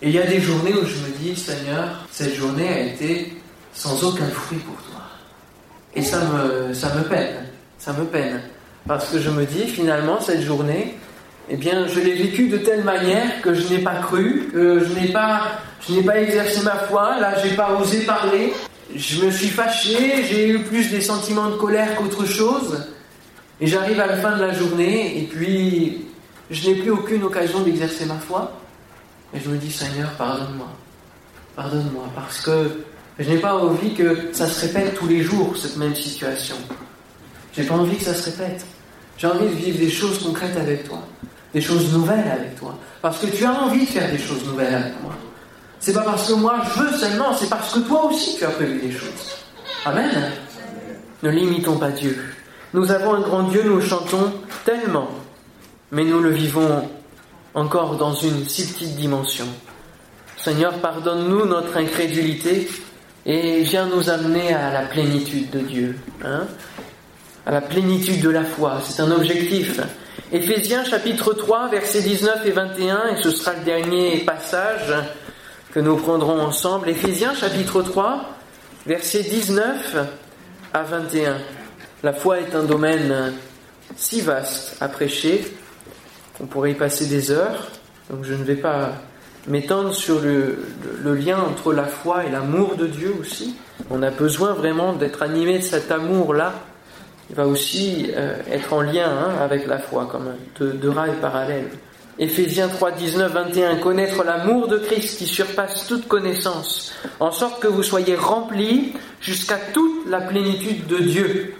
Et 0.03 0.09
il 0.09 0.15
y 0.15 0.19
a 0.19 0.27
des 0.27 0.41
journées 0.41 0.75
où 0.75 0.85
je 0.85 0.99
me 0.99 1.17
dis, 1.19 1.35
Seigneur, 1.35 2.07
cette 2.11 2.35
journée 2.35 2.69
a 2.69 2.81
été 2.81 3.41
sans 3.73 4.05
aucun 4.05 4.27
fruit 4.27 4.59
pour 4.59 4.77
toi. 4.77 5.03
Et 5.95 6.03
ça 6.03 6.19
me, 6.21 6.75
ça 6.75 6.95
me 6.95 7.03
peine, 7.03 7.47
ça 7.79 7.93
me 7.93 8.05
peine. 8.05 8.43
Parce 8.87 9.09
que 9.11 9.19
je 9.19 9.31
me 9.31 9.45
dis, 9.45 9.67
finalement, 9.67 10.21
cette 10.21 10.43
journée, 10.43 10.99
eh 11.51 11.57
bien, 11.57 11.87
je 11.87 12.01
l'ai 12.01 12.15
vécu 12.15 12.49
de 12.49 12.59
telle 12.59 12.85
manière 12.85 13.41
que 13.43 13.55
je 13.55 13.69
n'ai 13.73 13.79
pas 13.79 13.97
cru, 13.97 14.49
que 14.53 14.81
je 14.81 14.93
n'ai 14.93 15.09
pas 15.09 15.61
je 15.87 15.95
n'ai 15.95 16.03
pas 16.03 16.21
exercé 16.21 16.63
ma 16.63 16.75
foi, 16.75 17.19
là 17.21 17.35
j'ai 17.43 17.55
pas 17.55 17.79
osé 17.81 18.01
parler, 18.01 18.53
je 18.95 19.25
me 19.25 19.31
suis 19.31 19.49
fâché, 19.49 20.25
j'ai 20.29 20.49
eu 20.49 20.59
plus 20.61 20.91
des 20.91 21.01
sentiments 21.01 21.49
de 21.49 21.57
colère 21.57 21.95
qu'autre 21.97 22.27
chose, 22.27 22.87
et 23.61 23.67
j'arrive 23.67 24.01
à 24.01 24.07
la 24.07 24.17
fin 24.17 24.37
de 24.37 24.43
la 24.43 24.53
journée, 24.53 25.19
et 25.19 25.25
puis 25.25 26.07
je 26.51 26.69
n'ai 26.69 26.77
plus 26.77 26.91
aucune 26.91 27.23
occasion 27.23 27.61
d'exercer 27.61 28.05
ma 28.07 28.17
foi, 28.17 28.53
et 29.35 29.41
je 29.41 29.49
me 29.49 29.57
dis 29.57 29.71
Seigneur, 29.71 30.11
pardonne-moi, 30.13 30.69
pardonne-moi, 31.57 32.05
parce 32.15 32.41
que 32.41 32.85
je 33.19 33.31
n'ai 33.31 33.39
pas 33.39 33.55
envie 33.55 33.95
que 33.95 34.33
ça 34.33 34.47
se 34.47 34.67
répète 34.67 34.95
tous 34.95 35.09
les 35.09 35.23
jours, 35.23 35.57
cette 35.57 35.77
même 35.77 35.95
situation. 35.95 36.57
J'ai 37.53 37.65
pas 37.65 37.75
envie 37.75 37.97
que 37.97 38.05
ça 38.05 38.15
se 38.15 38.31
répète. 38.31 38.65
J'ai 39.17 39.27
envie 39.27 39.47
de 39.47 39.55
vivre 39.55 39.79
des 39.79 39.91
choses 39.91 40.23
concrètes 40.23 40.57
avec 40.57 40.89
toi, 40.89 41.03
des 41.53 41.61
choses 41.61 41.93
nouvelles 41.93 42.31
avec 42.31 42.57
toi, 42.57 42.79
parce 43.01 43.19
que 43.19 43.27
tu 43.27 43.45
as 43.45 43.53
envie 43.53 43.81
de 43.81 43.91
faire 43.91 44.11
des 44.11 44.19
choses 44.19 44.45
nouvelles 44.45 44.75
avec 44.75 45.03
moi. 45.03 45.15
C'est 45.81 45.93
pas 45.93 46.03
parce 46.03 46.29
que 46.29 46.35
moi 46.35 46.57
je 46.65 46.83
veux 46.83 46.97
seulement, 46.97 47.35
c'est 47.35 47.49
parce 47.49 47.73
que 47.73 47.81
toi 47.81 48.07
aussi 48.07 48.37
tu 48.37 48.45
as 48.45 48.51
prévu 48.51 48.81
des 48.81 48.93
choses. 48.93 49.37
Amen. 49.85 50.33
Ne 51.23 51.31
limitons 51.31 51.79
pas 51.79 51.91
Dieu. 51.91 52.19
Nous 52.75 52.91
avons 52.91 53.15
un 53.15 53.21
grand 53.21 53.45
Dieu, 53.45 53.63
nous 53.65 53.81
chantons 53.81 54.33
tellement, 54.65 55.09
mais 55.91 56.05
nous 56.05 56.21
le 56.21 56.31
vivons 56.31 56.89
encore 57.55 57.97
dans 57.97 58.13
une 58.13 58.49
si 58.49 58.73
petite 58.73 58.97
dimension. 58.97 59.47
Seigneur, 60.37 60.75
pardonne-nous 60.75 61.47
notre 61.47 61.77
incrédulité 61.77 62.69
et 63.27 63.63
viens 63.63 63.87
nous 63.87 64.11
amener 64.11 64.55
à 64.55 64.73
la 64.73 64.83
plénitude 64.83 65.51
de 65.51 65.61
Dieu, 65.61 65.99
hein, 66.25 66.47
à 67.47 67.51
la 67.51 67.61
plénitude 67.61 68.21
de 68.21 68.31
la 68.31 68.45
foi. 68.45 68.81
C'est 68.85 69.03
un 69.03 69.11
objectif. 69.11 69.81
Éphésiens 70.31 70.85
chapitre 70.85 71.33
3, 71.33 71.69
versets 71.69 72.03
19 72.03 72.45
et 72.45 72.51
21, 72.51 73.17
et 73.17 73.23
ce 73.23 73.31
sera 73.31 73.55
le 73.55 73.65
dernier 73.65 74.19
passage 74.27 74.93
que 75.73 75.81
nous 75.81 75.97
prendrons 75.97 76.39
ensemble. 76.39 76.91
Éphésiens 76.91 77.35
chapitre 77.35 77.81
3, 77.81 78.29
versets 78.87 79.23
19 79.23 79.97
à 80.75 80.83
21. 80.83 81.39
La 82.03 82.13
foi 82.13 82.41
est 82.41 82.55
un 82.55 82.65
domaine 82.65 83.33
si 83.97 84.21
vaste 84.21 84.77
à 84.83 84.89
prêcher 84.89 85.51
qu'on 86.37 86.45
pourrait 86.45 86.73
y 86.73 86.75
passer 86.75 87.07
des 87.07 87.31
heures, 87.31 87.69
donc 88.11 88.25
je 88.25 88.35
ne 88.35 88.45
vais 88.45 88.57
pas 88.57 88.93
m'étendre 89.47 89.95
sur 89.95 90.21
le, 90.21 90.59
lien 91.05 91.39
entre 91.41 91.73
la 91.73 91.85
foi 91.85 92.27
et 92.27 92.31
l'amour 92.31 92.77
de 92.77 92.87
Dieu 92.87 93.15
aussi. 93.19 93.57
On 93.89 94.03
a 94.03 94.11
besoin 94.11 94.53
vraiment 94.53 94.93
d'être 94.93 95.23
animé 95.23 95.59
de 95.59 95.65
cet 95.65 95.91
amour-là. 95.91 96.53
Il 97.31 97.37
va 97.37 97.47
aussi 97.47 98.11
euh, 98.17 98.37
être 98.51 98.73
en 98.73 98.81
lien 98.81 99.11
hein, 99.11 99.37
avec 99.41 99.67
la 99.67 99.79
foi, 99.79 100.09
comme 100.11 100.33
deux, 100.59 100.91
rails 100.91 101.17
parallèles. 101.21 101.69
Éphésiens 102.19 102.69
3, 102.69 102.93
19, 102.93 103.33
21, 103.33 103.77
connaître 103.77 104.25
l'amour 104.25 104.67
de 104.67 104.79
Christ 104.79 105.19
qui 105.19 105.27
surpasse 105.27 105.87
toute 105.87 106.09
connaissance, 106.09 106.93
en 107.21 107.31
sorte 107.31 107.61
que 107.61 107.69
vous 107.69 107.83
soyez 107.85 108.17
remplis 108.17 108.95
jusqu'à 109.21 109.59
toute 109.73 110.09
la 110.09 110.23
plénitude 110.23 110.87
de 110.87 110.99
Dieu. 110.99 111.55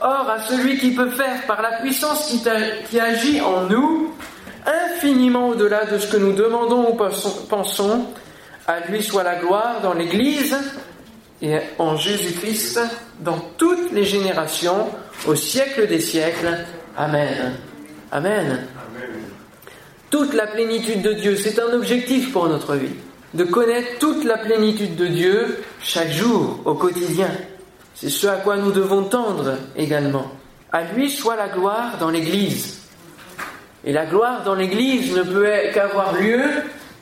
Or, 0.00 0.28
à 0.28 0.40
celui 0.40 0.78
qui 0.78 0.92
peut 0.92 1.10
faire 1.10 1.46
par 1.46 1.62
la 1.62 1.80
puissance 1.80 2.28
qui, 2.28 2.42
qui 2.90 2.98
agit 2.98 3.40
en 3.40 3.64
nous, 3.64 4.14
infiniment 4.66 5.48
au-delà 5.48 5.84
de 5.84 5.98
ce 5.98 6.10
que 6.10 6.16
nous 6.16 6.32
demandons 6.32 6.90
ou 6.90 6.96
pensons, 7.48 8.06
à 8.66 8.80
lui 8.88 9.02
soit 9.02 9.22
la 9.22 9.36
gloire 9.36 9.80
dans 9.82 9.94
l'Église 9.94 10.56
et 11.42 11.58
en 11.78 11.96
Jésus-Christ 11.96 12.80
dans 13.20 13.38
toutes 13.56 13.92
les 13.92 14.04
générations, 14.04 14.88
au 15.26 15.34
siècle 15.34 15.86
des 15.86 16.00
siècles. 16.00 16.58
Amen. 16.96 17.54
Amen 18.10 18.66
toute 20.10 20.34
la 20.34 20.46
plénitude 20.46 21.02
de 21.02 21.12
Dieu. 21.12 21.36
C'est 21.36 21.58
un 21.58 21.72
objectif 21.72 22.32
pour 22.32 22.48
notre 22.48 22.74
vie, 22.74 22.94
de 23.34 23.44
connaître 23.44 23.98
toute 23.98 24.24
la 24.24 24.38
plénitude 24.38 24.96
de 24.96 25.06
Dieu 25.06 25.58
chaque 25.82 26.10
jour, 26.10 26.60
au 26.64 26.74
quotidien. 26.74 27.30
C'est 27.94 28.10
ce 28.10 28.26
à 28.26 28.36
quoi 28.36 28.56
nous 28.56 28.72
devons 28.72 29.04
tendre 29.04 29.56
également. 29.76 30.30
À 30.72 30.84
lui 30.84 31.10
soit 31.10 31.36
la 31.36 31.48
gloire 31.48 31.98
dans 31.98 32.10
l'Église. 32.10 32.80
Et 33.84 33.92
la 33.92 34.06
gloire 34.06 34.44
dans 34.44 34.54
l'Église 34.54 35.14
ne 35.14 35.22
peut 35.22 35.48
qu'avoir 35.72 36.14
lieu 36.20 36.42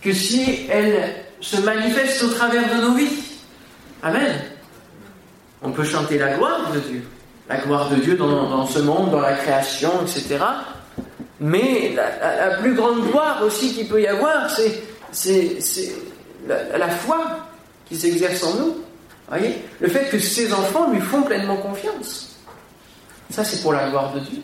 que 0.01 0.13
si 0.13 0.67
elle 0.71 1.15
se 1.41 1.61
manifeste 1.61 2.23
au 2.23 2.29
travers 2.29 2.63
de 2.75 2.83
nos 2.83 2.95
vies. 2.95 3.26
Amen. 4.07 4.41
On 5.63 5.73
peut 5.73 5.83
chanter 5.83 6.17
la 6.17 6.35
gloire 6.35 6.71
de 6.73 6.79
Dieu, 6.79 7.03
la 7.49 7.57
gloire 7.57 7.89
de 7.91 7.97
Dieu 7.97 8.17
dans, 8.17 8.65
ce 8.65 8.79
monde, 8.79 9.11
dans 9.11 9.21
la 9.21 9.33
création, 9.33 9.91
etc. 10.03 10.39
Mais 11.41 11.93
la, 11.97 12.57
plus 12.59 12.75
grande 12.75 13.11
gloire 13.11 13.43
aussi 13.45 13.75
qu'il 13.75 13.89
peut 13.89 14.01
y 14.01 14.07
avoir, 14.07 14.49
c'est 14.49 15.57
la, 16.47 16.89
foi 16.89 17.49
qui 17.87 17.97
s'exerce 17.97 18.45
en 18.45 18.55
nous. 18.55 18.77
Voyez? 19.29 19.57
Le 19.81 19.89
fait 19.89 20.09
que 20.09 20.21
ses 20.21 20.53
enfants 20.53 20.93
lui 20.93 21.01
font 21.01 21.23
pleinement 21.23 21.57
confiance. 21.57 22.37
Ça, 23.31 23.43
c'est 23.43 23.61
pour 23.61 23.73
la 23.73 23.89
gloire 23.89 24.13
de 24.15 24.21
Dieu. 24.21 24.39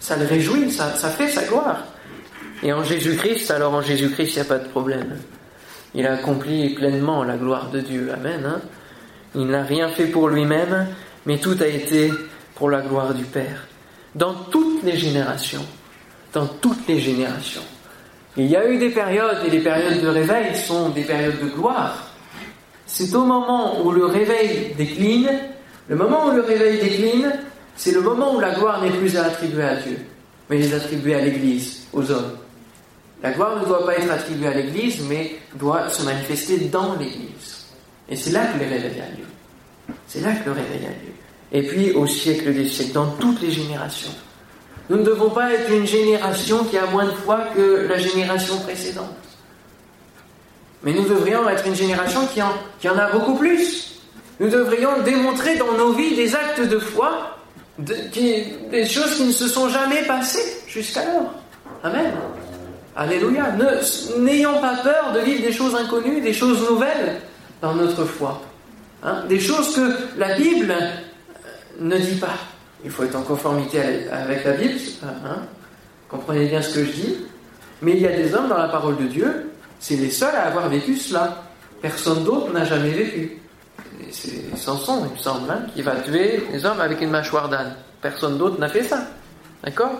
Ça 0.00 0.16
le 0.16 0.26
réjouit, 0.26 0.70
ça 0.70 0.90
fait 0.90 1.30
sa 1.30 1.44
gloire. 1.44 1.82
Et 2.62 2.74
en 2.74 2.84
Jésus-Christ, 2.84 3.50
alors 3.50 3.72
en 3.72 3.80
Jésus-Christ, 3.80 4.32
il 4.32 4.34
n'y 4.34 4.42
a 4.42 4.44
pas 4.44 4.58
de 4.58 4.68
problème. 4.68 5.16
Il 5.94 6.06
a 6.06 6.14
accompli 6.14 6.74
pleinement 6.74 7.24
la 7.24 7.36
gloire 7.36 7.70
de 7.70 7.80
Dieu. 7.80 8.10
Amen. 8.12 8.44
Hein. 8.44 8.60
il 9.34 9.46
n'a 9.46 9.62
rien 9.62 9.88
fait 9.88 10.06
pour 10.06 10.28
lui-même, 10.28 10.86
mais 11.26 11.38
tout 11.38 11.56
a 11.60 11.66
été 11.66 12.12
pour 12.54 12.70
la 12.70 12.80
gloire 12.80 13.14
du 13.14 13.24
Père 13.24 13.68
dans 14.14 14.34
toutes 14.34 14.82
les 14.82 14.96
générations. 14.96 15.64
Dans 16.32 16.46
toutes 16.46 16.86
les 16.88 17.00
générations. 17.00 17.62
Il 18.36 18.46
y 18.46 18.56
a 18.56 18.68
eu 18.68 18.78
des 18.78 18.90
périodes, 18.90 19.38
et 19.46 19.50
les 19.50 19.60
périodes 19.60 20.00
de 20.00 20.08
réveil 20.08 20.54
sont 20.54 20.90
des 20.90 21.02
périodes 21.02 21.40
de 21.40 21.48
gloire. 21.48 22.10
C'est 22.86 23.14
au 23.14 23.24
moment 23.24 23.84
où 23.84 23.90
le 23.90 24.06
réveil 24.06 24.74
décline, 24.76 25.30
le 25.88 25.96
moment 25.96 26.26
où 26.26 26.30
le 26.32 26.42
réveil 26.42 26.80
décline, 26.80 27.32
c'est 27.76 27.92
le 27.92 28.00
moment 28.00 28.34
où 28.34 28.40
la 28.40 28.54
gloire 28.54 28.82
n'est 28.82 28.90
plus 28.90 29.16
à 29.16 29.24
attribuer 29.26 29.64
à 29.64 29.76
Dieu, 29.76 29.98
mais 30.50 30.66
est 30.66 30.74
attribuée 30.74 31.14
à 31.14 31.20
l'Église, 31.20 31.86
aux 31.92 32.10
hommes. 32.10 32.36
La 33.22 33.32
gloire 33.32 33.60
ne 33.60 33.66
doit 33.66 33.84
pas 33.84 33.96
être 33.96 34.10
attribuée 34.10 34.48
à 34.48 34.54
l'Église, 34.54 35.02
mais 35.08 35.36
doit 35.54 35.88
se 35.88 36.02
manifester 36.02 36.58
dans 36.58 36.94
l'Église. 36.94 37.66
Et 38.08 38.16
c'est 38.16 38.30
là 38.30 38.46
que 38.46 38.58
le 38.58 38.68
réveil 38.68 39.00
a 39.00 39.10
lieu. 39.16 39.94
C'est 40.06 40.20
là 40.20 40.32
que 40.32 40.46
le 40.46 40.52
réveil 40.52 40.86
a 40.86 40.90
lieu 40.90 41.14
et 41.52 41.62
puis 41.62 41.92
au 41.92 42.06
siècle 42.06 42.52
des 42.52 42.68
siècles, 42.68 42.92
dans 42.92 43.10
toutes 43.12 43.40
les 43.40 43.50
générations. 43.50 44.12
Nous 44.90 44.96
ne 44.96 45.02
devons 45.02 45.30
pas 45.30 45.52
être 45.52 45.70
une 45.70 45.86
génération 45.86 46.64
qui 46.64 46.78
a 46.78 46.86
moins 46.86 47.06
de 47.06 47.10
foi 47.10 47.40
que 47.54 47.86
la 47.88 47.98
génération 47.98 48.58
précédente. 48.60 49.14
Mais 50.82 50.92
nous 50.92 51.04
devrions 51.04 51.48
être 51.48 51.66
une 51.66 51.74
génération 51.74 52.26
qui 52.26 52.40
en, 52.40 52.52
qui 52.78 52.88
en 52.88 52.96
a 52.96 53.10
beaucoup 53.10 53.34
plus. 53.34 54.00
Nous 54.40 54.48
devrions 54.48 55.02
démontrer 55.02 55.56
dans 55.56 55.72
nos 55.72 55.92
vies 55.92 56.14
des 56.14 56.34
actes 56.34 56.60
de 56.60 56.78
foi, 56.78 57.36
des 57.78 58.86
choses 58.88 59.16
qui 59.16 59.24
ne 59.24 59.32
se 59.32 59.48
sont 59.48 59.68
jamais 59.68 60.02
passées 60.02 60.62
jusqu'alors. 60.68 61.32
Amen. 61.82 62.12
Alléluia. 62.98 63.54
N'ayons 64.18 64.60
pas 64.60 64.74
peur 64.82 65.12
de 65.14 65.20
vivre 65.20 65.40
des 65.40 65.52
choses 65.52 65.74
inconnues, 65.76 66.20
des 66.20 66.32
choses 66.32 66.68
nouvelles 66.68 67.20
dans 67.62 67.72
notre 67.72 68.04
foi. 68.04 68.42
Hein? 69.04 69.22
des 69.28 69.38
choses 69.38 69.76
que 69.76 70.18
la 70.18 70.34
Bible 70.34 70.74
ne 71.78 71.96
dit 71.96 72.16
pas. 72.16 72.34
Il 72.84 72.90
faut 72.90 73.04
être 73.04 73.14
en 73.14 73.22
conformité 73.22 73.80
avec 74.10 74.44
la 74.44 74.52
Bible, 74.54 74.74
hein? 75.04 75.42
Comprenez 76.08 76.46
bien 76.46 76.60
ce 76.60 76.74
que 76.74 76.84
je 76.84 76.90
dis. 76.90 77.16
Mais 77.80 77.92
il 77.92 78.00
y 78.00 78.06
a 78.08 78.16
des 78.16 78.34
hommes 78.34 78.48
dans 78.48 78.58
la 78.58 78.66
parole 78.66 78.96
de 78.96 79.04
Dieu, 79.04 79.52
c'est 79.78 79.94
les 79.94 80.10
seuls 80.10 80.34
à 80.34 80.46
avoir 80.46 80.68
vécu 80.68 80.96
cela. 80.96 81.44
Personne 81.80 82.24
d'autre 82.24 82.52
n'a 82.52 82.64
jamais 82.64 82.90
vécu. 82.90 83.40
C'est 84.10 84.56
Samson, 84.56 85.06
il 85.08 85.12
me 85.12 85.22
semble, 85.22 85.48
hein, 85.48 85.60
qui 85.72 85.82
va 85.82 85.94
tuer 86.00 86.42
les 86.52 86.66
hommes 86.66 86.80
avec 86.80 87.00
une 87.00 87.10
mâchoire 87.10 87.48
d'âne. 87.48 87.76
Personne 88.02 88.38
d'autre 88.38 88.58
n'a 88.58 88.68
fait 88.68 88.82
ça. 88.82 89.06
D'accord? 89.62 89.92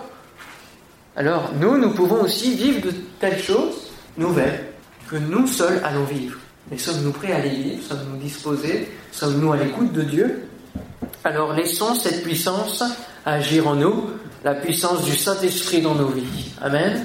Alors, 1.19 1.51
nous, 1.59 1.77
nous 1.77 1.91
pouvons 1.91 2.23
aussi 2.23 2.55
vivre 2.55 2.79
de 2.79 2.93
telles 3.19 3.43
choses 3.43 3.91
nouvelles 4.17 4.67
que 5.11 5.17
nous 5.17 5.47
seuls 5.47 5.81
allons 5.83 6.05
vivre. 6.05 6.39
Mais 6.71 6.77
sommes-nous 6.77 7.11
prêts 7.11 7.33
à 7.33 7.39
les 7.39 7.49
vivre? 7.49 7.83
Sommes-nous 7.83 8.17
disposés? 8.17 8.87
Sommes-nous 9.11 9.51
à 9.51 9.57
l'écoute 9.57 9.91
de 9.91 10.03
Dieu? 10.03 10.47
Alors 11.25 11.51
laissons 11.51 11.93
cette 11.93 12.23
puissance 12.23 12.83
agir 13.25 13.67
en 13.67 13.75
nous, 13.75 14.11
la 14.45 14.55
puissance 14.55 15.03
du 15.03 15.13
Saint-Esprit 15.13 15.81
dans 15.81 15.93
nos 15.95 16.07
vies. 16.07 16.53
Amen. 16.61 17.03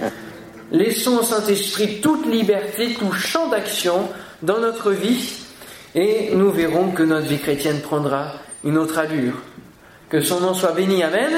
Laissons 0.70 1.18
au 1.18 1.22
Saint-Esprit 1.24 2.00
toute 2.00 2.24
liberté, 2.26 2.94
tout 2.94 3.10
champ 3.10 3.48
d'action 3.48 4.08
dans 4.42 4.60
notre 4.60 4.92
vie 4.92 5.32
et 5.96 6.30
nous 6.36 6.52
verrons 6.52 6.92
que 6.92 7.02
notre 7.02 7.26
vie 7.26 7.40
chrétienne 7.40 7.80
prendra 7.80 8.34
une 8.62 8.78
autre 8.78 8.96
allure. 8.96 9.34
Que 10.08 10.20
son 10.20 10.38
nom 10.38 10.54
soit 10.54 10.72
béni. 10.72 11.02
Amen. 11.02 11.32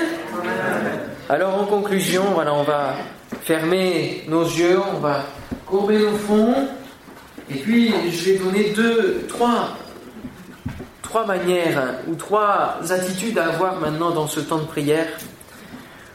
Alors 1.28 1.60
en 1.60 1.64
conclusion, 1.66 2.22
voilà, 2.34 2.54
on 2.54 2.62
va 2.62 2.94
fermer 3.42 4.22
nos 4.28 4.44
yeux, 4.44 4.78
on 4.94 5.00
va 5.00 5.24
courber 5.66 5.98
nos 5.98 6.12
fronts 6.12 6.68
et 7.50 7.54
puis 7.54 7.92
je 8.12 8.30
vais 8.30 8.38
donner 8.38 8.70
deux, 8.70 9.24
trois 9.26 9.76
trois 11.02 11.26
manières 11.26 11.94
ou 12.06 12.14
trois 12.14 12.78
attitudes 12.90 13.38
à 13.38 13.46
avoir 13.46 13.80
maintenant 13.80 14.10
dans 14.10 14.28
ce 14.28 14.38
temps 14.38 14.58
de 14.58 14.66
prière. 14.66 15.08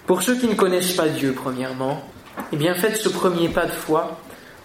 Pour 0.07 0.21
ceux 0.21 0.35
qui 0.35 0.47
ne 0.47 0.53
connaissent 0.53 0.93
pas 0.93 1.09
Dieu, 1.09 1.33
premièrement, 1.33 2.03
eh 2.53 2.55
bien 2.55 2.73
faites 2.73 2.95
ce 2.95 3.09
premier 3.09 3.49
pas 3.49 3.65
de 3.65 3.71
foi 3.71 4.17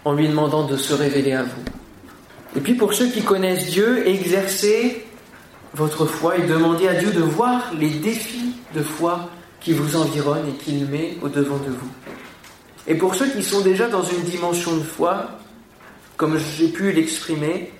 en 0.04 0.12
lui 0.12 0.28
demandant 0.28 0.62
de 0.62 0.76
se 0.76 0.94
révéler 0.94 1.32
à 1.32 1.42
vous. 1.42 1.64
Et 2.54 2.60
puis 2.60 2.74
pour 2.74 2.94
ceux 2.94 3.08
qui 3.08 3.22
connaissent 3.22 3.66
Dieu, 3.66 4.06
exercez 4.06 5.06
votre 5.74 6.06
foi 6.06 6.38
et 6.38 6.42
demandez 6.42 6.86
à 6.86 6.94
Dieu 6.94 7.10
de 7.10 7.22
voir 7.22 7.72
les 7.76 7.90
défis 7.90 8.54
de 8.76 8.82
foi 8.82 9.28
qui 9.60 9.72
vous 9.72 9.96
environnent 9.96 10.48
et 10.48 10.64
qu'il 10.64 10.86
met 10.86 11.16
au-devant 11.22 11.58
de 11.58 11.70
vous. 11.70 11.90
Et 12.86 12.94
pour 12.94 13.14
ceux 13.14 13.28
qui 13.30 13.42
sont 13.42 13.62
déjà 13.62 13.88
dans 13.88 14.02
une 14.02 14.22
dimension 14.22 14.76
de 14.76 14.82
foi, 14.82 15.38
comme 16.16 16.38
j'ai 16.38 16.68
pu 16.68 16.92
l'exprimer, 16.92 17.72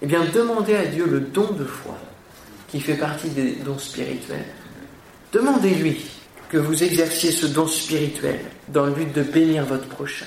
eh 0.00 0.06
bien 0.06 0.24
demandez 0.32 0.74
à 0.74 0.86
Dieu 0.86 1.06
le 1.06 1.20
don 1.20 1.52
de 1.52 1.64
foi 1.64 1.96
qui 2.68 2.80
fait 2.80 2.94
partie 2.94 3.28
des 3.28 3.52
dons 3.52 3.78
spirituels. 3.78 4.46
Demandez-lui 5.32 6.04
que 6.48 6.58
vous 6.58 6.82
exerciez 6.82 7.30
ce 7.30 7.46
don 7.46 7.66
spirituel 7.66 8.40
dans 8.68 8.86
le 8.86 8.92
but 8.92 9.12
de 9.12 9.22
bénir 9.22 9.64
votre 9.64 9.86
prochain. 9.86 10.26